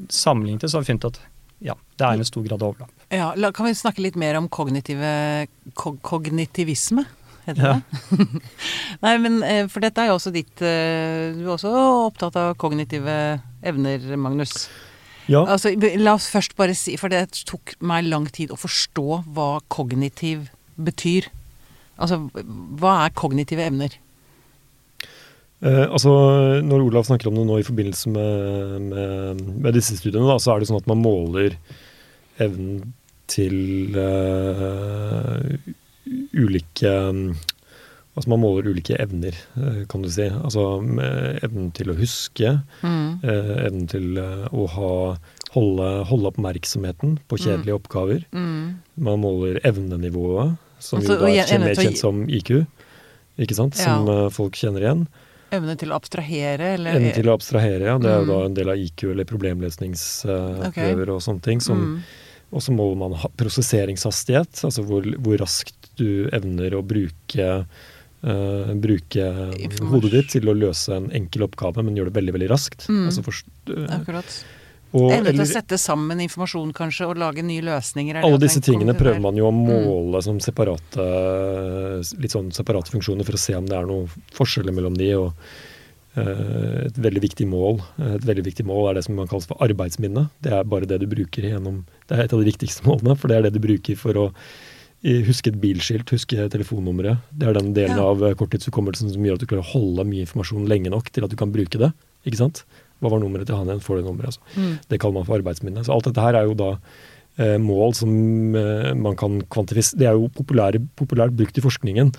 sammenlignet 0.08 0.64
det, 0.64 0.72
så 0.72 0.78
har 0.78 0.84
vi 0.84 0.92
funnet 0.92 1.10
at 1.12 1.20
ja, 1.60 1.74
det 2.00 2.06
er 2.06 2.18
en 2.20 2.24
stor 2.28 2.44
grad 2.46 2.62
av 2.62 2.72
overlapp. 2.72 2.92
Ja, 3.12 3.32
la, 3.36 3.50
kan 3.52 3.66
vi 3.66 3.74
snakke 3.76 4.02
litt 4.04 4.16
mer 4.20 4.36
om 4.38 4.48
kognitive 4.48 5.46
kog, 5.74 5.98
kognitivisme? 6.06 7.04
Heter 7.46 7.64
Ja. 7.66 7.72
det? 7.80 8.42
Nei, 9.04 9.14
men 9.22 9.40
eh, 9.42 9.64
for 9.72 9.80
dette 9.84 10.02
er 10.02 10.10
jo 10.10 10.18
også 10.18 10.30
ditt 10.34 10.60
eh, 10.60 11.30
Du 11.38 11.46
er 11.46 11.54
også 11.54 11.70
opptatt 12.06 12.36
av 12.36 12.54
kognitive 12.60 13.14
evner, 13.66 14.04
Magnus. 14.20 14.68
Ja, 15.30 15.44
Altså, 15.46 15.72
la 16.00 16.14
oss 16.18 16.28
først 16.32 16.56
bare 16.58 16.74
si, 16.74 16.96
for 17.00 17.08
det 17.12 17.24
tok 17.48 17.74
meg 17.86 18.04
lang 18.08 18.26
tid 18.34 18.50
å 18.52 18.58
forstå 18.60 19.22
hva 19.36 19.50
kognitiv 19.72 20.48
betyr. 20.80 21.28
Altså, 22.00 22.22
hva 22.80 22.94
er 23.06 23.12
kognitive 23.14 23.62
evner? 23.68 23.94
Eh, 25.62 25.84
altså, 25.92 26.12
Når 26.64 26.86
Olav 26.86 27.04
snakker 27.04 27.28
om 27.28 27.36
det 27.36 27.44
nå 27.48 27.58
i 27.60 27.66
forbindelse 27.66 28.08
med, 28.14 28.80
med, 28.88 29.42
med 29.60 29.76
disse 29.76 29.98
studiene, 29.98 30.28
da, 30.30 30.38
så 30.40 30.54
er 30.54 30.62
det 30.62 30.70
sånn 30.70 30.80
at 30.80 30.88
man 30.88 31.02
måler 31.04 31.56
evnen 32.40 32.94
til 33.30 33.94
eh, 34.00 35.50
ulike 36.40 36.94
Altså 38.18 38.26
man 38.32 38.40
måler 38.42 38.66
ulike 38.72 38.96
evner, 39.00 39.36
eh, 39.56 39.84
kan 39.88 40.02
du 40.02 40.08
si. 40.10 40.24
Altså 40.26 40.64
evnen 41.46 41.68
til 41.76 41.92
å 41.92 41.94
huske, 41.96 42.56
Mm. 42.82 43.20
eh, 43.22 43.52
evnen 43.68 43.86
til 43.88 44.18
eh, 44.18 44.48
å 44.50 44.66
ha, 44.68 44.90
holde, 45.54 45.86
holde 46.10 46.32
oppmerksomheten 46.32 47.14
på 47.30 47.38
kjedelige 47.38 47.78
oppgaver. 47.78 48.24
Mm. 48.34 48.80
Man 48.98 49.22
måler 49.22 49.60
evnenivået, 49.64 50.56
som 50.82 50.98
Altså, 50.98 51.14
jo 51.14 51.20
da 51.20 51.30
er 51.46 51.62
mer 51.62 51.78
kjent 51.78 52.02
som 52.02 52.24
IQ. 52.28 52.66
Ikke 53.38 53.54
sant? 53.56 53.78
Som 53.78 54.10
ja. 54.10 54.28
folk 54.34 54.58
kjenner 54.58 54.82
igjen. 54.82 55.06
Evne 55.52 55.76
til 55.80 55.90
å 55.90 55.96
abstrahere, 55.98 56.74
eller 56.78 56.94
Evne 56.98 57.12
til 57.16 57.26
å 57.30 57.34
abstrahere, 57.36 57.84
ja. 57.90 57.98
Det 57.98 58.06
er 58.10 58.18
jo 58.20 58.24
Mm. 58.26 58.32
da 58.32 58.40
en 58.46 58.54
del 58.54 58.68
av 58.70 58.76
IQ, 58.78 59.04
eller 59.10 59.24
problemløsningsprøver 59.24 61.08
og 61.14 61.20
sånne 61.24 61.42
ting. 61.42 61.60
Som, 61.60 61.78
mm. 61.80 62.02
Og 62.52 62.62
så 62.62 62.72
måler 62.74 62.96
man 62.98 63.12
ha- 63.14 63.30
prosesseringshastighet, 63.38 64.64
altså 64.66 64.82
hvor, 64.86 65.02
hvor 65.22 65.38
raskt 65.38 65.90
du 65.96 66.28
evner 66.34 66.74
å 66.74 66.82
bruke 66.86 67.66
uh, 68.22 68.74
bruke 68.76 69.26
hodet 69.88 70.10
ditt 70.12 70.28
til 70.34 70.48
å 70.50 70.54
løse 70.56 70.92
en 70.92 71.06
enkel 71.16 71.46
oppgave, 71.46 71.82
men 71.82 71.96
gjøre 71.96 72.10
det 72.12 72.18
veldig 72.20 72.34
veldig 72.36 72.48
raskt. 72.50 72.88
Mm. 72.90 73.06
Altså 73.08 73.22
for, 73.24 73.32
uh, 73.70 73.86
Akkurat. 73.96 74.34
Og, 74.92 75.12
Evne 75.14 75.30
til 75.36 75.44
å 75.44 75.46
sette 75.46 75.78
sammen 75.78 76.18
informasjon, 76.24 76.72
kanskje, 76.74 77.06
og 77.06 77.18
lage 77.22 77.44
nye 77.46 77.62
løsninger. 77.62 78.16
er 78.16 78.26
alle 78.26 78.40
disse 78.42 78.58
en 78.58 78.66
tingene 78.66 78.94
prøver 78.98 79.20
man 79.22 79.36
jo 79.38 79.46
å 79.46 79.52
Mm. 79.54 79.66
måle 79.86 80.22
som 80.22 80.40
separate, 80.40 81.04
litt 82.20 82.32
sånn 82.34 82.50
separate 82.52 82.90
funksjoner 82.90 83.24
for 83.24 83.36
å 83.38 83.38
se 83.38 83.54
om 83.54 83.66
det 83.66 83.76
er 83.76 83.86
noen 83.86 84.08
forskjeller 84.34 84.74
mellom 84.74 84.96
de. 84.98 85.12
og 85.14 85.32
uh, 86.16 86.86
et 86.86 86.96
veldig 86.98 87.20
viktig 87.22 87.46
mål 87.46 87.78
Et 88.16 88.24
veldig 88.26 88.42
viktig 88.42 88.64
mål 88.66 88.90
er 88.90 88.94
det 88.98 89.04
som 89.06 89.14
man 89.14 89.28
kalles 89.30 89.46
for 89.46 89.56
arbeidsminne. 89.62 90.28
Det 90.42 90.52
er 90.52 90.64
bare 90.64 90.86
det 90.90 90.98
du 91.00 91.06
bruker 91.06 91.42
gjennom 91.46 91.84
Det 92.08 92.18
er 92.18 92.24
et 92.24 92.32
av 92.34 92.40
de 92.42 92.50
viktigste 92.50 92.82
målene, 92.88 93.16
for 93.16 93.28
det 93.28 93.36
er 93.38 93.42
det 93.46 93.54
du 93.54 93.60
bruker 93.60 93.96
for 93.96 94.12
å 94.14 94.26
huske 95.00 95.48
et 95.48 95.60
bilskilt, 95.62 96.10
huske 96.12 96.36
telefonnummeret. 96.52 97.22
Det 97.32 97.46
er 97.48 97.54
den 97.56 97.72
delen 97.72 97.96
Ja. 97.96 98.10
av 98.10 98.18
korttidshukommelsen 98.36 99.12
som 99.14 99.22
gjør 99.24 99.34
at 99.38 99.40
du 99.40 99.46
klarer 99.46 99.64
å 99.64 99.72
holde 99.72 100.04
mye 100.04 100.26
informasjon 100.26 100.66
lenge 100.68 100.90
nok 100.90 101.08
til 101.10 101.24
at 101.24 101.30
du 101.30 101.36
kan 101.36 101.50
bruke 101.54 101.78
det. 101.78 101.92
Ikke 102.26 102.36
sant? 102.36 102.64
Hva 103.00 103.12
var 103.12 103.22
nummeret 103.22 103.48
til 103.48 103.58
han 103.58 103.70
igjen? 103.70 103.82
Får 103.84 104.00
du 104.00 104.10
nummeret? 104.10 104.34
Altså. 104.34 104.60
Mm. 104.60 104.76
Det 104.92 105.00
kaller 105.00 105.18
man 105.20 105.28
for 105.28 105.38
arbeidsminne. 105.38 105.86
Så 105.86 105.94
alt 105.94 106.10
dette 106.10 106.26
her 106.26 106.38
er 106.38 106.46
jo 106.48 106.58
da 106.58 106.70
eh, 107.40 107.56
mål 107.62 107.96
som 107.98 108.12
eh, 108.60 108.92
man 108.98 109.18
kan 109.20 109.40
kvantifisere. 109.48 110.02
Det 110.02 110.10
er 110.10 110.20
jo 110.20 110.30
populære, 110.36 110.82
populært 111.00 111.36
brukt 111.38 111.58
i 111.58 111.64
forskningen. 111.64 112.14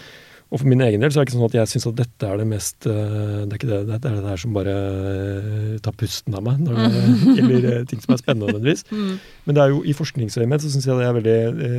Og 0.52 0.60
for 0.60 0.68
min 0.68 0.82
egen 0.84 1.00
del 1.00 1.12
så 1.12 1.22
er 1.22 1.24
det 1.24 1.30
ikke 1.30 1.38
sånn 1.38 1.48
at 1.48 1.54
jeg 1.56 1.70
syns 1.72 1.86
at 1.88 2.00
dette 2.02 2.28
er 2.28 2.42
det 2.42 2.46
mest 2.50 2.88
eh, 2.92 3.44
Det 3.48 3.54
er 3.54 3.58
ikke 3.58 3.70
det, 3.70 3.78
det 3.88 3.98
er 3.98 4.16
det 4.18 4.24
der 4.26 4.40
som 4.42 4.56
bare 4.56 4.74
eh, 4.76 5.76
tar 5.84 5.96
pusten 5.96 6.36
av 6.36 6.44
meg 6.44 6.60
når 6.60 6.80
det 6.82 6.88
gjelder 7.38 7.68
eh, 7.70 7.86
ting 7.88 8.02
som 8.04 8.16
er 8.16 8.24
spennende 8.24 8.52
nødvendigvis. 8.52 8.86
Mm. 8.92 9.20
Men 9.48 9.56
det 9.56 9.62
er 9.64 9.72
jo 9.72 9.80
i 9.88 9.94
forskningsøyemed 9.96 10.62
så 10.62 10.70
syns 10.70 10.86
jeg 10.86 10.98
det 11.00 11.06
er 11.08 11.14
veldig 11.16 11.36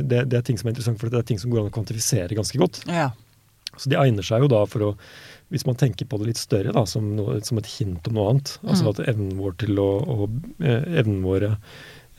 det, 0.09 0.21
det 0.31 0.37
er 0.37 0.45
ting 0.45 0.57
som 0.59 0.67
er 0.67 0.73
interessant, 0.73 0.97
for 0.99 1.13
det 1.13 1.19
er 1.19 1.27
ting 1.27 1.39
som 1.39 1.51
går 1.51 1.61
an 1.61 1.69
å 1.69 1.73
kvantifisere 1.73 2.35
ganske 2.35 2.57
godt. 2.59 2.79
Ja. 2.89 3.11
Så 3.77 3.91
de 3.91 3.99
egner 4.01 4.25
seg 4.25 4.43
jo 4.43 4.49
da 4.51 4.63
for 4.69 4.87
å 4.87 4.89
hvis 5.53 5.65
man 5.69 5.77
tenker 5.79 6.07
på 6.09 6.17
det 6.19 6.31
litt 6.33 6.41
større, 6.41 6.73
da, 6.73 6.81
som, 6.89 7.11
noe, 7.17 7.37
som 7.45 7.59
et 7.61 7.69
hint 7.77 8.07
om 8.09 8.17
noe 8.17 8.29
annet. 8.33 8.55
Altså 8.65 8.87
Mm. 8.87 8.89
at 8.91 9.01
evnen 9.13 9.35
vår 9.37 9.57
til 9.61 9.77
å, 9.79 9.89
å 10.01 10.29
eh, 10.65 10.87
Evnen 11.03 11.21
våre 11.21 11.51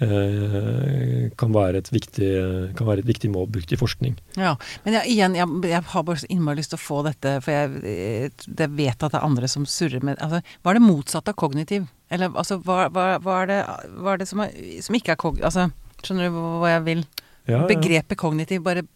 eh, 0.01 1.31
kan, 1.39 1.53
være 1.55 1.81
et 1.83 1.91
viktig, 1.93 2.31
kan 2.79 2.89
være 2.89 3.05
et 3.05 3.09
viktig 3.11 3.31
mål 3.35 3.49
brukt 3.55 3.73
i 3.75 3.79
forskning. 3.79 4.17
Ja, 4.39 4.55
men 4.85 4.97
jeg, 4.99 5.11
igjen, 5.15 5.37
jeg, 5.39 5.49
jeg 5.71 5.83
har 5.93 6.07
bare 6.07 6.31
innmari 6.33 6.61
lyst 6.63 6.73
til 6.75 6.81
å 6.81 6.85
få 6.85 7.03
dette, 7.07 7.37
for 7.45 7.55
jeg, 7.55 8.31
jeg 8.47 8.73
vet 8.79 9.03
at 9.07 9.15
det 9.15 9.21
er 9.21 9.27
andre 9.27 9.51
som 9.51 9.67
surrer 9.67 10.05
med 10.05 10.19
altså, 10.23 10.43
Hva 10.63 10.73
er 10.75 10.81
det 10.81 10.87
motsatte 10.87 11.35
av 11.35 11.39
kognitiv? 11.41 11.87
Eller 12.13 12.31
altså, 12.35 12.61
hva, 12.63 12.85
hva, 12.95 13.07
hva 13.23 13.41
er 13.43 13.51
det, 13.51 13.61
hva 13.99 14.15
er 14.15 14.23
det 14.23 14.31
som, 14.31 14.43
er, 14.45 14.55
som 14.85 14.99
ikke 14.99 15.15
er 15.17 15.21
kognitiv? 15.21 15.49
Altså, 15.51 15.69
skjønner 16.05 16.31
du 16.31 16.41
hva 16.63 16.75
jeg 16.77 16.87
vil? 16.91 17.05
Ja, 17.45 17.59
ja. 17.59 17.65
Begrepet 17.69 18.17
kognitiv, 18.21 18.63
bare 18.65 18.87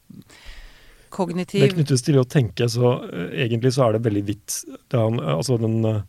Det 1.66 1.72
knyttes 1.74 2.04
til 2.06 2.20
å 2.20 2.26
tenke, 2.28 2.68
så 2.70 2.94
eh, 3.08 3.44
egentlig 3.46 3.72
så 3.76 3.86
er 3.88 3.96
det 3.96 4.04
veldig 4.06 4.24
vidt. 4.28 4.60
Det 4.90 5.00
er, 5.00 5.18
altså 5.34 5.58
den 5.60 5.80
uh, 5.84 6.00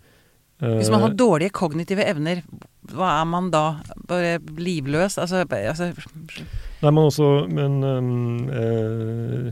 Hvis 0.60 0.92
man 0.92 1.02
har 1.06 1.16
dårlige 1.18 1.56
kognitive 1.56 2.06
evner, 2.06 2.44
hva 2.92 3.20
er 3.22 3.28
man 3.30 3.50
da? 3.54 3.66
Bare 4.10 4.38
livløs? 4.58 5.18
Altså, 5.22 5.46
altså 5.50 5.92
Nei, 6.80 6.92
men 6.92 7.04
også 7.04 7.30
Men 7.52 7.84
um, 7.84 8.50
uh, 8.50 9.52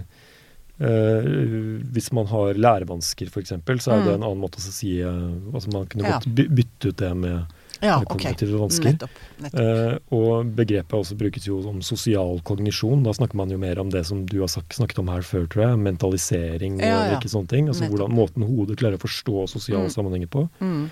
Uh, 0.78 1.82
hvis 1.90 2.12
man 2.14 2.28
har 2.30 2.54
lærevansker, 2.54 3.32
f.eks., 3.34 3.50
så 3.50 3.96
er 3.96 4.04
det 4.04 4.12
Mm. 4.12 4.18
en 4.20 4.26
annen 4.28 4.42
måte 4.44 4.60
å 4.62 4.70
si 4.70 4.92
uh, 5.02 5.34
altså 5.52 5.72
Man 5.74 5.88
kunne 5.90 6.06
Ja. 6.06 6.20
godt 6.20 6.28
by 6.36 6.46
bytte 6.54 6.90
ut 6.92 6.98
det 6.98 7.16
med, 7.18 7.48
Ja, 7.82 8.00
kognitive 8.10 8.58
vansker. 8.60 8.92
Nettopp. 8.96 9.18
nettopp. 9.40 9.60
Eh, 9.62 9.98
og 10.18 10.52
begrepet 10.58 10.96
også 10.98 11.18
brukes 11.20 11.46
jo 11.48 11.60
om 11.70 11.82
sosial 11.86 12.40
kognisjon. 12.48 13.04
Da 13.06 13.12
snakker 13.14 13.36
man 13.36 13.50
jo 13.54 13.58
mer 13.62 13.80
om 13.80 13.90
det 13.94 14.06
som 14.06 14.26
du 14.26 14.40
har 14.42 14.48
snakket 14.50 14.98
om 15.00 15.08
her 15.14 15.22
før, 15.22 15.46
tror 15.48 15.68
jeg. 15.70 15.80
Mentalisering 15.86 16.80
og 16.80 16.88
Ja, 16.88 17.02
ja. 17.12 17.18
ikke 17.20 17.30
sånne 17.30 17.48
ting. 17.48 17.68
Altså 17.68 17.90
hvordan, 17.90 18.14
måten 18.18 18.44
hodet 18.48 18.78
klarer 18.80 18.98
å 18.98 19.04
forstå 19.06 19.48
sosiale 19.50 19.86
Mm. 19.88 19.94
sammenhenger 19.94 20.28
på. 20.34 20.50
Mm. 20.60 20.90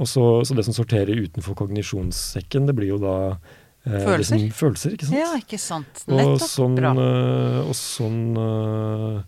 Og 0.00 0.06
så, 0.08 0.24
så 0.48 0.54
det 0.56 0.64
som 0.64 0.72
sorterer 0.72 1.12
utenfor 1.20 1.54
kognisjonssekken, 1.54 2.66
det 2.66 2.74
blir 2.74 2.88
jo 2.94 2.98
da 2.98 3.36
eh, 3.84 4.00
Følelser. 4.06 4.38
som, 4.38 4.48
følelser, 4.56 4.94
ikke 4.96 5.06
sant? 5.10 5.18
Ja, 5.20 5.34
ikke 5.36 5.58
sant. 5.60 6.04
Og 6.08 6.40
sånn, 6.40 6.74
Bra. 6.76 6.94
øh, 6.96 7.68
og 7.68 7.74
sånn 7.76 8.22
øh, 8.40 9.20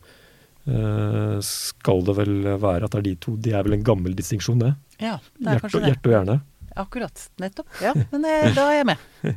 eh, 0.69 1.37
skal 1.45 2.03
det 2.07 2.15
vel 2.17 2.35
være 2.63 2.85
at 2.89 2.95
det 2.97 2.99
er 3.03 3.07
de 3.11 3.15
to. 3.17 3.37
De 3.37 3.53
er 3.53 3.63
vel 3.67 3.75
en 3.79 3.85
gammel 3.85 4.15
distinksjon, 4.17 4.61
det. 4.63 4.73
Ja, 5.03 5.19
det 5.39 5.47
er 5.47 5.57
Hjerte, 5.59 5.63
kanskje 5.67 5.81
det. 5.83 5.91
hjerte 5.93 6.09
og 6.09 6.15
hjerne. 6.17 6.41
Akkurat. 6.77 7.27
Nettopp. 7.43 7.69
Ja, 7.85 7.95
men 8.13 8.27
eh, 8.29 8.51
da 8.57 8.69
er 8.71 8.81
jeg 8.81 8.89
med. 8.93 9.09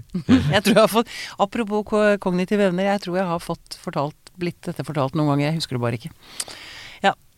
Jeg 0.56 0.62
tror 0.66 0.74
jeg 0.74 0.82
har 0.82 0.90
fått 0.92 1.12
Apropos 1.42 1.84
kognitive 2.24 2.66
evner, 2.72 2.88
jeg 2.90 3.04
tror 3.04 3.20
jeg 3.20 3.28
har 3.30 3.42
fått 3.44 3.76
fortalt, 3.78 4.32
blitt 4.40 4.64
dette 4.66 4.86
fortalt 4.88 5.14
noen 5.14 5.30
ganger. 5.34 5.52
Jeg 5.52 5.60
husker 5.60 5.78
det 5.78 5.84
bare 5.84 6.00
ikke. 6.00 6.14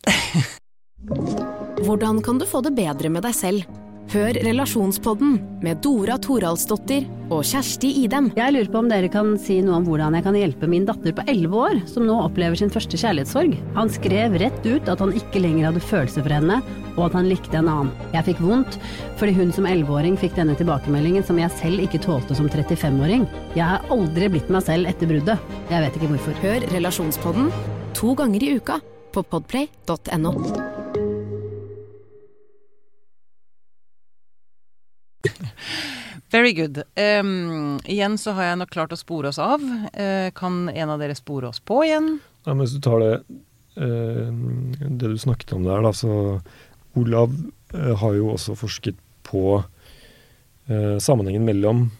Hvordan 1.86 2.22
kan 2.24 2.40
du 2.40 2.46
få 2.48 2.62
det 2.64 2.74
bedre 2.76 3.10
med 3.12 3.22
deg 3.26 3.36
selv? 3.36 3.77
Hør 4.08 4.38
Relasjonspodden 4.40 5.34
med 5.60 5.82
Dora 5.84 6.14
Toralsdottir 6.24 7.04
og 7.28 7.42
Kjersti 7.44 7.90
Idem. 8.06 8.30
Jeg 8.38 8.54
lurer 8.54 8.70
på 8.72 8.80
om 8.80 8.86
dere 8.88 9.10
kan 9.12 9.34
si 9.36 9.58
noe 9.60 9.82
om 9.82 9.84
hvordan 9.84 10.16
jeg 10.16 10.24
kan 10.24 10.38
hjelpe 10.38 10.70
min 10.72 10.86
datter 10.88 11.12
på 11.12 11.26
11 11.28 11.56
år, 11.60 11.82
som 11.90 12.06
nå 12.08 12.16
opplever 12.22 12.56
sin 12.56 12.72
første 12.72 12.96
kjærlighetssorg. 12.96 13.58
Han 13.76 13.92
skrev 13.92 14.38
rett 14.40 14.64
ut 14.64 14.88
at 14.88 15.04
han 15.04 15.12
ikke 15.12 15.42
lenger 15.44 15.68
hadde 15.68 15.84
følelser 15.84 16.24
for 16.24 16.36
henne, 16.38 16.56
og 16.94 17.02
at 17.10 17.18
han 17.18 17.28
likte 17.28 17.60
en 17.60 17.68
annen. 17.68 17.92
Jeg 18.16 18.30
fikk 18.30 18.40
vondt, 18.46 18.80
fordi 19.20 19.36
hun 19.42 19.52
som 19.52 19.68
11-åring 19.68 20.16
fikk 20.24 20.40
denne 20.40 20.56
tilbakemeldingen 20.56 21.28
som 21.28 21.42
jeg 21.42 21.52
selv 21.60 21.84
ikke 21.84 22.00
tålte 22.08 22.38
som 22.38 22.48
35-åring. 22.48 23.28
Jeg 23.60 23.66
har 23.74 23.92
aldri 23.92 24.32
blitt 24.32 24.48
meg 24.48 24.64
selv 24.70 24.88
etter 24.88 25.12
bruddet. 25.12 25.52
Jeg 25.68 25.84
vet 25.84 26.00
ikke 26.00 26.14
hvorfor. 26.14 26.40
Hør 26.46 26.70
Relasjonspodden 26.72 27.52
to 27.98 28.16
ganger 28.16 28.40
i 28.40 28.56
uka 28.56 28.80
på 29.12 29.28
podplay.no. 29.36 30.36
Very 36.32 36.52
good. 36.52 36.82
Um, 36.98 37.78
igjen 37.88 38.18
så 38.20 38.34
har 38.36 38.50
jeg 38.50 38.60
nok 38.60 38.72
klart 38.74 38.92
å 38.92 39.00
spore 39.00 39.32
oss 39.32 39.40
av. 39.42 39.64
Uh, 39.96 40.28
kan 40.36 40.66
en 40.68 40.94
av 40.94 41.00
dere 41.00 41.16
spore 41.18 41.50
oss 41.50 41.60
på 41.60 41.82
igjen? 41.86 42.18
Ja, 42.44 42.52
men 42.52 42.64
hvis 42.64 42.76
du 42.76 42.82
tar 42.84 43.00
det, 43.02 43.12
uh, 43.80 44.28
det 44.84 45.14
du 45.14 45.18
snakket 45.18 45.56
om 45.56 45.64
der, 45.66 45.82
da, 45.84 45.94
så 45.96 46.38
Olav 46.98 47.32
uh, 47.74 47.94
har 48.02 48.18
jo 48.18 48.32
også 48.34 48.56
forsket 48.58 49.00
på 49.28 49.62
eh, 50.68 50.98
sammenhengen 50.98 51.44
mellom 51.44 51.90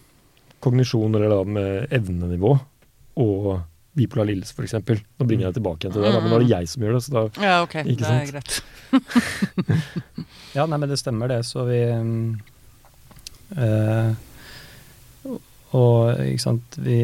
kognisjon, 0.64 1.14
eller 1.14 1.28
da 1.28 1.42
med 1.44 1.92
evnenivå, 1.94 2.54
og 3.20 3.48
bipolar 3.98 4.28
lidelse, 4.30 4.54
f.eks. 4.54 4.78
Nå 4.80 5.26
bringer 5.26 5.48
jeg 5.48 5.58
tilbake 5.58 5.84
igjen 5.84 5.96
til 5.96 6.06
det, 6.06 6.12
da, 6.14 6.22
men 6.22 6.32
nå 6.32 6.38
er 6.38 6.46
det 6.46 6.52
jeg 6.54 6.70
som 6.72 6.86
gjør 6.86 6.96
det, 6.96 7.02
så 7.04 7.14
da 7.16 7.24
Ja, 7.44 7.56
ok. 7.66 7.76
Ikke 7.84 8.04
det 8.04 8.14
er 8.14 8.30
greit. 8.32 8.58
Ja, 10.56 10.64
nei, 10.64 10.78
men 10.78 10.88
det 10.88 10.96
stemmer 11.00 11.30
det, 11.30 11.42
så 11.46 11.66
vi 11.68 11.82
eh, 11.84 12.14
Og 15.78 16.20
ikke 16.24 16.42
sant 16.42 16.76
vi, 16.80 16.98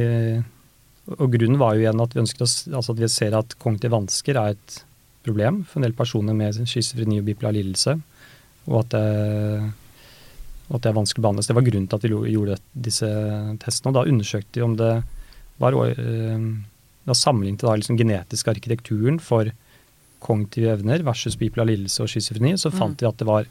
Og 1.16 1.32
grunnen 1.32 1.60
var 1.60 1.74
jo 1.74 1.84
igjen 1.84 2.02
at 2.04 2.14
vi 2.16 2.22
ønsket 2.22 2.44
oss 2.44 2.56
Altså 2.68 2.94
at 2.94 3.00
vi 3.00 3.08
ser 3.12 3.36
at 3.36 3.56
kognitive 3.60 3.92
vansker 3.96 4.40
er 4.40 4.54
et 4.54 4.82
problem 5.24 5.62
for 5.64 5.80
en 5.80 5.86
del 5.86 5.96
personer 5.96 6.36
med 6.36 6.58
schizofreni 6.68 7.16
og 7.22 7.24
bipolar 7.24 7.54
lidelse, 7.56 7.94
og 8.68 8.74
at 8.82 8.90
det, 8.92 9.04
og 10.68 10.76
at 10.76 10.84
det 10.84 10.90
er 10.90 10.98
vanskelig 10.98 11.22
å 11.22 11.24
behandles. 11.24 11.48
Det 11.48 11.56
var 11.56 11.64
grunnen 11.64 11.88
til 11.88 11.96
at 11.96 12.04
vi 12.04 12.34
gjorde 12.34 12.58
disse 12.86 13.08
testene. 13.62 13.88
og 13.88 13.96
Da 13.96 14.12
undersøkte 14.12 14.60
vi 14.60 14.66
om 14.66 14.76
det 14.76 14.92
var 15.64 15.78
eh, 15.80 16.44
Da 17.08 17.16
sammenlignet 17.16 17.64
da 17.64 17.74
liksom 17.76 17.96
genetisk 18.00 18.48
arkitekturen 18.48 19.16
for 19.20 19.48
kognitive 20.24 20.72
evner 20.72 21.04
versus 21.04 21.36
bipolar 21.36 21.68
lidelse 21.68 22.04
og 22.04 22.08
schizofreni, 22.08 22.54
så 22.56 22.72
fant 22.72 23.00
vi 23.00 23.08
at 23.08 23.18
det 23.20 23.28
var 23.28 23.48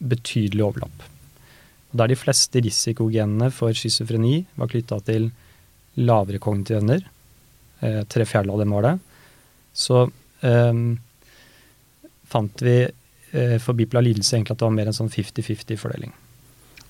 betydelig 0.00 0.64
overlapp. 0.64 1.11
Der 1.92 2.08
de 2.08 2.16
fleste 2.16 2.62
risikogenene 2.64 3.50
for 3.52 3.76
schizofreni 3.76 4.38
var 4.56 4.70
knytta 4.72 5.00
til 5.04 5.28
lavere 6.00 6.40
kognitive 6.40 6.80
evner, 6.80 7.04
eh, 7.84 8.02
tre 8.08 8.24
fjerdedeler 8.24 8.54
av 8.56 8.62
dem 8.62 8.72
var 8.72 8.86
det, 8.86 8.94
så 9.76 10.06
eh, 10.40 10.80
fant 12.32 12.64
vi 12.64 12.76
eh, 12.86 13.58
for 13.60 13.76
bipolar 13.76 14.06
lidelse 14.08 14.38
egentlig 14.38 14.56
at 14.56 14.62
det 14.62 14.68
var 14.70 14.76
mer 14.78 14.88
en 14.88 14.96
sånn 14.96 15.12
50-50-fordeling. 15.12 16.16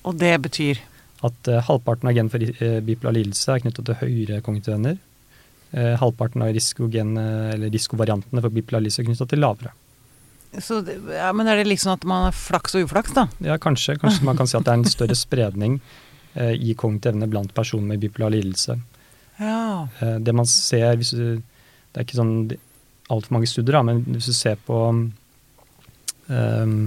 Og 0.07 0.17
det 0.19 0.35
betyr 0.43 0.81
At 1.23 1.47
eh, 1.47 1.61
halvparten 1.63 2.09
av 2.09 2.15
gen 2.17 2.29
for 2.31 2.43
eh, 2.43 2.79
bipolar 2.83 3.15
lidelse 3.15 3.53
er 3.53 3.61
knytta 3.63 3.83
til 3.87 3.99
høyere 4.01 4.41
kognitive 4.43 4.75
evner. 4.75 4.97
Eh, 5.71 5.93
halvparten 6.01 6.43
av 6.43 6.51
risikovariantene 6.51 8.43
for 8.43 8.51
bipolar 8.51 8.83
lidelse 8.83 9.01
er 9.01 9.07
knytta 9.07 9.27
til 9.31 9.39
lavere. 9.43 9.71
Så, 10.61 10.79
ja, 11.09 11.33
Men 11.33 11.47
er 11.47 11.57
det 11.57 11.69
liksom 11.69 11.95
at 11.95 12.03
man 12.05 12.27
har 12.27 12.35
flaks 12.37 12.75
og 12.77 12.87
uflaks, 12.87 13.13
da? 13.15 13.27
Ja, 13.43 13.57
kanskje. 13.61 13.97
Kanskje 14.01 14.25
man 14.27 14.37
kan 14.37 14.49
si 14.49 14.57
at 14.57 14.65
det 14.67 14.73
er 14.73 14.81
en 14.81 14.91
større 14.91 15.17
spredning 15.25 15.79
eh, 16.33 16.53
i 16.53 16.75
kognitiv 16.77 17.13
evne 17.13 17.29
blant 17.31 17.53
personer 17.55 17.93
med 17.93 18.03
bipolar 18.03 18.33
lidelse. 18.35 18.77
Ja. 19.39 19.87
Eh, 19.99 20.19
det 20.21 20.35
man 20.35 20.49
ser 20.49 20.99
hvis 20.99 21.15
du, 21.17 21.41
Det 21.93 22.01
er 22.01 22.05
ikke 22.07 22.21
sånn 22.21 22.37
altfor 23.13 23.35
mange 23.35 23.49
studier, 23.49 23.77
da, 23.77 23.83
men 23.85 24.01
hvis 24.15 24.29
du 24.31 24.33
ser 24.33 24.57
på 24.65 24.77
um, 24.89 26.77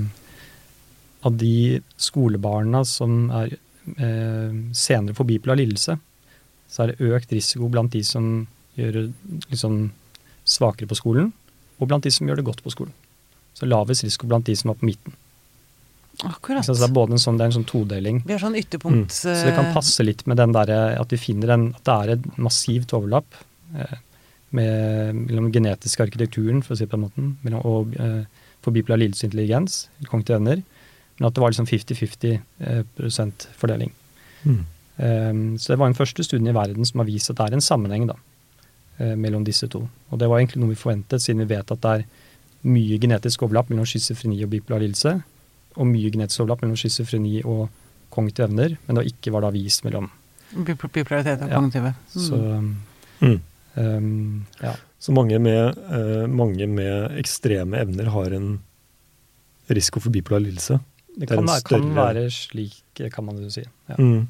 Av 1.26 1.36
de 1.38 1.80
skolebarna 2.00 2.80
som 2.88 3.28
er 3.42 3.54
eh, 3.98 4.54
senere 4.74 5.14
får 5.14 5.28
bipolar 5.28 5.58
lidelse, 5.60 5.98
så 6.70 6.82
er 6.82 6.92
det 6.92 7.10
økt 7.12 7.34
risiko 7.34 7.68
blant 7.70 7.94
de 7.94 8.02
som 8.06 8.46
gjør 8.76 9.06
liksom 9.50 9.90
svakere 10.46 10.90
på 10.90 10.98
skolen, 10.98 11.32
og 11.78 11.90
blant 11.90 12.06
de 12.06 12.12
som 12.14 12.26
gjør 12.26 12.40
det 12.40 12.46
godt 12.46 12.62
på 12.64 12.72
skolen. 12.74 12.94
Så 13.56 13.68
lavest 13.68 14.04
risiko 14.04 14.28
blant 14.30 14.46
de 14.48 14.56
som 14.58 14.72
er 14.72 14.80
på 14.80 14.88
midten. 14.90 15.16
Akkurat. 16.24 16.64
Så 16.64 16.72
det 16.76 16.86
er 16.86 16.96
både 16.96 17.16
en 17.16 17.20
sånn, 17.20 17.36
det 17.36 17.44
er 17.44 17.50
en 17.50 17.58
sånn 17.58 17.68
todeling. 17.68 18.22
Vi 18.24 18.32
har 18.32 18.40
sånn 18.40 18.56
ytterpunkt 18.56 19.12
Mm. 19.12 19.34
Så 19.36 19.44
det 19.44 19.54
kan 19.56 19.74
passe 19.74 20.04
litt 20.04 20.26
med 20.26 20.38
den 20.40 20.52
der, 20.52 20.72
at 20.96 21.12
vi 21.12 21.20
finner 21.20 21.52
en, 21.52 21.66
at 21.76 21.84
det 21.84 21.96
er 21.96 22.12
et 22.14 22.38
massivt 22.38 22.92
overlapp 22.96 23.36
eh, 23.76 23.98
med, 24.56 25.14
mellom 25.26 25.50
den 25.50 25.52
genetiske 25.58 26.02
arkitekturen, 26.06 26.62
for 26.64 26.72
å 26.72 26.78
si 26.78 26.86
det 26.86 26.90
på 26.92 26.96
den 26.96 27.04
måten, 27.04 27.36
mellom, 27.44 27.64
og 27.68 27.96
eh, 28.00 28.24
for 28.64 28.72
bipolar 28.72 29.00
lidelse 29.02 29.26
og 29.26 29.30
intelligens, 29.30 29.76
kognitive 30.08 30.40
evner, 30.40 30.62
men 31.18 31.28
at 31.28 31.36
det 31.36 31.42
var 31.42 31.52
liksom 31.52 31.68
50-50 31.68 32.32
eh, 32.36 32.82
prosent 32.96 33.48
fordeling. 33.56 33.92
Mm. 34.44 34.64
Um, 34.96 35.40
så 35.60 35.74
det 35.74 35.78
var 35.78 35.90
den 35.90 35.98
første 35.98 36.24
studien 36.24 36.48
i 36.48 36.56
verden 36.56 36.86
som 36.88 37.02
har 37.02 37.08
vist 37.08 37.28
at 37.28 37.36
det 37.36 37.50
er 37.50 37.56
en 37.58 37.64
sammenheng 37.64 38.06
da, 38.08 38.16
eh, 38.98 39.12
mellom 39.16 39.44
disse 39.44 39.68
to. 39.68 39.82
Og 40.10 40.20
det 40.20 40.28
var 40.30 40.40
egentlig 40.40 40.62
noe 40.62 40.72
vi 40.72 40.80
forventet, 40.80 41.20
siden 41.20 41.44
vi 41.44 41.52
vet 41.52 41.72
at 41.72 41.82
det 41.84 41.92
er 41.92 42.06
mye 42.66 42.98
genetisk 43.02 43.42
overlapp 43.46 43.70
mellom 43.70 43.86
schizofreni 43.86 44.40
og 44.44 44.50
bipolar 44.50 44.82
lidelse, 44.82 45.12
og 45.76 45.86
mye 45.86 46.10
genetisk 46.10 46.40
overlapp 46.42 46.62
mellom 46.64 46.76
schizofreni 46.80 47.40
og 47.44 47.68
kognitive 48.10 48.48
evner, 48.48 48.76
men 48.86 48.96
det 49.00 49.06
ikke 49.12 49.32
var 49.34 49.44
da 49.46 49.50
vist 49.54 49.84
mellom. 49.86 50.08
Bipolaritet 50.56 51.42
og 51.42 51.50
kognitive. 51.50 51.94
Ja, 51.94 52.20
Så 52.20 52.36
Mm. 53.20 53.40
um, 53.76 54.46
ja. 54.62 54.74
Så 54.98 55.12
mange 55.12 55.38
med, 55.38 55.76
uh, 55.90 56.26
mange 56.30 56.66
med 56.66 57.18
ekstreme 57.18 57.78
evner 57.78 58.10
har 58.10 58.32
en 58.36 58.60
risiko 59.70 60.00
for 60.00 60.10
bipolar 60.10 60.40
lidelse. 60.40 60.78
Det 61.16 61.28
Det 61.28 61.30
er 61.30 61.34
kan, 61.36 61.38
en 61.38 61.46
være- 61.48 61.62
kan 61.68 61.94
være 61.94 62.30
slik, 62.30 62.82
kan 63.12 63.24
man 63.24 63.36
jo 63.42 63.50
si. 63.50 63.62
Ja. 63.88 63.94
Mm. 63.98 64.28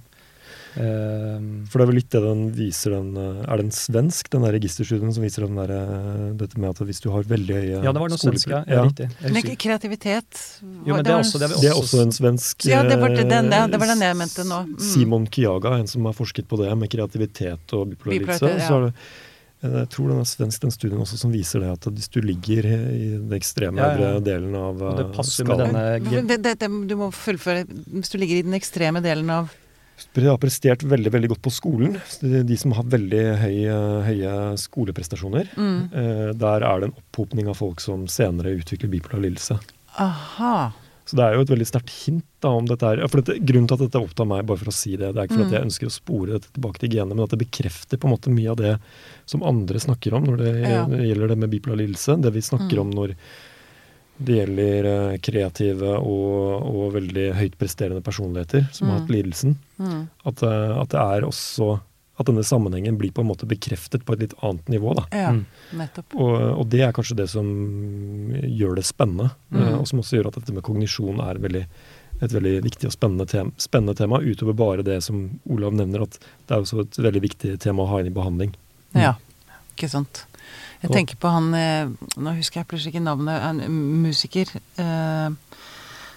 Um, 0.77 1.65
For 1.71 1.81
det 1.81 1.85
er 1.87 1.89
vel 1.89 1.97
litt 1.97 2.11
det 2.13 2.21
den 2.21 2.41
viser, 2.53 2.93
den 2.93 3.15
eh, 3.17 3.39
Er 3.49 3.57
det 3.57 3.65
en 3.65 3.73
svensk, 3.73 4.29
den 4.29 4.43
der 4.45 4.53
registerstudien 4.59 5.15
som 5.17 5.25
viser 5.25 5.47
den 5.47 5.57
der, 5.57 5.71
eh, 5.73 6.27
dette 6.37 6.61
med 6.61 6.75
at 6.75 6.83
hvis 6.85 7.01
du 7.01 7.09
har 7.15 7.25
veldig 7.25 7.57
høye 7.57 7.79
ja, 7.81 7.93
det 7.97 8.03
var 8.03 8.13
noe 8.13 8.21
svensk, 8.21 8.51
ja. 8.53 8.61
ja. 8.69 8.83
Riktig. 8.85 9.07
Men 9.25 9.49
kreativitet 9.57 10.43
Jo, 10.85 10.99
men 10.99 11.07
det 11.07 11.15
er 11.15 11.23
også- 11.23 11.41
det 11.41 11.49
er 11.49 11.55
Det 11.63 11.71
er 11.71 11.81
også 11.81 12.03
en 12.03 12.13
svensk 12.13 12.67
Ja, 12.69 12.83
det 12.85 13.01
var 13.01 13.09
det- 13.09 13.25
den- 13.29 13.53
eh, 13.53 13.67
det 13.73 13.81
var 13.81 13.87
den 13.87 14.05
jeg 14.05 14.17
mente 14.17 14.45
nå. 14.45 14.61
Mm. 14.67 14.81
Simon 14.81 15.27
Kiaga, 15.27 15.79
en 15.81 15.87
som 15.87 16.05
har 16.05 16.13
forsket 16.13 16.47
på 16.47 16.59
det 16.61 16.77
med 16.77 16.91
kreativitet 16.91 17.73
og 17.73 17.89
bipolar. 17.91 18.19
Bipolaritet, 18.19 18.69
ja. 18.69 18.93
Eh, 19.65 19.71
jeg 19.81 19.89
tror 19.89 20.09
den 20.09 20.21
er 20.21 20.25
svensk, 20.29 20.61
den 20.61 20.71
studien 20.71 21.01
også, 21.01 21.17
som 21.17 21.33
viser 21.33 21.61
det 21.61 21.71
at 21.73 21.81
hvis 21.89 22.11
du 22.13 22.21
ligger 22.21 22.67
i 22.67 23.17
den 23.17 23.33
ekstreme 23.33 23.77
Ja, 23.81 23.97
ja. 23.97 24.21
delen 24.21 24.55
av 24.55 24.77
eh, 24.83 25.23
skalaen. 25.23 25.73
denne 25.73 26.87
du 26.87 26.97
må 26.97 27.11
fullføre 27.11 27.65
Hvis 27.65 28.11
du 28.11 28.19
ligger 28.19 28.37
i 28.37 28.43
den 28.43 28.53
ekstreme 28.53 29.01
delen 29.03 29.31
av 29.31 29.49
har 30.27 30.39
prestert 30.39 30.83
veldig 30.83 31.11
veldig 31.13 31.29
godt 31.33 31.43
på 31.47 31.53
skolen. 31.53 31.97
De, 32.21 32.57
som 32.57 32.73
har 32.77 32.85
veldig 32.85 33.23
høye, 33.43 33.77
høye 34.07 34.33
skoleprestasjoner. 34.61 35.49
mm. 35.57 35.79
Eh, 35.93 36.33
der 36.37 36.63
er 36.67 36.81
det 36.81 36.91
en 36.91 36.97
opphopning 37.01 37.49
av 37.49 37.57
folk 37.57 37.81
som 37.81 38.07
senere 38.07 38.57
utvikler 38.59 38.91
bipolar 38.93 39.23
lidelse. 39.25 39.59
Aha. 39.99 40.73
Så 41.07 41.15
det 41.15 41.23
er 41.23 41.35
jo 41.37 41.45
et 41.45 41.51
veldig 41.55 41.67
sterkt 41.71 41.93
hint 42.03 42.25
da 42.43 42.51
om 42.51 42.67
dette 42.67 42.83
her. 42.83 43.01
For 43.09 43.23
dette, 43.23 43.39
grunnen 43.47 43.69
til 43.71 43.77
at 43.79 43.85
dette 43.87 44.01
opptar 44.03 44.27
meg, 44.27 44.45
bare 44.49 44.59
for 44.59 44.73
å 44.73 44.75
si 44.75 44.97
det, 44.99 45.13
det 45.15 45.21
er 45.23 45.29
ikke 45.29 45.37
fordi 45.39 45.47
Mm. 45.53 45.57
jeg 45.57 45.67
ønsker 45.69 45.87
å 45.87 45.95
spore 45.95 46.33
dette 46.35 46.51
tilbake 46.53 46.79
til 46.83 46.89
genene, 46.91 47.15
men 47.15 47.25
at 47.25 47.31
det 47.31 47.39
bekrefter 47.47 47.97
på 47.97 48.09
en 48.09 48.15
måte 48.17 48.33
mye 48.35 48.51
av 48.51 48.57
det 48.57 48.73
som 49.25 49.43
andre 49.47 49.79
snakker 49.79 50.13
om 50.19 50.25
når 50.27 50.37
det 50.43 50.55
Ja. 50.69 50.85
gjelder 50.87 51.29
det 51.29 51.39
med 51.39 51.51
bipolar 51.51 51.77
lidelse. 51.79 52.21
Det 52.21 52.33
vi 52.33 52.41
snakker 52.43 52.75
Mm. 52.75 52.81
om 52.81 52.91
når 52.91 53.15
det 54.19 54.37
gjelder 54.39 54.87
eh, 54.91 55.19
kreative 55.21 55.97
og, 55.99 56.63
og 56.71 56.93
veldig 56.95 57.35
høyt 57.37 57.59
presterende 57.61 58.03
personligheter 58.03 58.69
som 58.73 58.89
har 58.89 58.97
Mm. 58.97 59.03
hatt 59.03 59.11
lidelsen. 59.13 59.57
Mm. 59.79 60.09
At, 60.25 60.43
eh, 60.43 60.73
at 60.81 60.89
det 60.95 61.01
er 61.03 61.27
også 61.29 61.81
at 62.19 62.25
denne 62.31 62.41
sammenhengen 62.49 62.97
blir 62.97 63.13
på 63.13 63.21
en 63.21 63.29
måte 63.29 63.45
bekreftet 63.45 64.07
på 64.09 64.15
et 64.15 64.21
litt 64.25 64.35
annet 64.43 64.65
nivå. 64.73 64.95
da. 64.97 65.05
Ja, 65.13 65.31
Mm. 65.33 65.45
nettopp. 65.77 66.15
Og, 66.17 66.61
og 66.61 66.69
det 66.71 66.81
er 66.81 66.93
kanskje 66.97 67.17
det 67.17 67.29
som 67.29 67.45
gjør 68.33 68.77
det 68.77 68.85
spennende, 68.89 69.31
Mm. 69.53 69.61
eh, 69.63 69.75
og 69.79 69.87
som 69.87 70.01
også 70.01 70.17
gjør 70.17 70.29
at 70.29 70.35
dette 70.41 70.53
med 70.55 70.63
kognisjon 70.65 71.21
er 71.21 71.35
veldig, 71.39 71.67
et 72.23 72.33
veldig 72.33 72.63
viktig 72.65 72.87
og 72.89 72.93
spennende 72.97 73.27
tema, 73.29 73.51
spennende 73.59 73.95
tema, 73.99 74.17
utover 74.25 74.55
bare 74.57 74.83
det 74.83 75.03
som 75.05 75.39
Olav 75.51 75.75
nevner, 75.77 76.03
at 76.09 76.17
det 76.49 76.57
er 76.57 76.63
også 76.65 76.81
et 76.87 76.97
veldig 76.97 77.21
viktig 77.21 77.59
tema 77.61 77.83
å 77.85 77.89
ha 77.93 77.99
inn 78.01 78.07
i 78.07 78.17
behandling. 78.17 78.55
Ja. 78.95 79.15
Ikke 79.77 79.91
sant. 79.91 80.25
Jeg 80.83 80.93
tenker 80.93 81.19
på 81.21 81.31
han 81.33 81.55
eh, 81.57 81.89
Nå 82.21 82.35
husker 82.37 82.61
jeg 82.61 82.69
plutselig 82.71 82.95
ikke 82.95 83.05
navnet. 83.07 83.43
En 83.43 83.79
musiker 84.05 84.51
eh, 84.55 85.29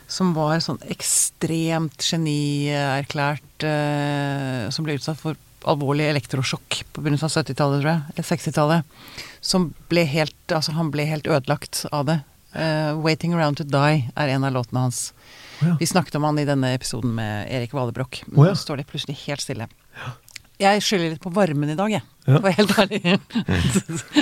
som 0.09 0.33
var 0.33 0.59
sånn 0.65 0.81
ekstremt 0.89 2.01
genierklært 2.01 3.65
eh, 3.67 4.65
Som 4.73 4.87
ble 4.87 4.97
utsatt 4.99 5.21
for 5.21 5.37
alvorlig 5.69 6.07
elektrosjokk 6.07 6.79
på 6.95 7.01
begynnelsen 7.03 7.27
av 7.27 7.33
70-tallet, 7.35 7.81
tror 7.81 7.89
jeg. 7.91 8.03
Eller 8.13 8.27
60-tallet. 8.29 8.99
Som 9.43 9.65
ble 9.91 10.05
helt 10.07 10.55
Altså, 10.55 10.73
han 10.77 10.91
ble 10.93 11.03
helt 11.09 11.27
ødelagt 11.27 11.83
av 11.91 12.07
det. 12.07 12.21
Eh, 12.53 12.95
'Waiting 12.95 13.35
Around 13.35 13.59
To 13.59 13.65
Die' 13.67 14.09
er 14.15 14.31
en 14.33 14.47
av 14.47 14.55
låtene 14.55 14.87
hans. 14.87 15.13
Oh, 15.59 15.67
ja. 15.67 15.75
Vi 15.79 15.85
snakket 15.85 16.15
om 16.15 16.23
han 16.23 16.39
i 16.39 16.47
denne 16.47 16.71
episoden 16.73 17.11
med 17.13 17.51
Erik 17.51 17.75
Valebrokk. 17.75 18.23
Å 18.31 18.47
ja. 18.47 18.53
Nå 18.53 18.55
står 18.57 18.81
det 18.81 18.87
plutselig 18.89 19.19
helt 19.27 19.43
stille. 19.43 19.67
Jeg 20.59 20.83
skylder 20.83 21.13
litt 21.13 21.23
på 21.23 21.31
varmen 21.31 21.71
i 21.71 21.77
dag, 21.79 21.93
jeg. 21.93 22.03
Ja. 22.27 22.39
For 22.43 22.51
helt 22.51 22.73
ærlig. 22.83 23.13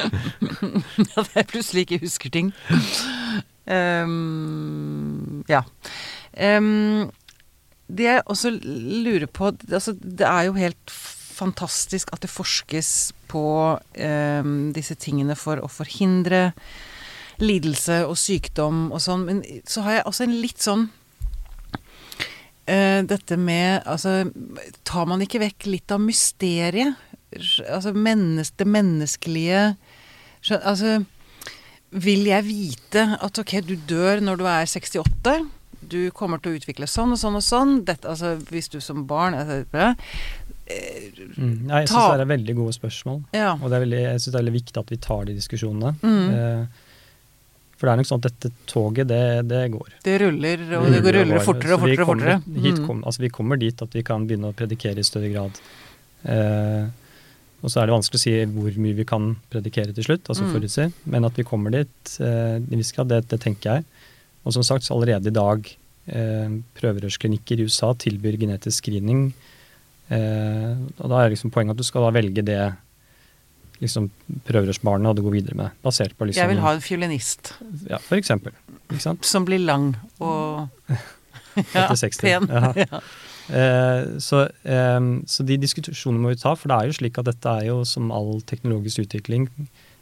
At 1.19 1.31
jeg 1.33 1.47
plutselig 1.49 1.85
ikke 1.87 2.03
husker 2.03 2.33
ting. 2.33 2.51
Um, 3.67 5.43
ja. 5.49 5.63
Um, 6.37 7.09
det 7.87 8.05
jeg 8.05 8.23
også 8.27 8.51
lurer 8.61 9.27
på 9.31 9.49
altså, 9.71 9.93
Det 9.95 10.27
er 10.27 10.47
jo 10.47 10.53
helt 10.59 10.91
fantastisk 11.37 12.09
at 12.13 12.23
det 12.23 12.31
forskes 12.31 13.11
på 13.29 13.47
um, 13.77 14.53
disse 14.73 14.95
tingene 14.97 15.35
for 15.37 15.61
å 15.61 15.69
forhindre 15.69 16.51
lidelse 17.37 17.99
og 18.07 18.17
sykdom 18.17 18.87
og 18.89 19.03
sånn, 19.03 19.25
men 19.27 19.43
så 19.69 19.83
har 19.85 19.99
jeg 19.99 20.07
også 20.09 20.25
en 20.25 20.37
litt 20.41 20.63
sånn 20.63 20.87
eh, 22.67 23.01
dette 23.07 23.37
med 23.39 23.83
Altså, 23.87 24.31
tar 24.87 25.07
man 25.09 25.23
ikke 25.23 25.41
vekk 25.43 25.67
litt 25.71 25.93
av 25.93 26.01
mysteriet? 26.03 26.95
Altså 27.67 27.91
mennes, 27.93 28.53
det 28.55 28.67
menneskelige 28.67 29.63
Altså, 30.47 31.01
vil 31.91 32.27
jeg 32.29 32.45
vite 32.47 33.03
at 33.19 33.39
ok, 33.41 33.57
du 33.65 33.75
dør 33.89 34.21
når 34.23 34.39
du 34.39 34.45
er 34.47 34.69
68? 34.69 35.37
Du 35.87 35.99
kommer 36.15 36.39
til 36.39 36.53
å 36.53 36.59
utvikle 36.59 36.87
sånn 36.89 37.13
og 37.15 37.19
sånn 37.19 37.37
og 37.39 37.43
sånn. 37.43 37.73
Dette, 37.87 38.07
altså, 38.11 38.35
hvis 38.51 38.69
du 38.71 38.79
som 38.83 39.05
barn 39.07 39.35
altså, 39.37 39.63
eh, 39.73 39.95
Mm. 40.67 41.69
Jeg 41.69 41.87
syns 41.87 42.17
det 42.19 42.25
er 42.25 42.29
veldig 42.33 42.55
gode 42.57 42.73
spørsmål. 42.75 43.21
Ja. 43.31 43.53
Og 43.55 43.69
det 43.69 43.77
er 43.77 43.83
veldig, 43.85 44.01
jeg 44.03 44.19
syns 44.19 44.33
det 44.33 44.35
er 44.35 44.41
veldig 44.41 44.57
viktig 44.57 44.81
at 44.81 44.89
vi 44.91 44.97
tar 44.97 45.21
de 45.29 45.35
diskusjonene. 45.37 45.93
Mm. 46.01 46.33
Eh, 46.33 46.86
for 47.77 47.85
det 47.87 47.91
er 47.93 47.99
nok 48.01 48.07
sånn 48.09 48.21
at 48.23 48.27
dette 48.31 48.49
toget, 48.67 49.07
det, 49.07 49.21
det 49.47 49.63
går. 49.71 49.89
Det 50.03 50.15
ruller, 50.23 50.63
og 50.79 50.87
det 50.91 51.01
går 51.05 51.17
ruller 51.21 51.43
fortere 51.45 51.75
og 51.77 51.83
vi 51.83 51.95
fortere 51.95 52.03
og 52.03 52.07
kommer 52.09 52.31
fortere. 52.33 52.61
Hit 52.65 52.79
Mm. 52.81 52.87
kom, 52.87 53.03
altså 53.05 53.21
vi 53.21 53.29
kommer 53.29 53.57
dit 53.61 53.81
at 53.85 53.93
vi 53.93 54.01
kan 54.03 54.25
begynne 54.27 54.49
å 54.49 54.55
predikere 54.57 54.97
i 54.97 55.05
større 55.05 55.29
grad. 55.33 55.59
Eh, 56.25 56.87
og 57.63 57.69
så 57.73 57.81
er 57.81 57.87
det 57.89 57.95
vanskelig 57.95 58.19
å 58.19 58.23
si 58.23 58.33
hvor 58.53 58.75
mye 58.81 58.97
vi 58.97 59.05
kan 59.05 59.35
predikere 59.53 59.93
til 59.93 60.03
slutt, 60.05 60.25
altså 60.29 60.43
Mm. 60.45 60.53
forutsi, 60.53 60.93
men 61.05 61.25
at 61.25 61.33
vi 61.37 61.43
kommer 61.43 61.71
dit 61.71 62.17
eh, 62.19 62.57
i 62.57 62.75
viss 62.81 62.91
grad, 62.93 63.07
det, 63.09 63.27
det 63.29 63.39
tenker 63.41 63.75
jeg. 63.77 63.85
Og 64.45 64.53
som 64.53 64.63
sagt, 64.63 64.89
allerede 64.91 65.27
i 65.27 65.35
dag 65.37 65.65
eh, 66.07 66.49
prøverørsklinikker 66.79 67.59
i 67.59 67.65
USA 67.67 67.93
tilbyr 67.93 68.37
genetisk 68.39 68.83
screening. 68.85 69.33
Eh, 70.09 70.75
og 71.01 71.09
da 71.11 71.25
er 71.25 71.33
liksom 71.33 71.51
poenget 71.51 71.75
at 71.75 71.81
du 71.81 71.83
skal 71.83 72.05
da 72.07 72.11
velge 72.15 72.43
det 72.45 72.61
liksom 73.83 74.09
prøverørsbarnet 74.47 75.11
hadde 75.11 75.23
gått 75.25 75.35
videre 75.37 75.55
med, 75.59 75.75
basert 75.85 76.15
på 76.17 76.25
liksom 76.29 76.41
Jeg 76.43 76.49
vil 76.55 76.61
ha 76.63 76.71
en 76.73 76.81
fiolinist 76.81 77.53
Ja, 77.89 77.99
for 78.01 78.17
eksempel. 78.17 78.55
Ikke 78.89 79.03
sant? 79.03 79.25
som 79.27 79.45
blir 79.45 79.59
lang 79.65 79.91
og 80.19 80.67
Etter 81.57 81.95
60. 81.95 82.21
pen. 82.21 82.47
Ja. 82.51 82.73
Ja. 82.87 83.01
Eh, 83.47 84.17
så, 84.19 84.41
eh, 84.67 85.05
så 85.31 85.43
de 85.47 85.55
diskusjonene 85.61 86.19
må 86.19 86.33
vi 86.33 86.39
ta, 86.41 86.51
for 86.59 86.67
det 86.67 86.77
er 86.81 86.89
jo 86.89 86.95
slik 86.97 87.15
at 87.21 87.29
dette 87.29 87.47
er 87.61 87.69
jo 87.69 87.77
som 87.87 88.09
all 88.11 88.41
teknologisk 88.43 89.05
utvikling, 89.05 89.45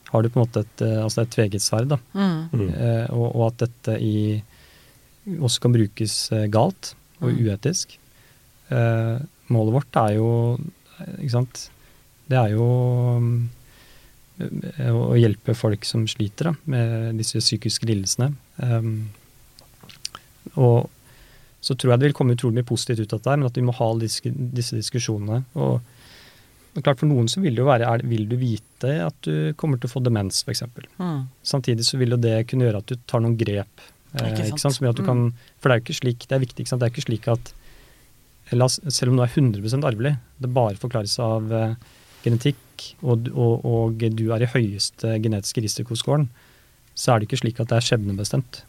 har 0.09 0.23
du 0.25 0.31
på 0.33 0.39
en 0.39 0.47
måte 0.47 0.63
et, 0.65 0.81
eh, 0.81 0.97
altså 1.03 1.21
et 1.21 1.29
tveget 1.35 1.61
sverd, 1.61 1.91
da. 1.93 1.99
Mm. 2.17 2.39
Mm. 2.57 2.69
Eh, 2.73 3.05
og, 3.13 3.27
og 3.35 3.43
at 3.51 3.59
dette 3.67 3.99
i, 4.01 4.15
også 5.37 5.61
kan 5.61 5.75
brukes 5.77 6.15
eh, 6.33 6.47
galt 6.49 6.95
og 7.21 7.29
Mm. 7.31 7.37
uetisk. 7.45 7.93
Eh, 8.73 9.19
målet 9.53 9.73
vårt 9.77 9.95
er 10.01 10.15
jo, 10.17 10.31
ikke 11.21 11.35
sant, 11.37 11.67
det 12.27 12.37
er 12.41 12.55
jo 12.57 12.65
mm, 13.21 13.37
å 14.39 15.15
hjelpe 15.15 15.53
folk 15.55 15.85
som 15.87 16.03
sliter 16.11 16.49
da, 16.51 16.55
med 16.71 17.19
disse 17.21 17.39
psykiske 17.39 17.87
lidelsene. 17.87 18.33
Um, 18.59 19.09
og 20.59 20.89
så 21.65 21.73
tror 21.73 21.93
jeg 21.95 22.01
det 22.03 22.09
vil 22.11 22.17
komme 22.17 22.35
utrolig 22.35 22.59
mye 22.59 22.67
positivt 22.67 23.01
ut 23.05 23.13
av 23.15 23.21
dette, 23.23 23.37
men 23.41 23.47
at 23.49 23.57
vi 23.57 23.63
må 23.65 23.73
ha 23.73 23.87
disse, 23.97 24.29
disse 24.29 24.77
diskusjonene. 24.77 25.39
Og, 25.57 25.79
klart 26.83 26.99
For 26.99 27.07
noen 27.09 27.29
så 27.31 27.39
vil 27.41 27.55
det 27.55 27.63
jo 27.63 27.69
være 27.69 27.87
er, 27.87 28.03
Vil 28.05 28.27
du 28.29 28.35
vite 28.37 28.91
at 29.05 29.15
du 29.25 29.53
kommer 29.57 29.79
til 29.79 29.87
å 29.89 29.93
få 29.95 30.03
demens, 30.03 30.43
f.eks. 30.45 30.65
Mm. 30.99 31.21
Samtidig 31.41 31.85
så 31.87 31.97
vil 31.97 32.13
jo 32.13 32.19
det 32.21 32.41
kunne 32.51 32.67
gjøre 32.67 32.83
at 32.83 32.91
du 32.91 32.99
tar 33.07 33.23
noen 33.23 33.37
grep. 33.39 33.81
Eh, 34.19 34.27
Ikke 34.33 34.59
sant. 34.59 34.75
Som 34.75 34.85
gjør 34.85 34.93
at 34.93 34.99
du 34.99 35.05
Mm. 35.05 35.09
kan, 35.09 35.23
for 35.59 35.69
det 35.69 35.73
er 35.75 35.79
jo 35.79 35.85
ikke 35.87 36.01
slik, 36.03 36.27
det 36.27 36.35
er 36.35 36.43
viktig, 36.45 36.59
ikke 36.65 36.73
sant? 36.75 36.83
det 36.83 36.89
er 36.91 36.93
ikke 36.93 37.07
slik 37.09 37.27
at 37.31 37.53
selv 38.93 39.09
om 39.09 39.15
noe 39.17 39.25
er 39.25 39.33
100% 39.33 39.87
arvelig, 39.89 40.17
det 40.39 40.53
bare 40.53 40.77
forklares 40.77 41.15
av 41.23 41.51
eh, 41.51 41.73
genetikk, 42.25 42.89
og, 43.05 43.29
og, 43.31 43.63
og 43.65 44.03
du 44.17 44.25
er 44.35 44.43
i 44.45 44.51
høyeste 44.51 45.15
genetiske 45.23 45.63
risikoscoren, 45.63 46.27
så 46.95 47.13
er 47.15 47.19
det 47.21 47.29
ikke 47.29 47.41
slik 47.43 47.59
at 47.63 47.71
det 47.71 47.77
er 47.79 47.85
skjebnebestemt. 47.87 48.61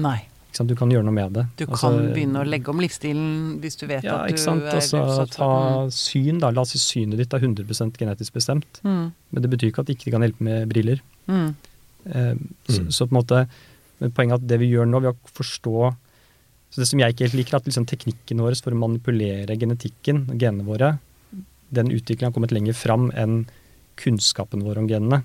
Nei. 0.00 0.18
Ikke 0.48 0.60
sant? 0.60 0.70
Du 0.70 0.76
kan 0.78 0.92
gjøre 0.92 1.04
noe 1.06 1.14
med 1.16 1.32
det. 1.34 1.44
Du 1.58 1.64
Altså, 1.66 1.88
kan 1.90 2.12
begynne 2.14 2.42
å 2.42 2.46
legge 2.46 2.70
om 2.70 2.78
livsstilen 2.82 3.58
hvis 3.62 3.76
du 3.80 3.86
vet 3.90 4.04
ja, 4.06 4.20
at 4.20 4.28
du 4.28 4.34
ikke 4.36 4.44
sant? 4.44 4.62
er 4.68 4.78
Altså, 4.78 5.00
utsatt 5.02 5.32
ta 5.34 5.48
for 5.48 5.90
syn, 5.96 6.38
da. 6.42 6.50
La 6.54 6.62
oss 6.62 6.74
si 6.76 6.78
synet 6.82 7.18
ditt 7.18 7.34
er 7.34 7.42
100% 7.42 7.98
genetisk 7.98 8.36
bestemt. 8.36 8.80
mm. 8.84 9.04
Men 9.34 9.42
det 9.42 9.50
betyr 9.50 9.72
ikke 9.72 9.82
at 9.82 9.90
det 9.90 9.96
ikke 9.98 10.14
kan 10.14 10.22
hjelpe 10.26 10.46
med 10.46 10.68
briller. 10.70 11.02
Mm. 11.26 11.54
Eh, 12.06 12.34
så, 12.68 12.80
Mm. 12.84 12.90
så 12.92 13.06
på 13.08 13.14
en 13.14 13.18
måte 13.22 13.46
men 14.00 14.10
Poenget 14.10 14.32
er 14.34 14.42
at 14.42 14.48
det 14.50 14.58
vi 14.60 14.66
gjør 14.72 14.88
nå, 14.90 15.00
ved 15.00 15.14
å 15.14 15.32
forstå 15.32 15.94
så 16.74 16.80
Det 16.82 16.88
som 16.90 16.98
jeg 16.98 17.14
ikke 17.14 17.24
helt 17.28 17.34
liker, 17.38 17.54
er 17.54 17.60
at 17.62 17.66
liksom 17.68 17.84
teknikken 17.86 18.40
vår 18.42 18.56
for 18.60 18.74
å 18.74 18.78
manipulere 18.80 19.54
genetikken, 19.56 20.24
genene 20.38 20.64
våre, 20.66 20.88
den 21.70 21.90
utviklingen 21.90 22.30
har 22.30 22.34
kommet 22.36 22.52
lenger 22.52 22.74
fram 22.76 23.10
enn 23.14 23.46
kunnskapen 23.96 24.64
vår 24.66 24.78
om 24.82 24.88
genene. 24.90 25.22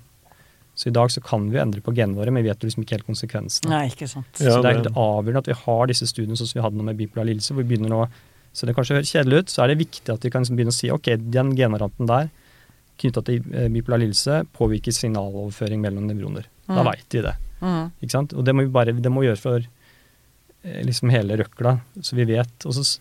Så 0.74 0.88
i 0.88 0.94
dag 0.94 1.10
så 1.12 1.20
kan 1.20 1.50
vi 1.50 1.58
endre 1.60 1.82
på 1.84 1.92
genene 1.92 2.16
våre, 2.16 2.30
men 2.32 2.42
vi 2.44 2.48
vet 2.48 2.62
liksom 2.64 2.84
ikke 2.84 2.96
helt 2.96 3.06
konsekvensene. 3.08 3.68
Nei, 3.72 3.88
ikke 3.90 4.08
sant. 4.08 4.30
Ja, 4.40 4.54
så 4.54 4.62
det 4.62 4.70
er 4.70 4.78
helt 4.78 4.94
avgjørende 4.96 5.42
at 5.42 5.50
vi 5.50 5.56
har 5.64 5.86
disse 5.90 6.06
studiene 6.08 6.38
sånn 6.38 6.48
som 6.48 6.60
vi 6.60 6.64
hadde 6.64 6.78
nå 6.80 6.86
med 6.86 6.96
bipolar 6.96 7.26
lidelse, 7.28 7.52
hvor 7.52 7.64
vi 7.66 7.74
begynner 7.74 7.92
nå 7.92 8.04
Så 8.52 8.66
det 8.66 8.74
kanskje 8.74 8.96
høres 8.96 9.10
kjedelig 9.14 9.38
ut, 9.44 9.50
så 9.52 9.62
er 9.62 9.68
det 9.70 9.76
viktig 9.78 10.10
at 10.10 10.24
vi 10.26 10.30
kan 10.34 10.42
liksom 10.42 10.56
begynne 10.58 10.72
å 10.72 10.74
si 10.74 10.88
ok, 10.90 11.06
den 11.30 11.52
genvarianten 11.54 12.08
der 12.10 12.30
knytta 12.98 13.22
til 13.22 13.44
eh, 13.54 13.68
bipolar 13.70 14.00
lidelse 14.02 14.40
påvirker 14.58 14.90
signaloverføring 14.96 15.78
mellom 15.80 16.08
nevroner. 16.08 16.48
Da 16.66 16.80
Mm. 16.82 16.88
veit 16.90 17.14
vi 17.14 17.20
det. 17.22 17.36
Mm. 17.62 17.92
Ikke 18.02 18.10
sant? 18.10 18.32
Og 18.34 18.44
det 18.44 18.54
må 18.56 18.62
vi 18.66 18.72
bare 18.74 18.92
det 18.92 19.12
må 19.12 19.20
vi 19.22 19.28
gjøre 19.28 19.38
for 19.38 19.58
eh, 20.64 20.82
liksom 20.82 21.10
hele 21.14 21.36
røkla, 21.38 21.76
så 22.02 22.16
vi 22.18 22.24
vet. 22.24 22.66
Og 22.66 22.74
så, 22.74 22.98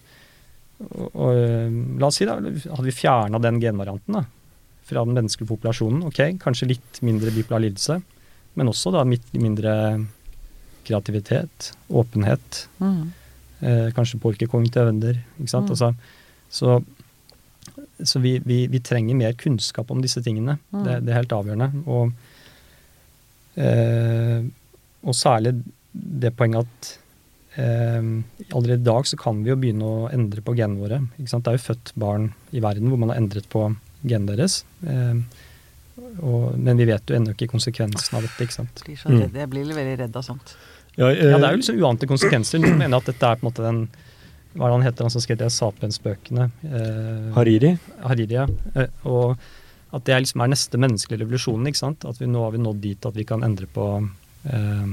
og, 0.79 1.07
og, 1.13 1.29
eh, 1.35 1.79
la 1.99 2.07
oss 2.07 2.19
si 2.21 2.27
da, 2.27 2.37
hadde 2.39 2.85
vi 2.87 2.95
fjerna 2.95 3.41
den 3.43 3.59
genvarianten 3.61 4.19
da, 4.19 4.23
fra 4.89 5.03
den 5.05 5.17
menneskelige 5.17 5.51
populasjonen, 5.51 6.05
ok, 6.09 6.21
kanskje 6.41 6.71
litt 6.71 7.01
mindre 7.05 7.33
bipolar 7.35 7.61
lidelse, 7.65 7.99
men 8.57 8.71
også 8.71 8.93
da 8.95 9.03
mindre 9.05 9.73
kreativitet, 10.87 11.73
åpenhet, 11.91 12.67
Mm. 12.79 13.11
eh, 13.61 13.91
kanskje 13.93 14.19
påvirke 14.19 14.47
kognitive 14.49 14.87
evner. 14.89 15.19
Ikke 15.37 15.51
sant? 15.51 15.69
Mm. 15.69 15.75
Altså, 15.75 15.93
så 16.49 16.83
så 18.03 18.19
vi, 18.19 18.39
vi, 18.39 18.67
vi 18.67 18.79
trenger 18.79 19.15
mer 19.15 19.33
kunnskap 19.33 19.91
om 19.91 20.01
disse 20.01 20.21
tingene. 20.23 20.57
Mm. 20.71 20.83
Det, 20.85 20.93
det 21.05 21.11
er 21.11 21.17
helt 21.19 21.33
avgjørende. 21.35 21.83
Og, 21.85 22.11
eh, 23.59 24.43
og 25.03 25.15
særlig 25.15 25.53
det 25.91 26.35
poenget 26.37 26.65
at 26.65 26.98
allerede 27.59 28.79
i 28.81 28.87
dag 28.87 29.07
så 29.09 29.17
kan 29.19 29.43
vi 29.43 29.51
jo 29.51 29.57
begynne 29.59 29.85
å 29.85 30.07
endre 30.13 30.41
på 30.45 30.53
genene 30.57 30.79
våre. 30.83 30.99
Ikke 31.19 31.31
sant? 31.31 31.45
Det 31.45 31.53
er 31.53 31.59
jo 31.59 31.65
født 31.67 31.93
barn 31.99 32.29
i 32.55 32.61
verden 32.63 32.89
hvor 32.91 32.99
man 33.01 33.11
har 33.13 33.19
endret 33.21 33.47
på 33.51 33.65
genene 34.03 34.35
deres. 34.37 34.61
Eh, 34.87 35.21
og, 36.23 36.55
men 36.57 36.79
vi 36.79 36.87
vet 36.89 37.09
jo 37.11 37.17
ennå 37.17 37.33
ikke 37.35 37.49
konsekvensen 37.51 38.17
av 38.19 38.25
dette. 38.27 38.45
ikke 38.45 38.57
sant? 38.61 38.83
Blir 38.85 38.99
så 38.99 39.11
redd. 39.11 39.35
Jeg 39.35 39.51
blir 39.51 39.67
veldig 39.75 39.97
redd 40.05 40.15
av 40.19 40.25
sånt. 40.25 40.53
Ja, 40.95 41.09
eh, 41.11 41.29
Ja, 41.31 41.37
det 41.37 41.47
er 41.49 41.55
jo 41.57 41.61
liksom 41.61 41.81
uante 41.83 42.07
konsekvenser. 42.09 42.61
Noen 42.63 42.79
mener 42.79 42.97
at 43.01 43.09
dette 43.11 43.27
er 43.27 43.39
på 43.39 43.45
en 43.45 43.51
måte 43.51 43.65
den 43.65 43.81
Hva 44.55 44.65
er 44.65 44.71
det 44.71 44.77
han 44.79 44.85
heter, 44.87 45.05
han 45.05 45.13
som 45.13 45.21
skrev 45.21 45.37
de 45.37 45.47
Sapiens-bøkene? 45.53 46.49
Eh, 46.65 47.25
Hariri. 47.35 47.75
Hariri, 48.01 48.33
ja. 48.33 48.47
Eh, 48.73 48.87
og 49.05 49.37
at 49.93 50.03
det 50.05 50.13
er 50.15 50.23
liksom 50.23 50.41
er 50.41 50.49
neste 50.53 50.77
menneskelige 50.81 51.21
revolusjonen. 51.23 51.67
ikke 51.69 51.81
sant? 51.83 52.05
At 52.05 52.17
vi 52.21 52.25
nå 52.29 52.41
har 52.43 52.51
vi 52.55 52.61
nådd 52.63 52.81
dit 52.81 53.05
at 53.05 53.15
vi 53.17 53.25
kan 53.29 53.43
endre 53.45 53.67
på 53.69 53.85
eh, 54.49 54.87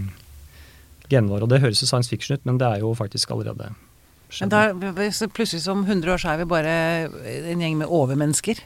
genene 1.10 1.30
våre. 1.32 1.42
Og 1.46 1.50
det 1.52 1.60
høres 1.62 1.80
jo 1.82 1.86
science 1.88 2.08
fiction 2.10 2.36
ut, 2.38 2.44
men 2.48 2.58
det 2.58 2.66
er 2.68 2.80
jo 2.84 2.94
faktisk 2.98 3.30
allerede 3.34 3.68
Men 3.72 4.30
skjedd. 4.30 4.50
da, 4.50 5.28
plutselig 5.34 5.62
som 5.62 5.84
100 5.86 6.12
år 6.14 6.18
så 6.22 6.32
er 6.34 6.38
vi 6.42 6.48
bare 6.50 6.72
en 7.52 7.60
gjeng 7.62 7.76
med 7.78 7.88
overmennesker. 7.88 8.62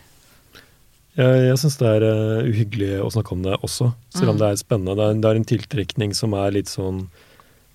Jeg, 1.19 1.41
jeg 1.51 1.59
syns 1.59 1.77
det 1.81 1.89
er 1.91 2.05
eh, 2.07 2.47
uhyggelig 2.49 2.93
å 3.03 3.11
snakke 3.13 3.35
om 3.35 3.43
det 3.43 3.57
også, 3.61 3.91
selv 4.15 4.31
om 4.31 4.37
Mm. 4.37 4.41
det 4.45 4.49
er 4.53 4.61
spennende. 4.63 4.95
Det 4.97 5.05
er, 5.09 5.19
det 5.21 5.31
er 5.31 5.41
en 5.41 5.49
tiltrekning 5.51 6.15
som 6.15 6.33
er 6.39 6.53
litt 6.55 6.71
sånn 6.71 7.09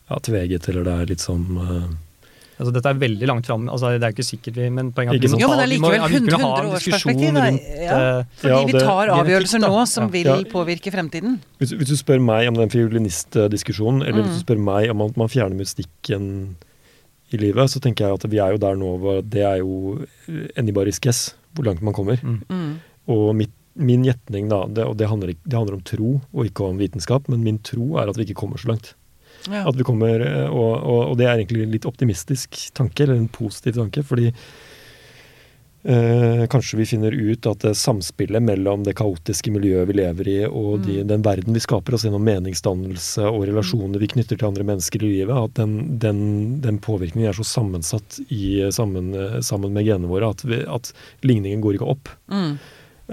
ja, 0.10 0.18
tveget, 0.24 0.70
eller 0.70 0.84
det 0.88 0.94
er 1.02 1.06
litt 1.12 1.24
sånn 1.26 1.46
eh, 1.60 1.90
Altså, 2.58 2.72
dette 2.72 2.88
er 2.88 2.94
veldig 3.02 3.28
langt 3.28 3.46
fram. 3.50 3.66
Altså, 3.68 3.90
det 4.00 4.04
er 4.04 4.12
jo 4.12 4.16
ikke 4.16 4.26
sikkert 4.30 4.56
vi 4.56 4.70
Men 4.72 4.92
poenget 4.96 5.12
er 5.12 5.18
at 5.18 5.22
vi 5.22 5.28
må? 5.36 5.40
Jo, 5.42 5.48
men 5.50 5.58
ta- 5.58 5.66
det 5.66 5.66
er 5.66 5.74
vi 5.76 5.80
må- 5.84 5.94
ja, 5.96 6.08
vi 6.08 6.20
kunne 6.20 6.32
ha 6.32 6.56
100 6.56 6.64
en 6.66 6.72
diskusjon 6.76 6.94
perspektiv, 6.96 7.36
rundt, 7.36 7.62
Ja. 7.82 7.98
eh, 8.20 8.24
Fordi 8.40 8.54
Ja, 8.56 8.66
vi 8.66 8.72
tar 8.80 9.08
avgjørelser 9.16 9.60
nå 9.60 9.88
som 9.88 10.04
Ja. 10.04 10.10
vil 10.36 10.46
påvirke 10.46 10.92
fremtiden. 10.94 11.40
Hvis, 11.60 11.72
hvis 11.74 11.88
du 11.88 11.96
spør 12.00 12.22
meg 12.22 12.48
om 12.48 12.54
den 12.56 12.70
fiolinistdiskusjonen, 12.70 14.02
eller 14.08 14.24
hvis 14.24 14.32
Mm. 14.32 14.40
du 14.40 14.44
spør 14.46 14.60
meg 14.64 14.90
om 14.90 15.02
at 15.02 15.18
man 15.18 15.28
fjerner 15.28 15.56
mystikken 15.56 16.56
i 17.34 17.38
livet, 17.38 17.70
så 17.70 17.80
tenker 17.82 18.06
jeg 18.08 18.14
at 18.14 18.30
vi 18.32 18.38
er 18.38 18.52
jo 18.52 18.58
der 18.58 18.76
nå 18.76 19.00
hvor 19.00 19.22
det 19.28 19.42
er 19.42 19.58
jo 19.58 20.06
anybody's 20.58 21.00
guess 21.02 21.34
hvor 21.56 21.66
langt 21.66 21.82
man 21.82 21.94
kommer. 21.94 22.18
Mm. 22.22 22.42
Mm. 22.50 22.76
Og 23.08 23.36
mitt, 23.36 23.52
min 23.76 24.04
gjetning, 24.06 24.48
da, 24.50 24.66
det, 24.68 24.86
og 24.86 24.96
det 24.98 25.08
handler, 25.10 25.28
det 25.46 25.54
handler 25.54 25.74
om 25.74 25.82
tro 25.82 26.22
og 26.34 26.46
ikke 26.46 26.70
om 26.70 26.78
vitenskap, 26.78 27.28
men 27.28 27.44
min 27.44 27.58
tro 27.60 27.98
er 27.98 28.08
at 28.10 28.16
vi 28.16 28.24
ikke 28.26 28.36
kommer 28.36 28.56
så 28.58 28.68
langt. 28.70 28.94
Ja. 29.52 29.66
At 29.70 29.76
vi 29.78 29.86
kommer, 29.88 30.20
eh, 30.26 30.48
og, 30.50 30.72
og, 30.84 31.02
og 31.12 31.18
det 31.20 31.28
er 31.30 31.38
egentlig 31.38 31.66
en 31.66 31.76
litt 31.76 31.86
optimistisk 31.90 32.58
tanke, 32.78 33.04
eller 33.06 33.20
en 33.20 33.28
positiv 33.30 33.78
tanke, 33.78 34.04
fordi 34.06 34.32
eh, 35.86 36.46
kanskje 36.50 36.78
vi 36.80 36.86
finner 36.90 37.14
ut 37.14 37.46
at 37.46 37.62
det 37.62 37.76
samspillet 37.78 38.42
mellom 38.42 38.84
det 38.88 38.96
kaotiske 38.98 39.52
miljøet 39.54 39.90
vi 39.92 39.98
lever 40.00 40.30
i, 40.32 40.38
og 40.48 40.80
de, 40.86 41.02
Mm. 41.04 41.08
den 41.12 41.26
verden 41.28 41.54
vi 41.54 41.62
skaper 41.62 41.94
oss 41.94 42.06
gjennom 42.08 42.26
meningsdannelse 42.26 43.28
og 43.30 43.46
relasjoner 43.50 44.02
vi 44.02 44.10
knytter 44.16 44.40
til 44.40 44.48
andre 44.50 44.66
mennesker 44.66 45.04
i 45.04 45.12
livet, 45.20 45.36
at 45.36 45.54
den, 45.62 46.00
den, 46.02 46.24
den 46.62 46.80
påvirkningen 46.80 47.30
er 47.30 47.38
så 47.38 47.46
sammensatt 47.46 48.20
i, 48.30 48.66
sammen, 48.72 49.14
eh, 49.14 49.40
sammen 49.46 49.74
med 49.74 49.86
genene 49.86 50.10
våre 50.10 50.32
at, 50.34 50.42
vi, 50.48 50.64
at 50.66 50.90
ligningen 51.22 51.62
går 51.62 51.78
ikke 51.78 51.92
opp. 51.94 52.10
Mm. 52.34 52.58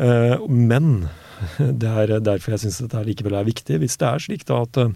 Eh, 0.01 0.37
men 0.49 1.09
det 1.83 1.93
er 1.93 2.17
derfor 2.25 2.55
jeg 2.55 2.65
syns 2.65 2.81
dette 2.87 3.05
likevel 3.05 3.37
er 3.37 3.45
viktig. 3.49 3.81
Hvis 3.83 3.99
det 4.01 4.09
er 4.09 4.23
slik 4.23 4.47
da 4.49 4.63
at 4.65 4.81
eh, 4.81 4.95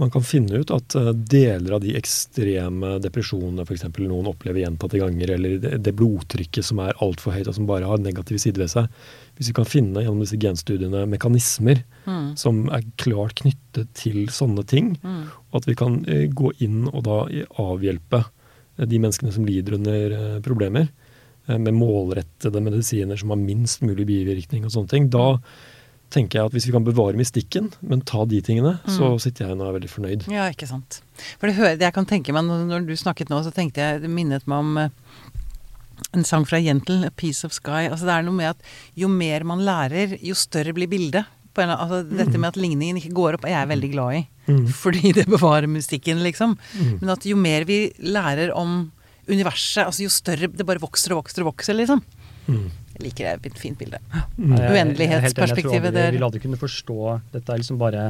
man 0.00 0.10
kan 0.12 0.24
finne 0.24 0.62
ut 0.62 0.70
at 0.74 0.94
eh, 0.96 1.10
deler 1.12 1.76
av 1.76 1.82
de 1.84 1.92
ekstreme 1.98 2.94
depresjonene 3.04 3.66
f.eks. 3.66 3.84
noen 4.00 4.30
opplever 4.30 4.62
gjentatte 4.62 5.00
ganger, 5.00 5.34
eller 5.36 5.58
det, 5.60 5.92
blodtrykket 5.98 6.64
som 6.66 6.80
er 6.82 6.96
altfor 7.04 7.36
høyt 7.36 7.50
og 7.50 7.56
som 7.58 7.68
bare 7.68 7.88
har 7.88 8.00
negative 8.00 8.40
sider 8.40 8.64
ved 8.64 8.72
seg 8.72 8.88
Hvis 9.36 9.50
vi 9.52 9.56
kan 9.60 9.68
finne 9.68 10.02
gjennom 10.02 10.22
disse 10.24 10.40
genstudiene 10.40 11.06
mekanismer 11.10 11.84
Mm. 12.08 12.32
som 12.34 12.62
er 12.72 12.80
klart 12.96 13.34
knyttet 13.42 13.90
til 13.94 14.26
sånne 14.32 14.64
ting, 14.66 14.96
Mm. 15.04 15.26
og 15.52 15.56
at 15.60 15.66
vi 15.68 15.74
kan 15.76 16.04
eh, 16.08 16.26
gå 16.32 16.50
inn 16.64 16.88
og 16.88 17.04
da 17.04 17.18
avhjelpe 17.60 18.24
eh, 18.78 18.86
de 18.86 18.98
menneskene 18.98 19.32
som 19.32 19.44
lider 19.44 19.76
under 19.76 20.40
problemer, 20.40 20.88
med 21.50 21.74
målrettede 21.74 22.60
medisiner 22.62 23.18
som 23.18 23.32
har 23.32 23.40
minst 23.40 23.80
mulig 23.82 24.06
bivirkning 24.06 24.64
og 24.64 24.70
sånne 24.70 24.88
ting, 24.88 25.08
da 25.10 25.40
tenker 26.10 26.40
jeg 26.40 26.50
at 26.50 26.54
hvis 26.56 26.66
vi 26.66 26.72
kan 26.74 26.84
bevare 26.86 27.14
mystikken, 27.18 27.70
men 27.86 28.00
ta 28.02 28.24
de 28.26 28.40
tingene, 28.42 28.76
så 28.90 29.12
sitter 29.22 29.44
jeg 29.44 29.52
igjen 29.52 29.62
og 29.62 29.68
er 29.70 29.76
veldig 29.78 29.90
fornøyd. 29.92 30.24
Ja, 30.32 30.48
ikke 30.50 30.66
sant. 30.68 31.00
For 31.38 31.46
det 31.50 31.80
jeg 31.84 31.94
kan 31.94 32.06
tenke 32.10 32.34
meg, 32.34 32.44
når- 32.48 32.86
du 32.88 32.94
snakket 32.98 33.30
nå, 33.30 33.42
så 33.46 33.52
tenkte 33.54 33.78
jeg, 33.84 34.02
det 34.02 34.10
minnet 34.10 34.46
meg 34.50 34.58
om 34.58 34.76
eh, 34.78 34.88
en 36.16 36.24
sang 36.24 36.44
fra 36.48 36.58
Jentel, 36.58 37.04
'A 37.04 37.10
Piece 37.14 37.44
of 37.44 37.52
Sky'. 37.52 37.90
Altså 37.90 38.06
Det 38.08 38.14
er 38.16 38.22
noe 38.26 38.34
med 38.34 38.50
at 38.50 38.62
jo 38.96 39.08
mer 39.08 39.44
man 39.44 39.60
lærer, 39.60 40.18
jo 40.20 40.34
større 40.34 40.72
blir 40.74 40.88
bildet. 40.88 41.26
På 41.54 41.62
en, 41.62 41.70
altså 41.70 42.02
Dette 42.08 42.38
med 42.38 42.48
at 42.48 42.56
ligningen 42.56 42.96
ikke 42.96 43.12
går 43.14 43.34
opp, 43.34 43.44
er 43.44 43.56
jeg 43.58 43.68
veldig 43.68 43.90
glad 43.92 44.14
i. 44.14 44.28
Mm. 44.48 44.66
Fordi 44.68 45.12
det 45.12 45.26
bevarer 45.26 45.66
mystikken, 45.70 46.22
liksom. 46.22 46.56
Mm. 46.78 47.00
Men 47.00 47.10
at 47.10 47.26
jo 47.26 47.36
mer 47.36 47.64
vi 47.64 47.92
lærer 48.02 48.50
om 48.56 48.90
universet, 49.28 49.84
altså 49.86 50.02
jo 50.02 50.08
større 50.10 50.48
Det 50.50 50.66
bare 50.66 50.80
vokser 50.82 51.12
og 51.14 51.22
vokser 51.24 51.42
og 51.44 51.52
vokser, 51.54 51.74
liksom. 51.78 52.02
Mm. 52.48 52.70
Jeg 53.00 53.06
liker 53.08 53.30
det. 53.40 53.52
Et 53.52 53.58
fint 53.58 53.78
bilde. 53.80 53.98
Er 54.12 54.74
Uendelighetsperspektivet 54.74 55.94
der. 55.96 56.10
Vi 56.12 56.18
vil 56.18 56.26
aldri 56.26 56.40
kunne 56.42 56.58
forstå 56.60 56.96
Dette 57.32 57.54
er 57.54 57.62
liksom 57.62 57.78
bare 57.80 58.02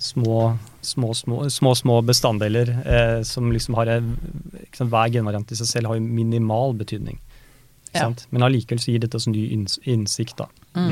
små, 0.00 0.56
små, 0.80 1.10
små, 1.14 1.40
små, 1.50 1.74
små 1.76 1.96
bestanddeler 2.06 2.70
eh, 2.86 3.22
som 3.26 3.50
liksom 3.52 3.74
har 3.76 3.90
liksom, 4.00 4.88
Hver 4.88 5.10
genvariant 5.12 5.50
i 5.52 5.58
seg 5.58 5.68
selv 5.68 5.90
har 5.90 5.98
jo 5.98 6.06
minimal 6.06 6.72
betydning. 6.78 7.18
Ja. 7.92 8.06
sant? 8.06 8.26
Men 8.30 8.46
allikevel 8.46 8.78
så 8.80 8.92
gir 8.94 9.02
dette 9.02 9.18
så 9.20 9.32
ny 9.34 9.48
innsikt 9.90 10.36
da, 10.38 10.46
Mm. 10.78 10.90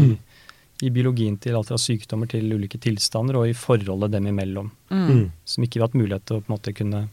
i, 0.82 0.86
i 0.88 0.90
biologien 0.90 1.36
til 1.38 1.54
alt 1.54 1.68
fra 1.70 1.76
sykdommer 1.78 2.26
til 2.28 2.50
ulike 2.52 2.80
tilstander, 2.82 3.36
og 3.38 3.46
i 3.46 3.54
forholdet 3.54 4.10
dem 4.10 4.26
imellom. 4.26 4.72
Mm. 4.90 5.04
Mm. 5.06 5.24
Som 5.46 5.62
ikke 5.64 5.78
vi 5.78 5.82
har 5.84 5.88
hatt 5.88 5.94
mulighet 6.00 6.24
til 6.26 6.36
å 6.36 6.42
på 6.42 6.50
en 6.50 6.56
måte 6.56 6.74
kunne 6.74 7.04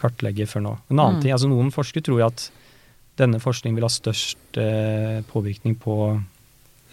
kartlegge 0.00 0.46
før 0.48 0.64
nå. 0.64 0.72
En 0.90 0.98
annen 0.98 1.18
Mm. 1.18 1.22
ting, 1.22 1.32
altså 1.36 1.48
Noen 1.52 1.70
forskere 1.70 2.02
tror 2.02 2.18
jo 2.22 2.26
at 2.26 2.50
denne 3.20 3.38
forskningen 3.42 3.76
vil 3.76 3.84
ha 3.86 3.92
størst 3.92 4.58
eh, 4.60 5.20
påvirkning 5.28 5.74
på 5.80 5.96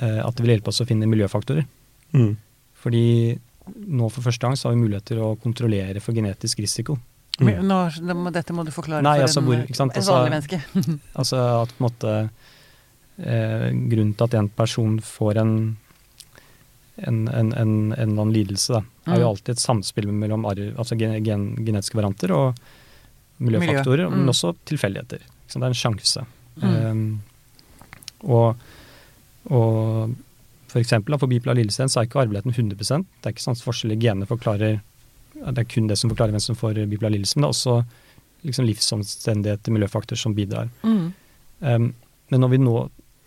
eh, 0.01 0.19
at 0.25 0.35
det 0.35 0.43
vil 0.43 0.55
hjelpe 0.57 0.71
oss 0.73 0.81
å 0.83 0.87
finne 0.89 1.07
miljøfaktorer. 1.09 1.65
Mm. 2.13 2.33
Fordi 2.79 3.05
nå 3.87 4.09
for 4.11 4.25
første 4.25 4.41
gang 4.47 4.55
så 4.57 4.69
har 4.69 4.75
vi 4.75 4.81
mulighet 4.83 5.05
til 5.11 5.19
å 5.23 5.35
kontrollere 5.39 6.01
for 6.01 6.15
genetisk 6.17 6.59
risiko. 6.63 6.97
Mm. 7.39 7.61
Nå, 7.69 7.77
det 8.03 8.15
må, 8.19 8.31
dette 8.35 8.51
må 8.51 8.65
du 8.67 8.71
forklare 8.75 9.03
Nei, 9.05 9.17
for 9.21 9.27
altså 9.29 9.39
en, 9.39 9.45
hvor- 9.47 9.61
ikke 9.63 9.77
sant, 9.79 9.93
en 9.95 10.01
altså- 10.01 10.15
vanlig 10.17 10.33
menneske. 10.35 10.61
Altså 11.21 11.37
at 11.61 11.69
på 11.71 11.79
en 11.79 11.85
måte 11.87 12.15
eh, 13.23 13.69
Grunnen 13.91 14.15
til 14.17 14.25
at 14.27 14.35
en 14.41 14.49
person 14.49 14.97
får 14.99 15.39
en 15.43 15.53
en, 16.99 17.19
en, 17.31 17.53
en, 17.55 17.69
en 17.93 17.93
eller 17.95 18.11
annen 18.25 18.33
lidelse, 18.35 18.73
da, 18.75 18.81
er 19.07 19.21
jo 19.21 19.27
Mm. 19.29 19.29
alltid 19.31 19.49
et 19.53 19.61
samspill 19.63 20.09
mellom 20.11 20.43
arv, 20.49 20.73
altså 20.77 20.97
gen, 20.99 21.13
gen, 21.23 21.45
genetiske 21.63 21.95
varianter 21.95 22.33
og 22.35 22.57
Miljø. 23.39 23.61
miljøfaktorer, 23.61 24.09
Mm. 24.09 24.17
men 24.19 24.27
også 24.33 24.51
tilfeldigheter. 24.67 25.21
Sant? 25.49 25.61
Det 25.61 25.67
er 25.67 25.73
en 25.73 25.79
sjanse. 25.83 26.25
Mm. 26.59 26.73
Um, 26.85 27.21
og, 28.29 28.59
og 29.49 30.15
for 30.69 30.81
eksempel 30.81 31.15
for 31.17 31.31
bipolar 31.31 31.57
lidelse 31.57 31.87
så 31.89 32.01
er 32.01 32.09
ikke 32.09 32.21
arveligheten 32.23 32.53
100 32.53 32.77
Det 32.77 33.29
er 33.29 33.33
ikke 33.33 33.45
sånn 33.45 33.57
at 33.57 33.63
forskjellige 33.63 34.03
gener 34.03 34.29
forklarer 34.29 34.81
Det 35.39 35.61
er 35.63 35.69
kun 35.71 35.87
det 35.87 35.97
som 35.97 36.11
forklarer 36.11 36.35
hvem 36.35 36.43
som 36.43 36.57
får 36.59 36.81
bipolar 36.91 37.15
lidelse, 37.15 37.37
men 37.37 37.47
det 37.47 37.49
er 37.49 37.55
også 37.55 37.77
liksom 38.47 38.65
livsomstendigheter, 38.69 39.73
miljøfaktorer, 39.75 40.19
som 40.19 40.35
bidrar. 40.35 40.69
Mm. 40.83 41.11
Um, 41.59 41.87
men 42.31 42.43
når 42.43 42.51
vi 42.53 42.59
nå, 42.61 42.75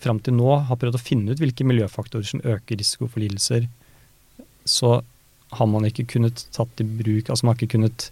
fram 0.00 0.20
til 0.24 0.36
nå 0.38 0.54
har 0.68 0.78
prøvd 0.80 0.96
å 0.96 1.02
finne 1.02 1.32
ut 1.32 1.40
hvilke 1.42 1.66
miljøfaktorer 1.68 2.26
som 2.26 2.44
øker 2.44 2.80
risiko 2.80 3.08
for 3.10 3.20
lidelser, 3.22 3.66
så 4.64 5.00
har 5.52 5.68
man 5.68 5.84
ikke 5.88 6.06
kunnet 6.14 6.46
tatt 6.54 6.80
i 6.80 6.86
bruk 6.86 7.28
Altså 7.28 7.44
man 7.44 7.52
har 7.52 7.60
ikke 7.60 7.74
kunnet 7.74 8.06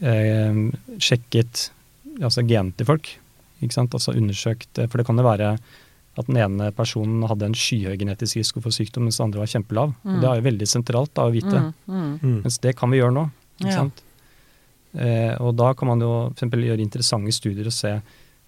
eh, 0.00 0.60
sjekket 1.02 1.66
altså 2.22 2.44
genene 2.46 2.72
til 2.76 2.86
folk. 2.88 3.10
Ikke 3.62 3.72
sant? 3.76 3.94
Altså 3.96 4.12
undersøkt 4.16 4.78
eh, 4.78 4.86
For 4.88 4.98
det 5.00 5.06
kan 5.08 5.16
jo 5.16 5.24
være 5.26 5.56
at 6.16 6.26
den 6.30 6.36
ene 6.40 6.70
personen 6.72 7.26
hadde 7.28 7.44
en 7.50 7.54
skyhøy 7.56 7.96
genetisk 8.00 8.38
risiko 8.38 8.62
for 8.64 8.72
sykdom, 8.72 9.04
mens 9.04 9.18
den 9.20 9.26
andre 9.26 9.42
var 9.42 9.50
kjempelav. 9.52 9.90
Mm. 10.02 10.20
Det 10.22 10.28
er 10.30 10.38
jo 10.40 10.44
veldig 10.46 10.68
sentralt 10.70 11.12
da, 11.12 11.26
å 11.28 11.32
vite. 11.34 11.58
Mm. 11.60 11.72
Mm. 11.92 12.12
Mm. 12.22 12.38
Mens 12.46 12.56
det 12.64 12.72
kan 12.78 12.92
vi 12.92 13.02
gjøre 13.02 13.12
nå. 13.18 13.26
Ikke 13.60 13.68
Ja. 13.72 13.76
sant? 13.82 14.02
Eh, 14.96 15.34
og 15.44 15.56
da 15.58 15.74
kan 15.76 15.88
man 15.90 16.00
jo 16.00 16.08
for 16.30 16.32
eksempel 16.38 16.64
gjøre 16.64 16.80
interessante 16.80 17.32
studier 17.36 17.66
og 17.68 17.72
se 17.76 18.00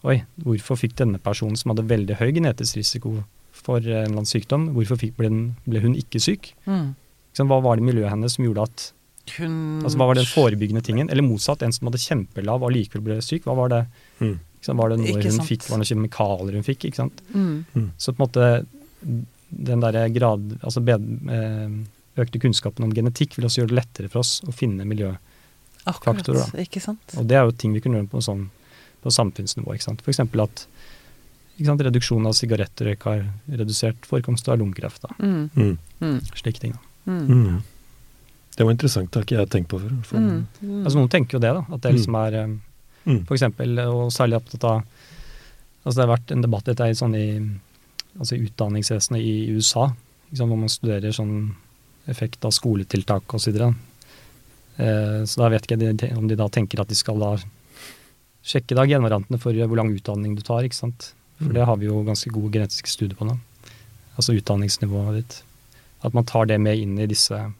Oi, 0.06 0.20
hvorfor 0.38 0.78
fikk 0.78 0.92
denne 1.00 1.18
personen 1.18 1.56
som 1.58 1.72
hadde 1.72 1.82
veldig 1.90 2.14
høy 2.20 2.28
genetisk 2.36 2.76
risiko 2.78 3.16
for 3.50 3.82
en 3.82 3.82
eller 3.88 4.12
annen 4.12 4.28
sykdom, 4.30 4.68
hvorfor 4.76 4.96
fikk, 5.00 5.16
ble, 5.18 5.26
den, 5.28 5.40
ble 5.66 5.80
hun 5.82 5.96
ikke 5.98 6.20
syk? 6.22 6.52
Mm. 6.70 6.92
Ikke 6.94 7.40
sant? 7.40 7.50
Hva 7.50 7.58
var 7.64 7.76
det 7.76 7.82
i 7.82 7.88
miljøet 7.88 8.12
hennes 8.14 8.36
som 8.38 8.44
gjorde 8.46 8.62
at 8.68 8.84
Hun 9.36 9.54
altså 9.84 10.00
Hva 10.00 10.08
var 10.10 10.18
den 10.18 10.28
forebyggende 10.28 10.82
tingen? 10.84 11.10
Eller 11.12 11.26
motsatt, 11.26 11.62
en 11.62 11.74
som 11.74 11.88
hadde 11.90 12.00
kjempelav 12.02 12.64
og 12.64 12.72
likevel 12.74 13.04
ble 13.04 13.18
syk. 13.24 13.44
Hva 13.48 13.56
var 13.58 13.72
det? 13.74 13.82
Mm. 14.22 14.36
Var 14.68 14.90
det 14.92 14.98
noe 15.00 15.10
Ikke 15.12 15.30
hun 15.30 15.38
sant. 15.38 15.48
fikk, 15.48 15.66
var 15.68 15.78
det 15.78 15.84
noen 15.84 15.92
kjemikalier 15.92 16.58
hun 16.58 16.66
fikk? 16.66 16.88
ikke 16.88 17.00
sant? 17.04 17.22
mm. 17.32 17.90
Så 17.96 18.12
på 18.12 18.18
en 18.18 18.24
måte 18.26 18.48
den 19.48 19.80
derre 19.80 20.08
grad, 20.12 20.58
altså 20.60 20.82
bed, 20.84 21.06
eh, 21.32 22.20
økte 22.20 22.40
kunnskapen 22.42 22.84
om 22.84 22.92
genetikk 22.92 23.38
vil 23.38 23.46
også 23.48 23.62
gjøre 23.62 23.72
det 23.72 23.78
lettere 23.78 24.10
for 24.12 24.20
oss 24.24 24.38
å 24.44 24.52
finne 24.52 24.84
miljøfaktorer. 24.88 25.22
Akkurat, 25.88 26.58
ikke 26.60 26.82
sant? 26.84 27.14
Og 27.16 27.28
det 27.30 27.38
er 27.38 27.46
jo 27.46 27.54
ting 27.56 27.72
vi 27.72 27.80
kunne 27.84 28.02
gjøre 28.02 28.10
på, 28.12 28.20
sånn, 28.24 28.48
på 29.04 29.14
samfunnsnivå. 29.14 29.72
ikke 29.72 29.86
sant? 29.86 30.04
F.eks. 30.04 30.20
at 30.20 30.66
ikke 31.58 31.70
sant, 31.70 31.86
reduksjon 31.88 32.28
av 32.28 32.36
sigarettrøyk 32.38 33.08
har 33.08 33.24
redusert 33.50 34.04
forekomst 34.06 34.50
av 34.52 34.60
lungekreft. 34.60 35.08
Mm. 35.18 35.48
Mm. 35.56 35.72
Mm. 36.02 36.18
Slike 36.34 36.60
ting. 36.62 36.76
da. 36.76 37.10
Mm. 37.10 37.24
Mm. 37.26 37.62
Det 38.58 38.64
var 38.66 38.74
interessant, 38.74 39.10
det 39.14 39.20
har 39.20 39.26
ikke 39.26 39.36
jeg 39.38 39.50
tenkt 39.54 39.68
på 39.70 39.78
før. 39.80 39.92
For, 40.08 40.18
Mm. 40.18 40.46
Mm. 40.62 40.80
Altså 40.84 40.98
Noen 40.98 41.12
tenker 41.12 41.36
jo 41.38 41.42
det, 41.44 41.52
da. 41.54 41.62
At 41.76 41.80
det 41.84 41.94
liksom 41.94 42.16
er 42.26 42.34
eh, 42.42 42.56
Mm. 43.08 43.22
For 43.24 43.34
eksempel, 43.38 43.78
og 43.88 44.10
særlig 44.12 44.36
opptatt 44.36 44.64
av 44.68 44.82
altså 45.86 45.94
Det 45.96 46.02
har 46.04 46.10
vært 46.18 46.32
en 46.34 46.42
debatt 46.42 46.64
dette 46.66 46.84
er 46.84 46.92
sånn 46.98 47.14
i, 47.16 47.28
altså 48.18 48.36
utdanningsvesenet 48.36 49.22
i 49.24 49.48
USA, 49.54 49.86
liksom, 50.30 50.50
hvor 50.50 50.58
man 50.60 50.68
studerer 50.68 51.14
sånn 51.16 51.54
effekt 52.10 52.44
av 52.44 52.50
skoletiltak 52.52 53.32
osv. 53.32 53.54
Så, 53.56 53.68
eh, 54.78 55.22
så 55.24 55.36
da 55.40 55.48
vet 55.48 55.64
ikke 55.64 55.78
jeg 55.80 56.18
om 56.18 56.28
de 56.28 56.36
da 56.36 56.48
tenker 56.52 56.80
at 56.82 56.88
de 56.90 56.94
skal 56.98 57.18
da 57.22 57.30
sjekke 58.44 58.76
da 58.76 58.84
genvariantene 58.84 59.40
for 59.40 59.52
hvor 59.56 59.76
lang 59.80 59.94
utdanning 59.96 60.36
du 60.36 60.42
tar. 60.42 60.62
ikke 60.66 60.74
sant? 60.74 61.14
For 61.38 61.48
Mm. 61.48 61.54
det 61.54 61.64
har 61.66 61.76
vi 61.76 61.86
jo 61.86 62.04
ganske 62.04 62.30
gode 62.30 62.52
genetiske 62.52 62.88
studier 62.90 63.16
på 63.16 63.24
nå. 63.24 63.38
Altså 64.18 64.34
utdanningsnivået 64.36 65.14
ditt. 65.22 65.42
At 66.04 66.12
man 66.12 66.24
tar 66.24 66.44
det 66.46 66.60
med 66.60 66.76
inn 66.78 66.98
i 66.98 67.06
disse 67.06 67.52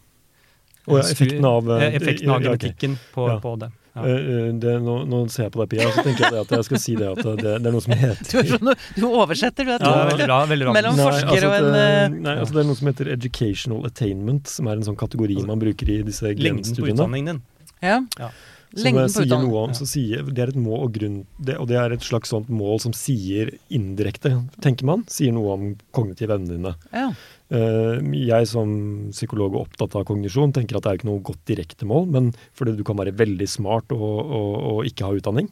Og 0.89 0.97
ja, 0.99 1.05
effekten 1.13 1.45
av, 1.45 1.69
eh, 1.77 1.95
Effekten 1.99 2.31
av 2.33 2.43
ja, 2.43 2.49
genetikken 2.57 2.97
på, 3.15 3.29
Ja. 3.29 3.37
på 3.45 3.53
det. 3.61 3.69
Ja. 3.99 4.05
Eh, 4.07 4.11
eh, 4.15 4.53
det, 4.63 4.75
nå, 4.85 4.95
nå 5.11 5.21
ser 5.31 5.49
jeg 5.49 5.53
på 5.57 5.63
deg, 5.65 5.71
Pia, 5.73 5.89
så 5.91 6.05
tenker 6.07 6.27
jeg 6.29 6.41
at 6.45 6.53
jeg 6.55 6.65
skal 6.69 6.79
si 6.85 6.95
det 6.99 7.09
at 7.11 7.23
det, 7.25 7.55
det 7.63 7.67
er 7.67 7.73
noe 7.75 7.83
som 7.83 7.93
Du, 7.93 7.99
er 7.99 8.05
heter 8.13 8.51
sånn, 8.53 8.75
du 8.95 9.07
oversetter, 9.09 9.65
du. 9.67 9.73
Er 9.75 9.83
Ja, 9.83 9.95
veldig 10.13 10.29
bra. 10.29 10.39
veldig 10.53 10.69
bra. 10.69 10.75
Mellom 10.79 11.01
forsker 11.03 11.49
og 11.49 11.57
en, 11.59 12.21
nei, 12.23 12.37
altså 12.39 12.55
det 12.55 12.63
er 12.63 12.69
noe 12.71 12.79
som 12.79 12.93
heter 12.93 13.11
educational 13.17 13.87
attainment, 13.91 14.47
som 14.53 14.69
er 14.71 14.79
en 14.79 14.87
sånn 14.93 14.97
kategori 15.01 15.41
man 15.49 15.59
bruker 15.59 15.91
i 15.97 16.03
disse 16.07 16.23
Lengden 16.31 16.63
på 16.63 16.71
genstudiene. 16.71 16.95
utdanningen 17.01 17.27
din. 17.33 17.43
Ja. 17.83 18.31
Som 18.77 18.99
jeg 19.01 19.11
sier 19.15 19.39
noe 19.41 19.63
om, 19.65 19.71
så 19.73 19.87
sier, 19.89 20.23
Det 20.29 20.43
er 20.45 20.51
et 20.53 20.57
mål 20.61 20.83
og 20.85 20.93
grunn, 20.93 21.15
det, 21.41 21.55
og 21.59 21.67
det 21.71 21.79
er 21.81 21.95
et 21.97 22.05
slags 22.05 22.29
sånt 22.29 22.51
mål 22.53 22.79
som 22.85 22.93
sier 22.93 23.55
indirekte, 23.73 24.35
tenker 24.61 24.85
man, 24.85 25.05
sier 25.09 25.33
noe 25.33 25.55
om 25.55 25.71
kognitive 25.97 26.37
evnene 26.37 26.59
dine. 26.59 26.75
Ja. 26.93 27.07
Eh, 27.51 28.01
jeg 28.29 28.49
som 28.51 28.73
psykolog 29.15 29.55
og 29.57 29.63
opptatt 29.67 29.95
av 29.97 30.05
kognisjon 30.09 30.53
tenker 30.53 30.77
at 30.77 30.85
det 30.85 30.91
er 30.91 30.99
ikke 31.01 31.09
noe 31.09 31.23
godt 31.25 31.41
direkte 31.49 31.87
mål, 31.89 32.05
men 32.13 32.33
fordi 32.57 32.75
du 32.77 32.85
kan 32.85 32.99
være 33.01 33.15
veldig 33.17 33.49
smart 33.49 33.95
og, 33.97 34.03
og, 34.03 34.51
og 34.73 34.91
ikke 34.91 35.07
ha 35.09 35.17
utdanning. 35.17 35.49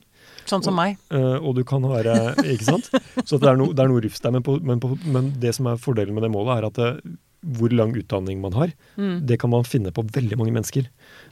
Sånn 0.47 0.63
som 0.63 0.77
meg. 0.79 0.99
Eh, 1.11 1.39
og 1.41 1.57
du 1.57 1.63
kan 1.67 1.83
være 1.83 2.35
Ikke 2.45 2.69
sant? 2.69 2.91
Så 3.27 3.39
det 3.41 3.49
er 3.49 3.57
det 3.59 3.83
er 3.83 3.89
noe 3.91 4.03
rufs 4.05 4.21
der. 4.23 4.35
Men, 4.37 4.45
på, 4.47 4.59
men, 4.63 4.83
på, 4.83 4.93
men 5.09 5.33
det 5.43 5.55
som 5.57 5.67
er 5.73 5.81
fordelen 5.81 6.15
med 6.15 6.27
det 6.27 6.31
målet, 6.35 6.59
er 6.61 6.69
at 6.69 6.79
det, 6.79 7.17
hvor 7.57 7.73
lang 7.75 7.95
utdanning 7.97 8.41
man 8.43 8.55
har, 8.59 8.73
Mm. 8.97 9.27
det 9.29 9.37
kan 9.39 9.51
man 9.53 9.65
finne 9.69 9.91
på 9.93 10.03
veldig 10.15 10.39
mange 10.41 10.55
mennesker. 10.55 10.87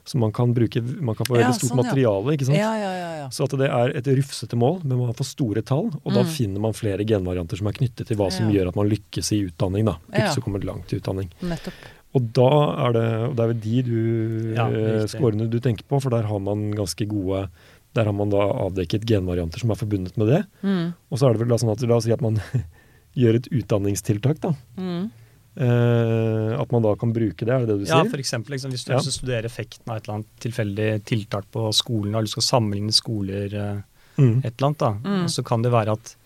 Så 0.04 0.18
man 0.20 0.32
kan 0.36 0.52
bruke 0.52 0.82
Man 1.00 1.14
kan 1.16 1.24
få 1.26 1.38
Ja, 1.38 1.46
veldig 1.48 1.56
stort 1.58 1.70
sånn, 1.72 1.78
ja. 1.80 1.84
materiale. 1.88 2.32
ikke 2.36 2.44
sant? 2.50 2.58
Ja, 2.58 2.72
ja, 2.76 2.92
ja. 2.92 3.10
ja. 3.22 3.28
Så 3.32 3.44
at 3.44 3.54
det 3.58 3.68
er 3.70 3.94
et 3.96 4.04
rufsete 4.18 4.56
mål, 4.60 4.82
men 4.84 4.98
man 4.98 5.14
får 5.16 5.30
store 5.32 5.62
tall. 5.64 5.86
Og 6.04 6.12
da 6.12 6.22
Mm. 6.22 6.28
finner 6.28 6.60
man 6.60 6.72
flere 6.76 7.06
genvarianter 7.08 7.56
som 7.56 7.66
er 7.68 7.72
knyttet 7.72 8.06
til 8.06 8.16
hva 8.16 8.30
som 8.30 8.50
gjør 8.52 8.68
at 8.68 8.76
man 8.76 8.88
lykkes 8.90 9.32
i 9.32 9.46
utdanning. 9.48 9.84
da. 9.86 9.96
Ja. 10.12 10.26
Lykkes 10.28 10.38
å 10.38 10.44
komme 10.44 10.60
langt 10.64 10.92
i 10.92 11.00
utdanning. 11.00 11.30
Nettopp. 11.42 11.72
Og 12.14 12.32
da 12.32 12.50
er 12.86 12.92
det, 12.92 13.06
og 13.30 13.36
det 13.36 13.42
er 13.42 13.48
vel 13.48 13.60
de 13.60 13.82
du, 13.82 14.54
Ja, 14.54 14.66
eh, 14.68 15.06
scorene 15.10 15.48
du 15.50 15.58
tenker 15.58 15.82
på, 15.88 16.00
for 16.00 16.10
der 16.10 16.22
har 16.28 16.38
man 16.38 16.70
ganske 16.72 17.08
gode 17.08 17.48
Der 17.94 18.04
har 18.04 18.12
man 18.12 18.28
da 18.28 18.38
avdekket 18.38 19.04
genvarianter 19.06 19.58
som 19.60 19.70
er 19.70 19.76
forbundet 19.76 20.16
med 20.18 20.26
det. 20.28 20.44
Mm. 20.62 20.94
Og 21.10 21.18
så 21.18 21.28
er 21.28 21.32
det 21.34 21.40
vel 21.46 21.48
da 21.48 21.56
sånn 21.56 21.70
at 21.72 21.80
la 21.88 21.94
oss 21.96 22.04
si 22.04 22.12
at 22.12 22.20
man 22.20 22.40
gjør 23.16 23.36
et 23.36 23.48
utdanningstiltak, 23.50 24.40
da. 24.40 24.52
Mm. 24.76 25.10
Eh, 25.56 26.60
at 26.60 26.72
man 26.74 26.82
da 26.82 26.94
kan 26.98 27.12
bruke 27.14 27.44
det, 27.46 27.48
er 27.54 27.60
det 27.62 27.68
det 27.68 27.76
du 27.84 27.84
Ja, 27.86 28.00
sier? 28.02 28.10
for 28.10 28.18
eksempel, 28.18 28.50
liksom, 28.56 28.70
Hvis 28.74 28.84
du 28.86 28.92
Ja. 28.92 28.98
studerer 28.98 29.44
effekten 29.46 29.88
av 29.88 29.96
et 29.96 30.04
eller 30.08 30.14
annet 30.18 30.40
tilfeldig 30.40 31.04
tiltak 31.04 31.44
på 31.52 31.68
skolen, 31.72 32.14
og 32.16 32.24
du 32.24 32.30
skal 32.32 32.42
sammenligne 32.42 32.92
skoler 32.92 33.54
eh, 33.54 33.82
Mm. 34.18 34.44
et 34.44 34.54
eller 34.58 34.66
annet, 34.68 34.78
da, 34.78 34.92
Mm. 34.94 35.26
så 35.28 35.44
kan 35.44 35.62
det 35.62 35.70
være 35.72 35.92
at 35.92 36.16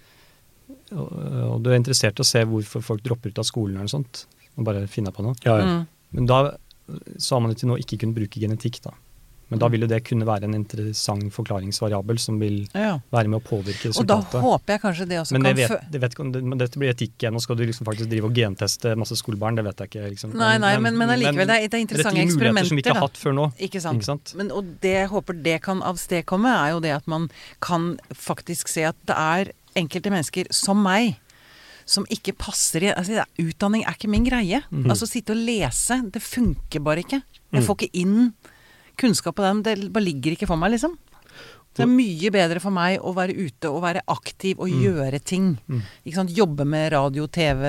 og, 0.93 1.12
og 1.12 1.62
du 1.62 1.70
er 1.70 1.76
interessert 1.79 2.18
i 2.18 2.22
å 2.22 2.24
se 2.24 2.43
hvorfor 2.45 2.83
folk 2.83 3.03
dropper 3.03 3.29
ut 3.31 3.39
av 3.39 3.45
skolen 3.45 3.76
eller 3.76 3.85
noe 3.89 3.89
sånt, 4.03 4.24
og 4.57 4.64
bare 4.64 4.87
finne 4.89 5.12
på 5.12 5.22
noe. 5.22 5.35
Ja, 5.45 5.59
ja. 5.59 5.64
Mm. 5.64 5.87
Men 6.12 6.26
da 6.26 6.57
så 7.18 7.35
har 7.37 7.41
man 7.41 7.51
jo 7.53 7.57
til 7.61 7.68
nå 7.68 7.76
ikke 7.79 7.99
kunnet 8.01 8.14
bruke 8.16 8.41
genetikk, 8.41 8.81
da. 8.83 8.91
Men 9.51 9.59
da 9.62 9.68
vil 9.72 9.80
jo 9.80 9.86
det 9.88 10.03
kunne 10.05 10.26
være 10.28 10.44
en 10.44 10.55
interessant 10.59 11.32
forklaringsvariabel 11.32 12.18
som 12.20 12.38
vil 12.38 12.66
Ja. 12.74 12.99
være 13.11 13.28
med 13.32 13.40
å 13.40 13.44
påvirke 13.49 13.88
resultatet. 13.88 14.01
Og 14.03 14.32
da 14.32 14.40
håper 14.44 14.74
jeg 14.74 14.80
kanskje 14.82 15.07
det 15.09 15.18
også 15.22 15.32
Men 15.32 15.42
kan 15.46 15.57
det 15.57 15.68
fø... 15.70 15.74
vet, 15.78 15.90
det 15.92 16.01
vet, 16.03 16.12
ikke 16.12 16.20
om 16.26 16.32
det, 16.32 16.42
men 16.44 16.59
dette 16.59 16.78
blir 16.82 16.90
etikk 16.92 17.14
igjen, 17.22 17.34
og 17.34 17.40
skal 17.42 17.57
du 17.57 17.64
liksom 17.64 17.86
faktisk 17.88 18.11
drive 18.11 18.28
og 18.28 18.34
genteste 18.36 18.92
masse 19.01 19.16
skolebarn, 19.16 19.57
det 19.57 19.64
vet 19.64 19.78
jeg 19.78 19.88
ikke. 19.92 20.11
Liksom. 20.12 20.34
Nei, 20.36 20.59
nei, 20.59 20.74
men, 20.84 20.99
men 21.01 21.09
allikevel, 21.16 21.46
det 21.49 21.57
er, 21.57 21.68
er 21.72 21.80
interessante 21.80 22.14
Dette 22.14 22.26
gir 22.28 22.36
muligheter 22.36 22.68
som 22.68 22.76
vi 22.76 22.82
eksperimenter, 22.82 22.82
ikke 22.82 22.92
har 22.92 23.01
da. 23.01 23.07
hatt 23.09 23.22
før 23.22 23.32
nå. 23.38 23.46
Ikke 23.68 23.80
sant? 23.80 23.96
Ikke 24.03 24.11
sant? 24.11 24.34
Men, 24.36 24.51
og 24.53 24.74
det 24.84 24.92
jeg 24.99 25.09
håper 25.14 25.40
det 25.49 25.57
kan 25.64 25.80
avstedkomme, 25.82 26.53
er 26.66 26.74
jo 26.76 26.80
det 26.84 26.92
at 26.99 27.09
man 27.09 27.30
kan 27.64 27.88
faktisk 28.12 28.68
se 28.68 28.84
at 28.92 28.96
det 29.09 29.16
er 29.16 29.53
enkelte 29.78 30.11
mennesker 30.12 30.53
som 30.53 30.80
meg 30.84 31.16
som 31.88 32.05
ikke 32.12 32.34
passer 32.36 32.84
i 32.84 32.92
altså, 32.92 33.24
Utdanning 33.40 33.86
er 33.88 33.94
ikke 33.96 34.11
min 34.12 34.26
greie. 34.26 34.61
Mm. 34.68 34.90
Altså 34.92 35.07
sitte 35.09 35.32
og 35.32 35.40
lese, 35.40 35.96
det 36.12 36.20
funker 36.20 36.84
bare 36.84 37.01
ikke. 37.01 37.22
Jeg 37.49 37.62
Mm. 37.62 37.64
får 37.64 37.76
ikke 37.78 37.94
inn 38.03 38.34
kunnskap 39.01 39.36
på 39.38 39.46
den. 39.46 39.62
Det 39.66 39.76
bare 39.94 40.05
ligger 40.09 40.34
ikke 40.36 40.49
for 40.51 40.61
meg, 40.61 40.74
liksom. 40.76 40.96
Det 41.78 41.84
er 41.84 41.90
mye 41.92 42.30
bedre 42.34 42.59
for 42.59 42.74
meg 42.74 42.99
å 43.07 43.12
være 43.14 43.36
ute 43.38 43.70
og 43.70 43.82
være 43.84 44.03
aktiv 44.11 44.59
og 44.59 44.72
gjøre 44.82 45.20
ting. 45.22 45.53
Mm. 45.70 45.82
Ikke 46.05 46.18
sant? 46.18 46.32
Jobbe 46.34 46.66
med 46.66 46.90
radio, 46.96 47.28
TV, 47.30 47.68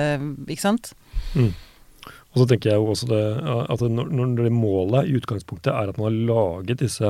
ikke 0.50 0.64
sant. 0.64 0.90
Mm. 1.36 1.52
Og 2.30 2.38
så 2.42 2.46
tenker 2.46 2.70
jeg 2.70 2.78
jo 2.78 2.90
også 2.92 3.06
det, 3.10 3.22
at 3.74 3.80
når, 3.90 4.10
når 4.14 4.44
det 4.46 4.52
målet 4.54 5.08
i 5.10 5.16
utgangspunktet 5.18 5.72
er 5.74 5.90
at 5.90 5.96
man 5.98 6.06
har 6.12 6.18
laget 6.30 6.78
disse 6.78 7.08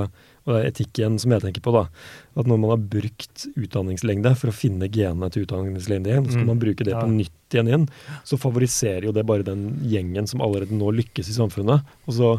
Og 0.49 0.55
det 0.55 0.61
er 0.63 0.69
etikken 0.71 1.19
som 1.21 1.35
jeg 1.35 1.43
tenker 1.45 1.61
på, 1.61 1.73
da. 1.75 1.83
At 2.41 2.47
når 2.49 2.57
man 2.63 2.71
har 2.73 2.79
brukt 2.81 3.43
utdanningslengde 3.61 4.33
for 4.41 4.49
å 4.49 4.55
finne 4.57 4.89
genene 4.89 5.29
til 5.31 5.45
utdanningslengde 5.45 6.09
igjen, 6.09 6.25
så 6.25 6.33
skal 6.33 6.47
Mm. 6.47 6.49
man 6.49 6.63
bruke 6.63 6.87
det 6.89 6.95
på 6.97 7.11
nytt 7.13 7.53
igjen 7.53 7.69
igjen, 7.69 7.85
så 8.25 8.39
favoriserer 8.41 9.05
jo 9.05 9.13
det 9.13 9.27
bare 9.29 9.45
den 9.45 9.67
gjengen 9.85 10.27
som 10.27 10.41
allerede 10.41 10.73
nå 10.73 10.89
lykkes 10.97 11.29
i 11.29 11.37
samfunnet. 11.37 11.85
Og 12.09 12.15
så 12.17 12.31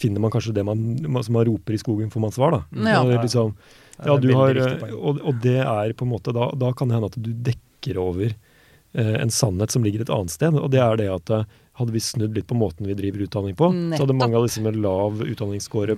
finner 0.00 0.22
man 0.22 0.32
kanskje 0.32 0.54
det 0.56 0.64
man, 0.66 0.82
som 1.22 1.36
man 1.36 1.46
roper 1.48 1.76
i 1.76 1.80
skogen 1.82 2.10
får 2.12 2.24
man 2.24 2.34
svar, 2.34 2.56
da. 2.56 2.62
Ja. 2.80 3.02
Og 3.02 3.12
det 3.12 3.22
liksom, 3.26 3.54
ja, 4.00 4.16
du 4.16 4.30
har, 4.34 4.60
og, 4.96 5.20
og 5.20 5.40
det 5.44 5.58
er 5.60 5.92
på 5.92 6.06
en 6.06 6.14
måte 6.14 6.32
Da, 6.32 6.52
da 6.56 6.72
kan 6.72 6.88
det 6.88 6.96
hende 6.96 7.10
at 7.10 7.18
du 7.20 7.32
dekker 7.50 7.98
over 8.00 8.30
eh, 8.30 9.16
en 9.20 9.32
sannhet 9.34 9.72
som 9.74 9.84
ligger 9.84 10.04
et 10.06 10.12
annet 10.14 10.32
sted. 10.32 10.56
Og 10.56 10.70
det 10.72 10.80
er 10.80 10.96
det 11.00 11.10
at 11.12 11.32
eh, 11.36 11.44
hadde 11.80 11.94
vi 11.94 12.00
snudd 12.04 12.34
litt 12.36 12.48
på 12.48 12.56
måten 12.58 12.88
vi 12.88 12.96
driver 12.96 13.22
utdanning 13.24 13.54
på, 13.56 13.70
så 13.94 14.02
hadde 14.02 14.16
mange 14.16 14.36
av 14.36 14.44
disse 14.44 14.60
med 14.60 14.76
lav 14.76 15.22
utdanningsscore 15.24 15.96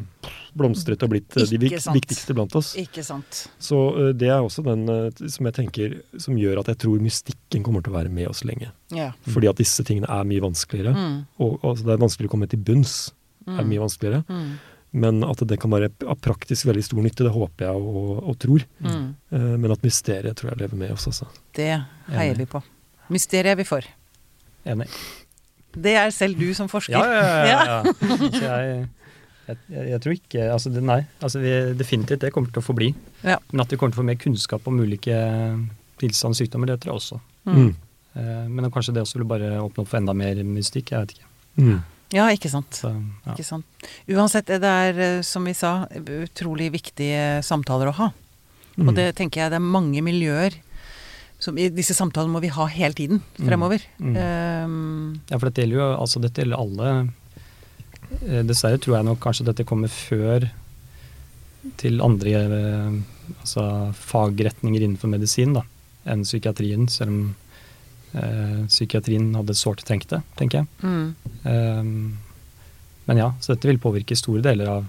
blomstret 0.58 1.02
og 1.02 1.10
blitt 1.14 1.34
eh, 1.38 1.46
de 1.46 1.58
Ikke 1.58 1.64
vik 1.64 1.78
sant. 1.82 1.98
viktigste 1.98 2.36
blant 2.38 2.54
oss. 2.58 2.74
Ikke 2.78 3.06
sant. 3.06 3.44
Så 3.62 3.80
eh, 3.98 4.12
det 4.18 4.30
er 4.30 4.42
også 4.42 4.66
den 4.66 4.86
som 5.22 5.48
jeg 5.48 5.58
tenker 5.58 5.96
som 6.22 6.38
gjør 6.38 6.62
at 6.62 6.74
jeg 6.74 6.82
tror 6.84 7.02
mystikken 7.02 7.66
kommer 7.66 7.82
til 7.84 7.94
å 7.94 7.98
være 8.00 8.12
med 8.14 8.30
oss 8.30 8.44
lenge. 8.46 8.70
Ja. 8.94 9.12
Fordi 9.30 9.50
at 9.50 9.62
disse 9.62 9.86
tingene 9.86 10.10
er 10.10 10.26
mye 10.28 10.44
vanskeligere. 10.44 10.94
Mm. 10.94 11.18
Og, 11.38 11.58
og 11.62 11.74
altså, 11.74 11.88
det 11.88 11.96
er 11.96 12.06
vanskeligere 12.06 12.30
å 12.30 12.36
komme 12.36 12.50
til 12.50 12.62
bunns. 12.66 12.96
Er 13.46 13.66
mye 13.68 13.82
vanskeligere. 13.82 14.22
Mm. 14.28 14.52
Men 14.92 15.24
at 15.24 15.40
det 15.48 15.56
kan 15.60 15.72
være 15.72 15.88
av 16.04 16.18
praktisk 16.20 16.68
veldig 16.68 16.84
stor 16.84 17.00
nytte, 17.04 17.24
det 17.24 17.32
håper 17.32 17.64
jeg 17.64 17.80
og, 17.80 18.10
og 18.28 18.38
tror. 18.40 18.64
Mm. 18.84 19.06
Eh, 19.32 19.50
Men 19.64 19.72
at 19.72 19.84
mysteriet 19.86 20.36
tror 20.36 20.52
jeg 20.52 20.62
lever 20.66 20.80
med 20.84 20.92
oss, 20.92 21.08
altså. 21.08 21.28
Det 21.56 21.70
heier 22.12 22.36
vi 22.36 22.48
på. 22.48 22.60
Mysteriet 23.12 23.54
er 23.54 23.60
vi 23.60 23.68
for. 23.68 23.86
Enig. 24.68 24.88
Det 25.72 25.94
er 25.96 26.10
selv 26.12 26.36
du 26.36 26.50
som 26.54 26.68
forsker. 26.68 26.92
Ja, 26.92 27.06
ja, 27.08 27.22
ja. 27.24 27.46
ja, 27.48 27.78
ja. 27.80 27.94
Så 28.36 28.42
jeg, 28.44 28.82
jeg, 29.48 29.86
jeg, 29.88 30.00
tror 30.04 30.14
ikke 30.16 30.48
Altså, 30.52 30.72
det, 30.74 30.82
nei. 30.84 31.00
Altså, 31.24 31.40
vi, 31.40 31.54
definitivt, 31.78 32.20
det 32.26 32.32
kommer 32.34 32.52
til 32.52 32.60
å 32.60 32.66
forbli. 32.66 32.90
Ja. 33.24 33.38
Men 33.50 33.64
at 33.64 33.72
vi 33.72 33.80
kommer 33.80 33.96
til 33.96 34.02
å 34.02 34.04
få 34.04 34.10
mer 34.10 34.20
kunnskap 34.20 34.68
om 34.68 34.82
ulike 34.84 35.16
tilstandssykdommer, 36.02 36.28
og 36.28 36.36
sykdommer, 36.36 36.72
det 36.74 36.78
tror 36.82 36.92
jeg 36.92 37.00
også. 37.00 37.20
Mm. 37.48 37.72
Eh, 38.20 38.44
Men 38.52 38.70
kanskje 38.74 38.94
det 38.96 39.06
også 39.06 39.22
vil 39.22 39.30
bare 39.32 39.54
åpne 39.62 39.86
opp 39.86 39.88
for 39.88 40.02
enda 40.02 40.12
mer 40.16 40.44
mystikk. 40.44 40.92
Jeg 40.92 41.06
vet 41.06 41.16
ikke. 41.16 41.30
Mm. 41.56 41.80
Ja, 42.12 42.26
ikke 42.32 42.50
sant. 42.52 42.76
Så, 42.76 42.90
ja. 42.92 43.32
Ikke 43.32 43.46
sant. 43.46 43.86
Uansett, 44.10 44.50
det 44.62 44.68
er, 44.68 44.98
eh, 45.00 45.22
som 45.26 45.46
vi 45.48 45.54
sa, 45.56 45.86
utrolig 45.96 46.70
viktige 46.74 47.40
samtaler 47.46 47.88
å 47.90 47.96
ha. 47.98 48.10
Mm. 48.76 48.88
Og 48.88 48.94
det 48.96 49.08
tenker 49.18 49.42
jeg 49.42 49.52
det 49.52 49.58
er 49.60 49.72
mange 49.72 50.00
miljøer 50.04 50.56
som 51.42 51.58
i 51.58 51.66
disse 51.74 51.94
samtalene 51.96 52.36
må 52.36 52.42
vi 52.44 52.52
ha 52.54 52.68
hele 52.70 52.94
tiden 52.96 53.22
fremover. 53.34 53.82
Mm. 53.98 54.14
Um, 54.14 55.20
Ja, 55.28 55.38
for 55.38 55.48
dette 55.48 55.64
gjelder 55.64 55.80
jo 55.80 55.88
altså 55.98 56.22
dette 56.22 56.44
gjelder 56.44 56.62
alle. 56.62 56.92
Eh, 58.22 58.42
Dessverre 58.46 58.78
tror 58.82 58.98
jeg 58.98 59.08
nok 59.08 59.20
kanskje 59.24 59.48
dette 59.48 59.66
kommer 59.66 59.90
før 59.92 60.46
til 61.80 62.02
andre 62.02 62.32
eh, 62.46 62.96
altså 63.40 63.64
fagretninger 63.96 64.82
innenfor 64.82 65.10
medisin 65.10 65.54
da, 65.56 65.64
enn 66.10 66.24
psykiatrien, 66.26 66.88
selv 66.90 67.10
om 67.10 67.20
psykiatrien 68.68 69.30
hadde 69.34 69.54
sårt 69.56 69.84
trengt 69.88 70.08
det, 70.12 70.22
tenker 70.36 70.62
jeg. 70.62 70.66
mm, 70.82 71.14
Eh, 71.44 71.82
men 73.04 73.18
ja, 73.18 73.32
så 73.40 73.54
dette 73.54 73.66
vil 73.66 73.80
påvirke 73.82 74.14
store 74.16 74.42
deler 74.44 74.68
av 74.70 74.84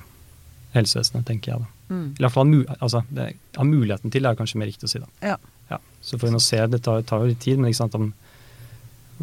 helsevesenet, 0.75 1.25
tenker 1.25 1.51
jeg. 1.53 1.63
da. 1.63 1.95
mm. 1.95 2.05
I 2.19 2.21
hvert 2.21 2.33
fall 2.35 2.45
ha 2.45 2.49
mu 2.51 2.59
altså, 2.79 3.01
det, 3.09 3.29
ha 3.57 3.63
muligheten 3.65 4.11
til, 4.13 4.25
er 4.25 4.35
kanskje 4.37 4.59
mer 4.61 4.69
riktig 4.69 4.85
å 4.85 4.91
si. 4.91 4.99
da. 5.01 5.09
Ja. 5.33 5.37
Ja, 5.71 5.79
så 6.01 6.19
får 6.19 6.27
vi 6.29 6.33
nå 6.35 6.41
se, 6.43 6.59
det 6.67 6.81
tar, 6.85 7.01
tar 7.09 7.23
jo 7.23 7.31
litt 7.31 7.41
tid, 7.41 7.57
men 7.57 7.71
ikke 7.71 7.79
sant, 7.81 7.95
om 7.97 8.11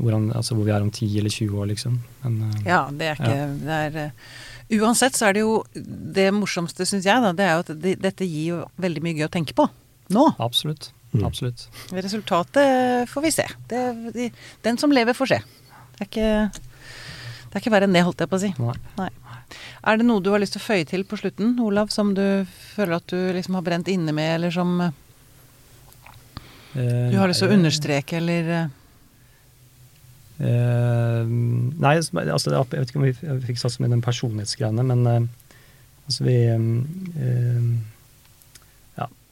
hvordan, 0.01 0.31
altså 0.35 0.55
hvor 0.57 0.65
vi 0.67 0.73
er 0.75 0.83
om 0.83 0.91
10 0.91 1.19
eller 1.21 1.31
20 1.35 1.59
år, 1.61 1.67
liksom. 1.71 1.99
Men, 2.25 2.39
eh, 2.49 2.63
Ja, 2.71 2.81
det 2.91 3.11
er 3.11 3.21
ikke 3.21 3.41
det 3.67 3.79
er, 3.79 3.99
eh, 4.07 4.79
Uansett 4.81 5.17
så 5.19 5.27
er 5.27 5.33
det 5.35 5.41
jo 5.43 5.65
Det 5.75 6.29
morsomste, 6.33 6.87
syns 6.87 7.05
jeg, 7.05 7.23
da, 7.23 7.33
det 7.35 7.45
er 7.47 7.53
jo 7.57 7.63
at 7.65 7.73
det, 7.83 7.97
dette 8.01 8.27
gir 8.27 8.45
jo 8.55 8.59
veldig 8.81 9.03
mye 9.03 9.17
gøy 9.19 9.27
å 9.27 9.33
tenke 9.35 9.55
på. 9.59 9.67
Nå. 10.15 10.29
Absolutt. 10.39 10.91
Mm. 11.11 11.25
Absolutt. 11.27 11.67
Resultatet 11.97 13.11
får 13.11 13.25
vi 13.27 13.33
se. 13.35 13.47
Det, 13.71 13.81
de, 14.15 14.29
den 14.63 14.79
som 14.79 14.93
lever, 14.95 15.17
får 15.17 15.35
se. 15.35 15.41
Det 15.97 16.05
er 16.07 16.11
ikke 16.11 16.31
det 17.51 17.59
er 17.59 17.63
ikke 17.65 17.73
verre 17.75 17.89
enn 17.89 17.97
det, 17.97 18.05
holdt 18.07 18.23
jeg 18.23 18.31
på 18.31 18.39
å 18.39 18.43
si. 18.45 18.53
Nei. 19.01 19.11
Er 19.91 19.99
det 19.99 20.05
noe 20.07 20.23
du 20.23 20.29
har 20.31 20.39
lyst 20.39 20.55
til 20.55 20.63
å 20.63 20.69
føye 20.69 20.87
til 20.87 21.03
på 21.09 21.19
slutten, 21.19 21.57
Olav, 21.65 21.91
som 21.91 22.13
du 22.15 22.47
føler 22.47 23.01
at 23.01 23.11
du 23.11 23.33
liksom 23.35 23.57
har 23.59 23.65
brent 23.67 23.91
inne 23.91 24.15
med, 24.15 24.37
eller 24.37 24.55
som 24.55 24.77
eh, 24.85 24.93
Eh, 26.75 27.11
du 27.11 27.19
har 27.19 27.31
lyst 27.31 27.43
til 27.43 27.51
å 27.51 27.57
understreke, 27.57 28.19
eller 28.21 28.51
eh, 28.55 28.67
eh, 30.47 31.31
Nei, 31.31 31.95
altså, 31.99 32.53
jeg 32.53 32.69
vet 32.77 32.93
ikke 32.93 33.01
om 33.01 33.09
vi 33.09 33.47
fikk 33.49 33.63
satt 33.63 33.81
med 33.83 33.91
den 33.95 34.05
personlighetsgreiene, 34.05 34.85
men 34.87 35.07
eh, 35.11 35.57
altså 36.07 36.27
vi 36.29 36.37
eh, 36.55 37.65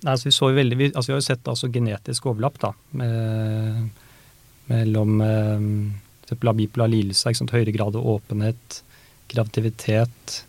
nei, 0.05 0.12
altså 0.14 0.28
vi 0.28 0.34
så 0.36 0.49
veldig 0.55 0.76
Vi, 0.78 0.90
altså, 0.94 1.09
vi 1.11 1.14
har 1.16 1.20
jo 1.22 1.26
sett 1.28 1.49
altså, 1.51 1.68
genetisk 1.74 2.26
overlapp 2.30 2.59
da, 2.62 2.72
med, 3.01 3.88
mellom 4.70 5.20
eh, 5.24 6.53
bipolar 6.55 6.90
lidelse, 6.92 7.30
ikke 7.30 7.40
sant, 7.44 7.55
høyere 7.57 7.72
grad 7.74 7.96
av 7.96 8.07
åpenhet, 8.16 8.82
kreativitet 9.32 10.42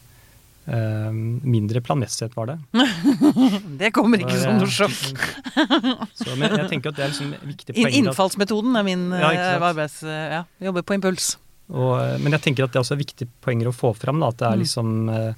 eh, 0.67 1.11
Mindre 1.49 1.81
planettsett 1.81 2.35
var 2.37 2.51
det. 2.51 2.57
Det 3.79 3.91
kommer 3.95 4.19
ikke 4.21 4.37
som 4.41 4.57
noe 4.59 4.69
sjokk. 4.69 5.21
Så, 6.19 6.35
men 6.37 6.51
jeg 6.57 6.67
tenker 6.71 6.91
at 6.91 6.99
det 6.99 7.05
er 7.07 7.13
liksom 7.13 7.31
viktig 7.47 7.75
poeng. 7.77 7.95
innfallsmetoden 8.03 8.75
er 8.79 8.85
min 8.87 9.07
Ja, 9.15 9.31
eh, 9.33 9.55
arbeids... 9.69 10.01
eh, 10.03 10.25
Ja, 10.39 10.43
jobber 10.69 10.83
på 10.85 10.97
impuls. 10.99 11.37
Og, 11.69 11.95
eh, 12.01 12.17
men 12.21 12.33
jeg 12.35 12.41
tenker 12.47 12.65
at 12.67 12.73
det 12.73 12.79
er 12.81 12.85
også 12.85 12.97
viktige 12.99 13.29
poenger 13.45 13.69
å 13.71 13.75
få 13.75 13.91
fram. 13.97 14.19
Da, 14.23 14.31
at 14.33 14.39
det 14.41 14.47
er 14.51 14.57
Mm. 14.57 14.63
liksom 14.65 14.93
eh, 15.15 15.33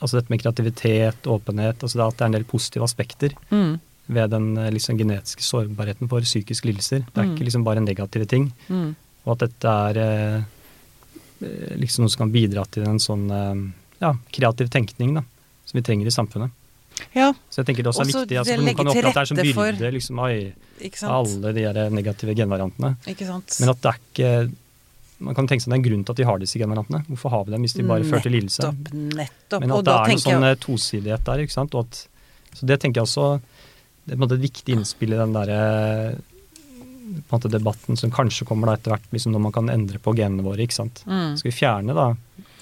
altså 0.00 0.18
dette 0.20 0.30
med 0.30 0.40
kreativitet, 0.42 1.22
åpenhet, 1.26 1.78
altså 1.82 1.96
det 1.98 2.06
at 2.06 2.16
det 2.18 2.24
er 2.26 2.26
en 2.32 2.36
del 2.38 2.44
positive 2.44 2.84
aspekter 2.84 3.32
Mm. 3.50 3.78
ved 4.08 4.30
den 4.30 4.56
eh, 4.58 4.70
liksom, 4.70 4.98
genetiske 4.98 5.42
sårbarheten 5.42 6.08
for 6.08 6.20
psykiske 6.20 6.66
lidelser. 6.68 7.04
Det 7.12 7.16
er 7.18 7.24
Mm. 7.26 7.34
ikke 7.34 7.44
liksom 7.48 7.64
bare 7.64 7.80
negative 7.80 8.26
ting. 8.26 8.52
Mm. 8.68 8.94
Og 9.26 9.32
at 9.32 9.48
dette 9.48 9.66
er 9.66 9.96
eh, 9.96 10.42
eh, 11.42 11.76
liksom 11.80 12.04
noe 12.04 12.10
som 12.12 12.26
kan 12.26 12.32
bidra 12.32 12.64
til 12.70 12.84
en 12.86 12.98
sånn 13.02 13.26
eh, 13.30 13.72
ja, 14.00 14.12
kreativ 14.32 14.68
tenkning 14.70 15.14
da, 15.14 15.22
som 15.64 15.78
vi 15.80 15.82
trenger 15.82 16.06
i 16.06 16.10
samfunnet. 16.14 16.50
Ja, 17.12 17.32
Så 17.50 17.60
jeg 17.60 17.66
tenker 17.66 17.82
det 17.84 17.90
også 17.92 18.00
er 18.00 18.06
Også 18.08 18.20
viktig. 18.24 18.38
Altså, 18.40 18.56
noen 18.56 18.76
kan 18.76 18.86
oppfatte 18.88 19.12
det 19.12 19.20
er 19.20 19.24
som 19.26 19.36
byrde, 19.36 19.92
liksom, 19.92 20.18
av 20.18 21.26
alle 21.26 21.52
de 21.52 21.90
negative 21.90 22.34
genvariantene. 22.34 22.96
Men 23.60 23.68
at 23.68 23.82
det 23.82 23.90
er 23.90 23.98
ikke 24.00 24.52
Man 25.18 25.34
kan 25.34 25.46
tenke 25.48 25.62
seg 25.64 25.70
det 25.72 25.76
er 25.78 25.80
en 25.80 25.86
grunn 25.90 26.04
til 26.04 26.12
at 26.12 26.18
de 26.20 26.24
har 26.28 26.38
disse 26.42 26.58
generantene. 26.60 27.00
Hvorfor 27.08 27.30
har 27.32 27.44
vi 27.46 27.52
dem 27.54 27.62
hvis 27.64 27.72
de 27.78 27.82
bare 27.88 28.04
fører 28.04 28.22
til 28.26 28.34
lidelse? 28.36 28.62
Nettopp, 28.68 28.92
nettopp. 29.16 29.60
Men 29.62 29.72
at 29.78 29.84
det 29.86 29.94
er 29.96 30.12
en 30.12 30.18
sånn 30.26 30.44
jeg 30.44 30.56
eh, 30.58 30.62
tosidighet 30.66 31.24
der. 31.24 31.38
ikke 31.46 31.54
sant? 31.56 31.74
Og 31.74 31.86
at, 31.86 32.02
så 32.52 32.66
det 32.68 32.80
tenker 32.82 33.00
jeg 33.00 33.08
også 33.08 33.28
det 34.06 34.12
er 34.12 34.16
på 34.16 34.20
en 34.20 34.24
måte 34.28 34.36
et 34.38 34.44
viktig 34.44 34.74
innspill 34.76 35.14
i 35.16 35.18
den 35.18 35.32
der, 35.34 35.50
på 37.16 37.18
en 37.18 37.40
måte 37.40 37.50
debatten 37.50 37.96
som 37.98 38.12
kanskje 38.14 38.46
kommer 38.46 38.70
da 38.70 38.76
etter 38.78 38.92
hvert, 38.94 39.08
liksom 39.14 39.32
når 39.34 39.42
man 39.48 39.54
kan 39.56 39.70
endre 39.72 39.98
på 40.02 40.14
genene 40.14 40.44
våre. 40.46 40.62
ikke 40.62 40.76
sant? 40.76 41.02
mm. 41.06 41.36
Skal 41.40 41.50
vi 41.50 41.56
fjerne 41.56 41.96
da? 41.96 42.08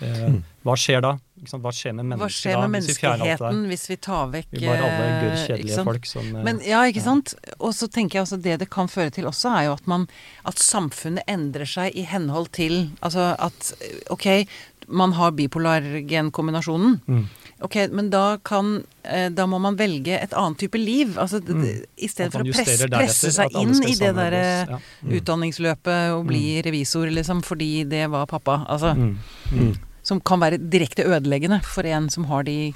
Eh, 0.01 0.25
Mm. 0.31 0.39
hva 0.65 0.75
skjer 0.79 1.03
da? 1.05 1.13
Hva 1.51 1.73
skjer 1.73 1.93
med 1.95 2.05
Hva 2.05 2.17
mennesket 2.17 2.41
skjer 2.41 2.59
med 2.61 2.71
menneskeheten 2.75 3.63
hvis 3.71 3.85
vi 3.91 3.97
tar 3.97 4.27
vekk 4.33 4.49
Vi 4.53 4.67
bare 4.67 4.83
alle 4.89 5.05
eh, 5.09 5.23
gørr 5.25 5.37
kjedelige 5.47 5.85
folk 5.85 6.07
som 6.07 6.31
eh, 6.37 6.43
Men 6.49 6.61
ja, 6.65 6.83
ikke 6.89 7.03
ja. 7.03 7.07
sant. 7.11 7.35
Og 7.59 7.75
så 7.75 7.89
tenker 7.89 8.19
jeg 8.19 8.27
også 8.27 8.41
det 8.43 8.59
det 8.65 8.71
kan 8.71 8.89
føre 8.89 9.11
til 9.11 9.27
også, 9.31 9.53
er 9.59 9.65
jo 9.69 9.73
at 9.79 9.87
man 9.87 10.09
At 10.45 10.59
samfunnet 10.59 11.25
endrer 11.29 11.67
seg 11.67 11.95
i 11.95 12.03
henhold 12.09 12.51
til 12.53 12.91
Altså 13.01 13.35
at 13.39 13.73
ok, 14.11 14.47
man 14.89 15.13
har 15.17 15.31
bipolargenkombinasjonen. 15.33 17.01
mm. 17.07 17.25
Ok, 17.65 17.77
men 17.95 18.11
da 18.11 18.37
kan 18.45 18.83
eh, 19.05 19.31
Da 19.33 19.47
må 19.47 19.61
man 19.63 19.77
velge 19.79 20.19
et 20.21 20.33
annet 20.37 20.59
type 20.61 20.79
liv. 20.79 21.15
Altså 21.19 21.39
Mm. 21.41 21.85
i 21.97 22.09
stedet 22.09 22.33
for 22.33 22.43
å 22.43 22.53
presse, 22.53 22.89
presse 22.91 23.31
seg 23.33 23.55
inn 23.57 23.73
i 23.85 23.95
det 23.95 24.11
derre 24.17 24.67
ja. 24.69 24.79
Mm. 25.05 25.15
utdanningsløpet 25.21 26.13
og 26.17 26.27
bli 26.27 26.61
revisor, 26.67 27.07
liksom, 27.09 27.43
fordi 27.43 27.85
det 27.89 28.11
var 28.11 28.27
pappa. 28.27 28.65
Altså, 28.69 28.95
Mm. 28.95 29.79
Som 30.05 30.21
kan 30.21 30.41
være 30.45 30.59
direkte 30.61 31.05
ødeleggende 31.09 31.63
for 31.65 31.87
en 31.89 32.11
som 32.13 32.25
har 32.31 32.45
de, 32.45 32.73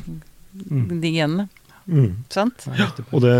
Mm. 0.59 1.01
de 1.03 1.11
genene. 1.13 1.49
Mm. 1.87 2.15
Sant? 2.33 2.65
Ja. 2.77 2.89
Og 3.13 3.21
det, 3.23 3.35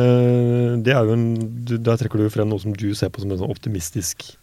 det 0.85 0.93
er 0.95 1.05
jo 1.09 1.13
en 1.17 1.25
du, 1.65 1.77
Der 1.79 1.97
trekker 2.01 2.21
du 2.21 2.29
frem 2.33 2.49
noe 2.49 2.61
som 2.63 2.73
du 2.77 2.93
ser 2.97 3.11
på 3.13 3.21
som 3.25 3.33
en 3.33 3.41
sånn 3.41 3.51
optimistisk 3.53 4.35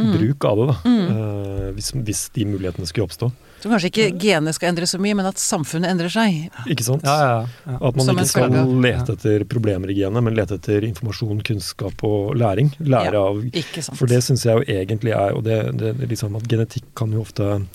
Mm. 0.00 0.14
bruk 0.16 0.44
av 0.48 0.56
det. 0.56 0.66
da 0.66 0.74
Mm. 0.88 1.10
Eh, 1.12 1.72
hvis, 1.76 1.90
hvis 1.92 2.22
de 2.32 2.44
mulighetene 2.48 2.86
skulle 2.88 3.04
oppstå. 3.06 3.28
Så 3.60 3.68
kanskje 3.70 3.90
ikke 3.92 4.18
genene 4.18 4.52
skal 4.56 4.70
endre 4.72 4.86
så 4.88 4.98
mye, 4.98 5.14
men 5.14 5.26
at 5.28 5.36
samfunnet 5.38 5.90
endrer 5.92 6.08
seg. 6.10 6.48
Ikke 6.66 6.82
sant? 6.82 7.04
Ja, 7.04 7.18
ja, 7.20 7.46
ja. 7.66 7.76
At 7.76 7.94
man 7.94 8.06
Som 8.06 8.16
ikke 8.16 8.26
skal 8.32 8.50
lete 8.82 9.12
etter 9.12 9.44
problemer 9.44 9.90
i 9.92 9.94
genet, 10.00 10.22
men 10.24 10.34
lete 10.34 10.56
etter 10.56 10.82
informasjon, 10.88 11.42
kunnskap 11.44 12.02
og 12.08 12.34
læring. 12.34 12.72
Lære 12.80 13.12
Ja. 13.12 13.20
av 13.28 13.44
Ikke 13.52 13.82
sant. 13.84 13.98
For 13.98 14.06
det 14.06 14.22
syns 14.24 14.42
jeg 14.48 14.56
jo 14.56 14.64
egentlig 14.64 15.12
er 15.12 15.36
Og 15.36 15.44
det, 15.44 15.76
det, 15.76 15.92
det 15.98 16.04
er 16.08 16.14
liksom 16.16 16.34
at 16.40 16.48
genetikk 16.48 16.84
kan 16.96 17.12
jo 17.12 17.20
ofte 17.20 17.66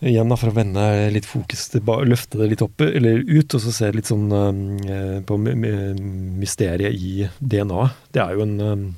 Igjen 0.00 0.30
da, 0.32 0.36
for 0.40 0.48
å 0.48 0.56
vende 0.56 0.82
litt 1.12 1.26
fokus 1.28 1.66
Løfte 2.08 2.38
det 2.40 2.46
litt 2.54 2.62
opp 2.64 2.80
eller 2.86 3.20
ut, 3.28 3.52
og 3.54 3.60
så 3.60 3.72
se 3.74 3.90
litt 3.92 4.08
sånn 4.08 4.30
eh, 4.32 5.20
på 5.28 5.36
my- 5.36 5.54
my- 5.54 5.92
mysteriet 6.40 6.94
i 6.96 7.28
DNA. 7.38 7.90
Det 8.16 8.22
er 8.24 8.34
jo 8.38 8.46
en 8.46 8.56
eh, 8.60 8.90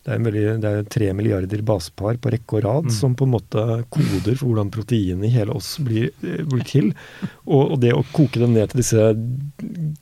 det 0.00 0.12
er, 0.14 0.16
en 0.16 0.24
veldig, 0.24 0.42
det 0.62 0.68
er 0.72 0.84
tre 0.88 1.08
milliarder 1.12 1.60
basepar 1.68 2.16
på 2.24 2.30
rekke 2.32 2.56
og 2.56 2.62
rad 2.64 2.84
Mm. 2.88 2.92
som 2.96 3.12
på 3.14 3.26
en 3.28 3.34
måte 3.34 3.64
koder 3.92 4.34
for 4.40 4.48
hvordan 4.48 4.70
proteinene 4.72 5.26
i 5.28 5.32
hele 5.34 5.52
oss 5.52 5.74
blir, 5.78 6.06
eh, 6.24 6.40
blir 6.48 6.64
til. 6.64 6.86
Og, 7.46 7.72
og 7.74 7.80
det 7.82 7.92
å 7.92 8.00
koke 8.12 8.40
dem 8.40 8.54
ned 8.56 8.70
til 8.72 8.80
disse 8.80 8.96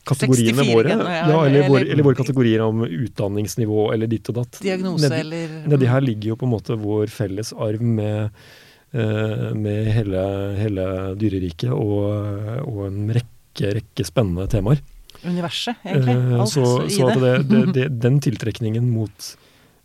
kategoriene 0.07 0.67
våre, 0.71 0.95
ja, 0.95 0.99
ja, 1.03 1.25
eller, 1.27 1.47
eller- 1.49 1.69
våre, 1.69 1.91
eller 1.93 2.07
våre 2.07 2.15
kategorier 2.21 2.63
om 2.63 2.85
utdanningsnivå 2.87 3.93
eller 3.95 4.07
ditt 4.11 4.29
og 4.31 4.39
datt. 4.41 4.61
Diagnose 4.63 5.11
Nedi- 5.11 5.21
eller 5.21 5.69
Nedi 5.75 5.87
her 5.91 6.01
ligger 6.01 6.29
jo 6.35 6.37
på 6.37 6.47
en 6.47 6.55
måte 6.55 6.79
vår 6.79 7.07
felles 7.13 7.53
arv 7.53 7.83
med, 7.83 8.31
med 8.93 9.91
hele, 9.93 10.21
hele 10.57 10.85
dyreriket 11.21 11.69
og, 11.75 12.07
og 12.65 12.87
en 12.87 13.11
rekke, 13.13 13.75
rekke 13.77 14.07
spennende 14.07 14.47
temaer. 14.49 14.81
universet, 15.25 15.77
egentlig. 15.85 16.15
Eh, 16.15 16.41
Alt 16.41 16.53
så, 16.53 16.65
i 16.87 16.95
så 16.95 17.11
det. 17.11 17.21
det, 17.21 17.49
det, 17.51 17.63
det, 17.77 17.87
den 18.03 18.21
tiltrekningen 18.21 18.91
mot 18.91 19.37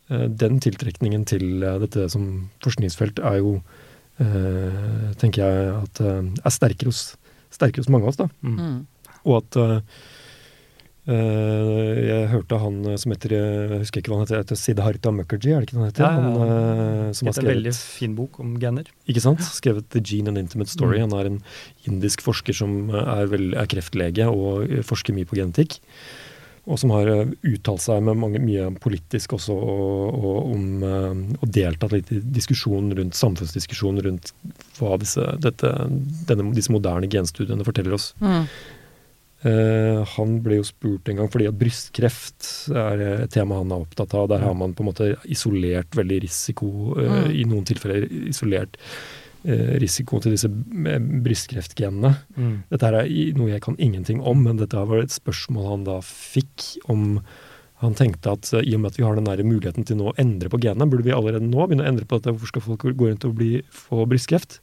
eh, 0.08 0.26
Den 0.28 0.60
tiltrekningen 0.62 1.24
til 1.24 1.62
eh, 1.62 1.78
dette 1.82 2.08
som 2.12 2.50
forskningsfelt 2.64 3.18
er 3.18 3.40
jo 3.40 3.56
eh, 4.22 5.12
Tenker 5.20 5.44
jeg 5.44 5.76
at 5.82 6.00
eh, 6.04 6.22
er 6.44 6.54
sterkere 6.54 6.92
hos, 6.92 7.16
sterkere 7.54 7.84
hos 7.84 7.90
mange 7.92 8.06
av 8.06 8.14
oss, 8.14 8.20
da. 8.20 8.28
Mm. 8.42 8.58
Mm. 8.58 9.12
Og 9.24 9.40
at 9.40 9.58
eh, 9.60 9.76
eh, 9.76 10.13
Jeg 11.04 12.28
hørte 12.30 12.58
han 12.62 12.78
eh, 12.88 12.96
som 13.00 13.12
heter 13.12 13.34
Jeg 13.36 13.80
husker 13.82 14.00
ikke 14.00 14.12
hva 14.12 14.20
han 14.20 14.24
heter, 14.24 14.40
heter 14.40 14.56
Siddhartha 14.56 15.12
Mukherjee, 15.12 15.52
er 15.52 15.60
det 15.60 15.68
ikke 15.68 15.76
det 15.76 15.82
han 15.82 15.90
heter? 15.90 16.04
Ja, 16.04 16.12
ja, 16.14 16.20
ja. 16.22 16.32
Han, 16.40 17.08
eh, 17.08 17.12
som 17.18 17.28
har 17.28 17.36
er 17.36 17.44
en 17.44 17.50
veldig 17.50 17.74
fin 17.76 18.14
bok 18.16 18.40
om 18.40 18.54
gener. 18.62 18.88
ikke 19.04 19.24
sant? 19.24 19.44
skrevet 19.44 19.90
The 19.92 20.00
Gene 20.00 20.32
and 20.32 20.40
Intimate 20.40 20.72
Story. 20.72 21.02
Mm. 21.02 21.08
Han 21.08 21.18
er 21.18 21.32
en 21.32 21.40
indisk 21.90 22.24
forsker 22.24 22.56
som 22.56 22.88
er, 22.88 23.26
vel, 23.28 23.50
er 23.52 23.68
kreftlege 23.68 24.30
og 24.32 24.64
eh, 24.64 24.84
forsker 24.86 25.16
mye 25.16 25.28
på 25.28 25.36
genetikk. 25.40 25.76
Og 26.64 26.80
som 26.80 26.94
har 26.94 27.08
eh, 27.12 27.32
uttalt 27.52 27.82
seg 27.84 28.00
med 28.04 28.16
mange, 28.16 28.40
mye 28.40 28.70
politisk 28.80 29.36
også, 29.36 29.52
og, 29.52 30.14
og, 30.16 30.38
om, 30.54 30.64
eh, 30.88 31.18
og 31.36 31.50
deltatt 31.52 31.92
litt 31.92 32.12
i 32.14 32.22
diskusjonen 32.38 32.94
rundt 32.96 33.18
samfunnsdiskusjonen 33.18 34.06
rundt 34.06 34.32
hva 34.78 34.96
disse, 35.00 35.26
dette, 35.44 35.74
denne, 36.30 36.48
disse 36.56 36.72
moderne 36.72 37.10
genstudiene 37.12 37.66
forteller 37.68 37.98
oss. 37.98 38.12
Mm. 38.24 38.48
Eh, 39.44 39.98
han 40.16 40.38
ble 40.44 40.56
jo 40.62 40.64
spurt 40.64 41.10
en 41.12 41.18
gang 41.20 41.28
fordi 41.28 41.48
at 41.50 41.58
brystkreft 41.60 42.46
er 42.72 43.02
et 43.24 43.34
tema 43.34 43.58
han 43.60 43.72
er 43.74 43.82
opptatt 43.84 44.14
av. 44.16 44.30
Der 44.32 44.40
har 44.46 44.54
man 44.56 44.72
på 44.72 44.80
en 44.84 44.88
måte 44.88 45.10
isolert 45.28 45.90
veldig 45.98 46.22
risiko, 46.24 46.70
eh, 46.98 47.10
Mm. 47.14 47.30
i 47.30 47.44
noen 47.44 47.64
tilfeller 47.68 48.06
isolert 48.30 48.78
eh, 49.44 49.76
risiko 49.78 50.20
til 50.24 50.32
disse 50.32 50.48
eh, 50.48 50.98
brystkreftgenene. 51.24 52.14
Mm. 52.38 52.54
Dette 52.70 52.86
her 52.88 52.94
er 53.02 53.34
noe 53.36 53.50
jeg 53.52 53.60
kan 53.60 53.76
ingenting 53.76 54.22
om, 54.24 54.42
men 54.42 54.56
dette 54.56 54.80
var 54.88 55.02
et 55.02 55.12
spørsmål 55.12 55.68
han 55.68 55.84
da 55.84 55.98
fikk 56.00 56.78
om 56.88 57.20
han 57.82 57.92
tenkte 57.98 58.32
at 58.32 58.48
eh, 58.54 58.64
i 58.64 58.74
og 58.74 58.80
med 58.80 58.92
at 58.94 58.96
vi 58.98 59.04
har 59.04 59.14
den 59.18 59.28
der 59.28 59.44
muligheten 59.44 59.84
til 59.84 59.98
nå 60.00 60.12
å 60.12 60.16
endre 60.16 60.48
på 60.48 60.60
genene, 60.62 60.88
burde 60.88 61.04
vi 61.04 61.12
allerede 61.12 61.44
nå 61.44 61.66
begynne 61.66 61.84
å 61.84 61.90
endre 61.92 62.06
på 62.08 62.16
dette? 62.16 62.32
Hvorfor 62.32 62.48
skal 62.54 62.64
folk 62.64 62.86
gå 62.96 63.10
rundt 63.10 63.26
og 63.28 63.36
bli, 63.36 63.58
få 63.68 64.06
brystkreft? 64.08 64.60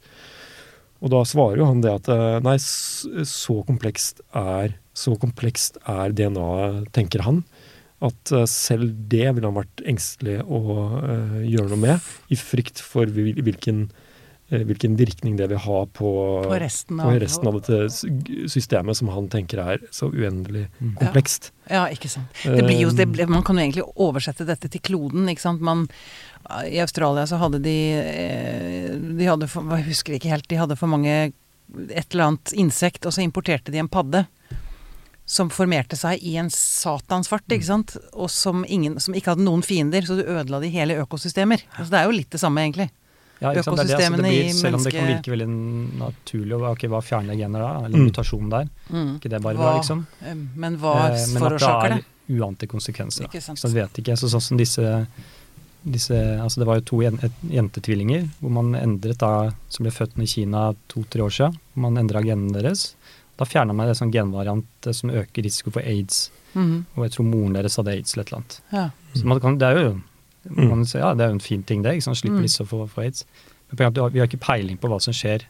Og 1.01 1.09
da 1.13 1.23
svarer 1.25 1.61
jo 1.61 1.67
han 1.69 1.81
det 1.81 1.93
at 1.93 2.09
eh, 2.13 2.37
nei, 2.45 2.57
så 2.61 3.57
komplekst 3.67 4.21
er, 4.37 4.75
så 4.93 5.15
komplekst 5.19 5.79
er 5.89 6.13
DNA, 6.13 6.51
tenker 6.93 7.25
han, 7.25 7.41
at 8.05 8.33
eh, 8.33 8.45
selv 8.49 8.93
det 9.09 9.25
ville 9.33 9.49
han 9.49 9.57
vært 9.57 9.83
engstelig 9.89 10.39
å 10.45 10.61
eh, 11.01 11.39
gjøre 11.49 11.73
noe 11.73 11.81
med, 11.87 12.11
i 12.29 12.37
frykt 12.37 12.83
for 12.85 13.09
hvilken, 13.09 13.87
hvilken 14.51 14.97
virkning 14.99 15.37
det 15.39 15.47
vil 15.47 15.57
ha 15.63 15.77
på, 15.87 16.09
På 16.43 16.57
resten 16.59 16.97
på 16.99 17.07
av 17.07 17.19
resten 17.23 17.47
av 17.47 17.55
dette 17.61 18.47
systemet 18.51 18.97
som 18.99 19.07
han 19.13 19.29
tenker 19.31 19.61
er 19.63 19.85
så 19.95 20.09
uendelig 20.11 20.65
Mm. 20.81 20.95
komplekst. 20.99 21.51
Ja, 21.69 21.85
ikke 21.87 22.09
sant. 22.11 22.27
Det 22.43 22.63
blir 22.65 22.79
jo, 22.81 22.89
det 22.91 23.07
Eh, 23.07 23.11
ble, 23.13 23.27
man 23.31 23.43
kan 23.47 23.55
jo 23.55 23.61
egentlig 23.63 23.85
oversette 23.95 24.45
dette 24.45 24.67
til 24.69 24.81
kloden. 24.81 25.29
ikke 25.29 25.39
sant? 25.41 25.61
Man, 25.61 25.87
I 26.67 26.79
Australia 26.83 27.23
så 27.25 27.37
hadde 27.39 27.61
de 27.63 27.77
eh, 27.93 28.89
De 29.17 29.25
hadde 29.29 29.47
for, 29.47 29.63
Jeg 29.77 29.85
husker 29.87 30.13
ikke 30.17 30.29
helt. 30.33 30.47
De 30.49 30.55
hadde 30.59 30.75
for 30.75 30.87
mange 30.87 31.31
Et 31.95 32.05
eller 32.11 32.25
annet 32.33 32.51
insekt, 32.59 33.05
og 33.05 33.13
så 33.13 33.21
importerte 33.23 33.71
de 33.71 33.77
en 33.79 33.87
padde. 33.87 34.25
Som 35.25 35.47
formerte 35.49 35.95
seg 35.95 36.19
i 36.27 36.33
en 36.35 36.49
satansfart, 36.49 37.45
ikke 37.47 37.63
sant. 37.63 37.93
Og 38.11 38.27
som, 38.29 38.65
ingen, 38.67 38.99
som 38.99 39.13
ikke 39.15 39.31
hadde 39.31 39.45
noen 39.45 39.61
fiender. 39.63 40.01
Så 40.03 40.17
du 40.19 40.23
ødela 40.27 40.59
de 40.59 40.67
hele 40.73 40.97
økosystemer. 40.99 41.61
Altså, 41.77 41.89
det 41.93 41.99
er 42.01 42.09
jo 42.09 42.17
litt 42.17 42.29
det 42.33 42.41
samme, 42.41 42.59
egentlig. 42.65 42.89
Ja, 43.41 43.51
ikke 43.51 43.63
sant, 43.63 43.77
det 43.77 43.83
er 43.85 43.97
det, 43.97 44.05
altså, 44.05 44.21
det 44.21 44.31
blir, 44.31 44.53
selv 44.53 44.75
om 44.77 44.83
det 44.83 44.91
kan 44.93 45.07
virke 45.09 45.31
veldig 45.33 45.47
naturlig 45.97 46.59
ok, 46.71 46.83
hva 46.93 46.99
fjerner 47.01 47.35
gener 47.39 47.59
da, 47.59 47.85
eller 47.85 47.97
Mm. 47.97 48.05
mutasjon 48.11 48.49
der, 48.51 48.69
Mm. 48.91 49.15
ikke 49.19 49.29
det 49.29 49.41
bare 49.41 49.55
Hva- 49.55 49.57
bra, 49.57 49.77
liksom? 49.79 50.05
eh, 50.21 50.35
Men 50.55 50.77
hva 50.77 50.95
Eh, 51.09 51.27
men 51.33 51.41
forårsaker 51.41 51.89
det? 51.89 51.97
det 51.97 52.05
er 52.35 52.39
uante 52.41 52.67
konsekvenser. 52.67 53.25
Ikke 53.25 53.41
sant. 53.41 53.57
Så 53.57 53.73
vet 53.73 53.93
ikke. 53.97 54.13
Så 54.17 54.29
sånn 54.29 54.41
som 54.41 54.57
disse, 54.57 55.07
disse 55.83 56.13
altså 56.39 56.59
Det 56.59 56.67
var 56.67 56.75
jo 56.75 56.81
to 56.81 56.97
jentetvillinger 57.49 58.29
hvor 58.39 58.51
man 58.51 58.73
endret 58.75 59.17
da, 59.17 59.51
som 59.69 59.83
ble 59.83 59.91
født 59.91 60.17
i 60.21 60.25
Kina 60.27 60.73
to-tre 60.87 61.21
år 61.25 61.31
siden. 61.33 61.57
Hvor 61.75 61.81
man 61.89 61.97
endra 61.97 62.21
genene 62.23 62.53
deres. 62.53 62.93
Da 63.37 63.45
fjerna 63.45 63.73
man 63.73 63.87
en 63.89 63.95
sånn 63.95 64.11
genvariant 64.13 64.65
eh, 64.85 64.91
som 64.93 65.09
øker 65.09 65.43
risiko 65.43 65.71
for 65.71 65.81
aids. 65.81 66.29
Mhm. 66.53 66.85
Og 66.95 67.03
jeg 67.07 67.11
tror 67.15 67.25
moren 67.25 67.53
deres 67.53 67.75
hadde 67.77 67.87
aids 67.95 68.13
eller 68.13 68.21
et 68.23 68.27
eller 68.31 68.37
annet. 68.43 68.59
Ja. 68.71 68.89
Så 69.15 69.25
man 69.25 69.39
kan, 69.39 69.57
det 69.57 69.67
er 69.67 69.79
jo 69.81 69.93
Mm. 69.95 70.03
Man 70.49 70.85
sier, 70.85 71.01
ja, 71.03 71.13
det 71.13 71.21
er 71.25 71.29
jo 71.29 71.33
en 71.39 71.39
fin 71.39 71.63
ting, 71.63 71.81
det. 71.83 71.93
ikke 71.97 72.03
sant? 72.09 72.17
Slipper 72.17 72.39
Mm. 72.39 72.47
disse 72.47 72.63
å 72.63 72.67
få, 72.67 72.87
få 72.89 73.01
aids. 73.03 73.25
Men 73.71 73.93
vi 73.93 74.19
har 74.19 74.27
ikke 74.27 74.39
peiling 74.41 74.77
på 74.77 74.89
hva 74.89 74.99
som 75.01 75.13
skjer 75.13 75.43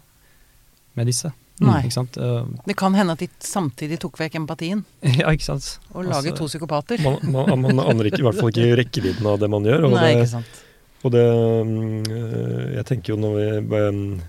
med 0.96 1.08
disse. 1.08 1.32
Nei. 1.62 1.84
Eh, 1.86 2.44
Det 2.66 2.76
kan 2.76 2.94
hende 2.98 3.12
at 3.14 3.20
de 3.20 3.28
samtidig 3.40 4.00
tok 4.00 4.18
vekk 4.18 4.36
empatien 4.36 4.84
ja, 5.04 5.30
ikke 5.30 5.44
sant. 5.46 5.78
og 5.94 6.06
laget 6.06 6.36
to 6.36 6.44
Altså- 6.44 6.58
psykopater. 6.58 6.98
Man, 7.04 7.20
man, 7.32 7.62
man 7.62 7.80
aner 7.80 8.06
ikke, 8.10 8.20
i 8.20 8.26
hvert 8.26 8.40
fall 8.40 8.50
ikke 8.50 8.76
rekkevidden 8.82 9.26
av 9.30 9.40
det 9.40 9.50
man 9.50 9.64
gjør. 9.64 9.86
Og 9.86 9.92
Nei, 9.96 10.14
det, 10.16 10.18
ikke 10.18 10.32
sant. 10.36 10.62
Og 11.04 11.12
det 11.12 11.26
mm, 11.26 12.04
øh, 12.12 12.76
Jeg 12.76 12.86
tenker 12.86 13.14
jo 13.14 13.18
når 13.18 13.36
vi 13.38 14.22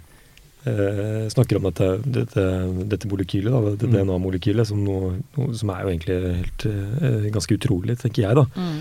eh, 0.64 1.28
snakker 1.32 1.56
om 1.58 1.66
dette, 1.70 1.88
dette, 2.04 2.44
dette 2.88 3.08
molekylet, 3.10 3.50
da, 3.52 3.60
dette 3.72 3.88
Mm. 3.88 3.96
DNA-molekylet, 3.96 4.66
som, 4.66 4.84
som 5.56 5.70
er 5.74 5.82
jo 5.82 5.88
egentlig 5.88 6.18
helt, 6.36 6.66
eh, 6.66 7.30
ganske 7.34 7.56
utrolig, 7.58 7.98
tenker 7.98 8.22
jeg, 8.28 8.36
da. 8.36 8.44
Mm. 8.54 8.78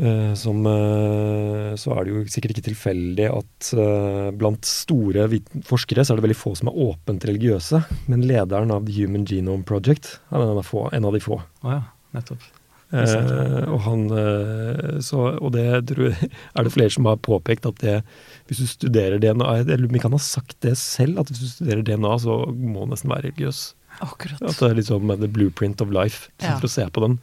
Eh, 0.00 0.34
som, 0.34 0.62
eh, 0.66 1.74
så 1.76 1.92
er 1.92 2.06
det 2.06 2.12
jo 2.12 2.20
sikkert 2.32 2.54
ikke 2.54 2.68
tilfeldig 2.70 3.26
at 3.28 3.72
eh, 3.76 4.28
blant 4.32 4.64
store 4.64 5.26
forskere 5.68 6.06
så 6.06 6.14
er 6.14 6.20
det 6.20 6.24
veldig 6.24 6.38
få 6.40 6.54
som 6.56 6.70
er 6.70 6.78
åpent 6.86 7.26
religiøse. 7.28 7.82
Men 8.08 8.24
lederen 8.24 8.72
av 8.72 8.86
The 8.86 8.96
Human 8.96 9.26
Genome 9.28 9.66
Project 9.68 10.14
er 10.30 10.40
en 10.40 10.54
av, 10.54 10.64
få, 10.64 10.86
en 10.96 11.08
av 11.08 11.16
de 11.16 11.20
få. 11.24 11.42
Oh 11.66 11.74
ja, 11.74 11.82
nettopp. 12.16 12.48
Eh, 12.90 13.66
og, 13.70 13.76
han, 13.84 14.06
så, 15.04 15.26
og 15.36 15.52
det 15.54 15.66
tror 15.92 16.08
er 16.56 16.66
det 16.66 16.72
flere 16.74 16.94
som 16.96 17.06
har 17.06 17.20
påpekt 17.22 17.68
at 17.68 17.84
det, 17.84 17.98
hvis 18.48 18.64
du 18.64 18.70
studerer 18.70 19.20
DNA 19.22 19.60
eller 19.60 19.92
Vi 19.92 20.00
kan 20.02 20.16
ha 20.16 20.22
sagt 20.22 20.56
det 20.64 20.78
selv, 20.80 21.20
at 21.20 21.28
hvis 21.30 21.44
du 21.44 21.52
studerer 21.52 21.84
DNA, 21.84 22.16
så 22.24 22.40
må 22.56 22.88
du 22.88 22.94
nesten 22.94 23.12
være 23.12 23.28
religiøs. 23.28 23.62
Akkurat. 24.00 24.40
At 24.40 24.56
det 24.56 24.68
er 24.70 24.76
liksom 24.80 25.12
the 25.20 25.28
blueprint 25.28 25.82
of 25.84 25.92
life. 25.92 26.30
Ja. 26.40 26.56
For 26.56 26.70
å 26.70 26.72
se 26.72 26.86
på 26.88 27.04
den 27.04 27.20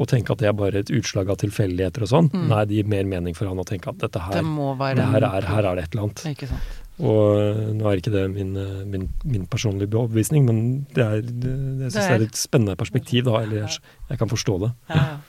og 0.00 0.08
tenke 0.08 0.32
at 0.32 0.40
det 0.40 0.48
er 0.48 0.54
bare 0.56 0.80
et 0.80 0.92
utslag 0.94 1.28
av 1.32 1.40
tilfeldigheter 1.42 2.06
og 2.06 2.08
sånn. 2.08 2.30
Mm. 2.32 2.46
Nei, 2.48 2.62
det 2.68 2.78
gir 2.78 2.86
mer 2.88 3.08
mening 3.08 3.36
for 3.36 3.50
han 3.50 3.60
å 3.60 3.66
tenke 3.68 3.92
at 3.92 3.98
dette 4.00 4.16
Det 4.16 4.38
her, 4.40 4.46
må 4.46 4.70
være 4.78 4.96
det 5.00 5.08
her, 5.10 5.26
er, 5.28 5.48
her 5.50 5.68
er 5.68 5.76
det 5.76 5.84
et 5.84 5.96
eller 5.96 6.06
annet. 6.06 6.22
Ikke 6.32 6.48
sant. 6.48 6.78
Og 7.02 7.40
øh, 7.40 7.60
nå 7.74 7.88
er 7.88 8.00
ikke 8.00 8.12
det 8.12 8.22
min, 8.30 8.54
øh, 8.56 8.86
min, 8.86 9.08
min 9.24 9.44
personlige 9.50 9.96
overbevisning, 9.96 10.46
men 10.48 10.62
det 10.94 11.04
er, 11.04 11.20
det, 11.24 11.52
jeg 11.84 11.92
synes 11.92 12.08
det 12.08 12.16
er 12.16 12.24
et 12.28 12.40
spennende 12.40 12.76
perspektiv, 12.78 13.24
da. 13.28 13.42
Eller 13.42 13.64
jeg, 13.64 13.82
jeg 14.10 14.20
kan 14.20 14.32
forstå 14.32 14.58
det. 14.64 14.72
Ja, 14.92 15.04
ja. 15.10 15.20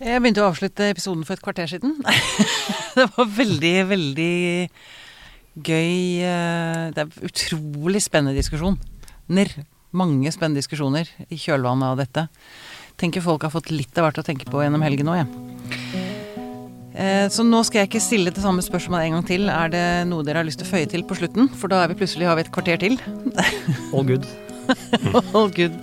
Jeg 0.00 0.22
begynte 0.22 0.40
å 0.40 0.48
avslutte 0.48 0.86
episoden 0.88 1.26
for 1.28 1.36
et 1.36 1.44
kvarter 1.44 1.68
siden. 1.68 1.98
det 2.96 3.04
var 3.18 3.26
veldig, 3.36 3.74
veldig 3.90 4.36
gøy 5.60 6.22
eh, 6.24 6.86
Det 6.96 7.02
er 7.02 7.26
utrolig 7.28 8.00
spennende 8.00 8.38
diskusjoner. 8.38 9.52
Mange 9.92 10.32
spennende 10.32 10.62
diskusjoner 10.62 11.10
i 11.28 11.36
kjølvannet 11.36 11.90
av 11.90 12.00
dette. 12.00 12.24
Tenker 13.00 13.24
folk 13.24 13.46
har 13.46 13.52
fått 13.54 13.70
litt 13.72 13.96
av 13.98 14.06
hvert 14.08 14.20
å 14.20 14.26
tenke 14.26 14.48
på 14.50 14.60
gjennom 14.60 14.82
helgen 14.84 15.08
òg, 15.08 15.22
jeg. 15.22 16.06
Eh, 17.00 17.26
Så 17.32 17.46
nå 17.46 17.62
skal 17.64 17.82
jeg 17.82 17.88
ikke 17.90 18.02
stille 18.04 18.32
det 18.34 18.42
samme 18.44 18.60
spørsmålet 18.64 19.08
en 19.08 19.16
gang 19.18 19.26
til. 19.30 19.48
Er 19.48 19.72
det 19.72 19.84
noe 20.10 20.26
dere 20.26 20.42
har 20.42 20.48
lyst 20.48 20.60
til 20.60 20.68
å 20.68 20.72
føye 20.74 20.90
til 20.90 21.04
på 21.08 21.16
slutten? 21.16 21.48
For 21.56 21.72
da 21.72 21.82
er 21.84 21.92
vi 21.94 21.98
plutselig 22.02 22.28
har 22.28 22.36
vi 22.36 22.44
et 22.44 22.52
kvarter 22.52 22.80
til. 22.82 22.98
All 23.94 24.04
good. 24.04 24.26
All 25.34 25.48
good. 25.56 25.76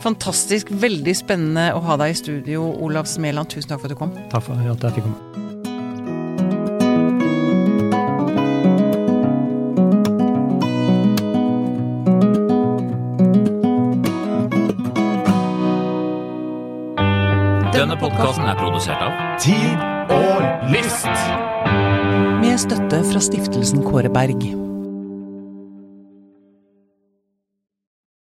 Fantastisk, 0.00 0.70
veldig 0.82 1.14
spennende 1.14 1.70
å 1.76 1.82
ha 1.84 1.98
deg 2.00 2.14
i 2.14 2.18
studio, 2.18 2.64
Olav 2.82 3.06
Smeland. 3.06 3.52
Tusen 3.52 3.70
takk 3.70 3.84
for 3.84 3.90
at 3.90 3.94
du 3.94 4.00
kom. 4.00 4.16
Takk 4.32 4.48
for 4.48 4.56
at 4.56 4.88
jeg 4.88 4.96
fikk 4.98 5.06
komme. 5.06 5.29
Denne 17.80 17.96
podkasten 17.96 18.44
er 18.44 18.58
produsert 18.60 19.00
av 19.00 19.14
Tid 19.40 19.84
og 20.12 20.66
lyst. 20.68 21.06
Med 22.42 22.58
støtte 22.60 22.98
fra 23.08 23.22
stiftelsen 23.24 23.80
Kåre 23.86 24.10
Berg. 24.12 24.44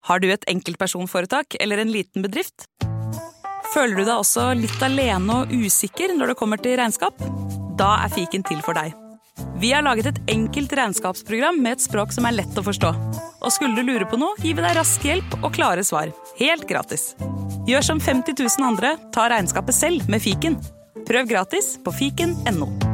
Har 0.09 0.23
du 0.23 0.31
et 0.33 0.49
enkeltpersonforetak 0.49 1.59
eller 1.61 1.83
en 1.83 1.93
liten 1.93 2.25
bedrift? 2.25 2.65
Føler 3.75 3.99
du 3.99 4.03
deg 4.07 4.15
også 4.15 4.47
litt 4.57 4.81
alene 4.81 5.43
og 5.43 5.53
usikker 5.53 6.17
når 6.17 6.33
det 6.33 6.39
kommer 6.41 6.65
til 6.65 6.79
regnskap? 6.81 7.21
Da 7.77 7.99
er 8.01 8.17
fiken 8.17 8.49
til 8.49 8.65
for 8.65 8.73
deg. 8.73 8.97
Vi 9.59 9.71
har 9.73 9.83
laget 9.85 10.09
et 10.11 10.21
enkelt 10.31 10.73
regnskapsprogram 10.77 11.61
med 11.61 11.77
et 11.77 11.85
språk 11.85 12.13
som 12.15 12.27
er 12.27 12.37
lett 12.37 12.59
å 12.59 12.63
forstå. 12.65 12.91
Og 13.41 13.53
skulle 13.53 13.75
du 13.77 13.83
lure 13.87 14.07
på 14.09 14.19
noe, 14.19 14.37
gir 14.41 14.57
vi 14.57 14.65
deg 14.65 14.77
rask 14.77 15.05
hjelp 15.05 15.37
og 15.41 15.51
klare 15.55 15.83
svar. 15.87 16.13
Helt 16.39 16.67
gratis. 16.69 17.13
Gjør 17.69 17.85
som 17.85 18.01
50 18.01 18.37
000 18.37 18.67
andre, 18.67 18.95
ta 19.15 19.29
regnskapet 19.31 19.75
selv 19.75 20.09
med 20.11 20.23
fiken. 20.23 20.59
Prøv 21.05 21.29
gratis 21.29 21.75
på 21.85 21.93
fiken.no. 21.93 22.84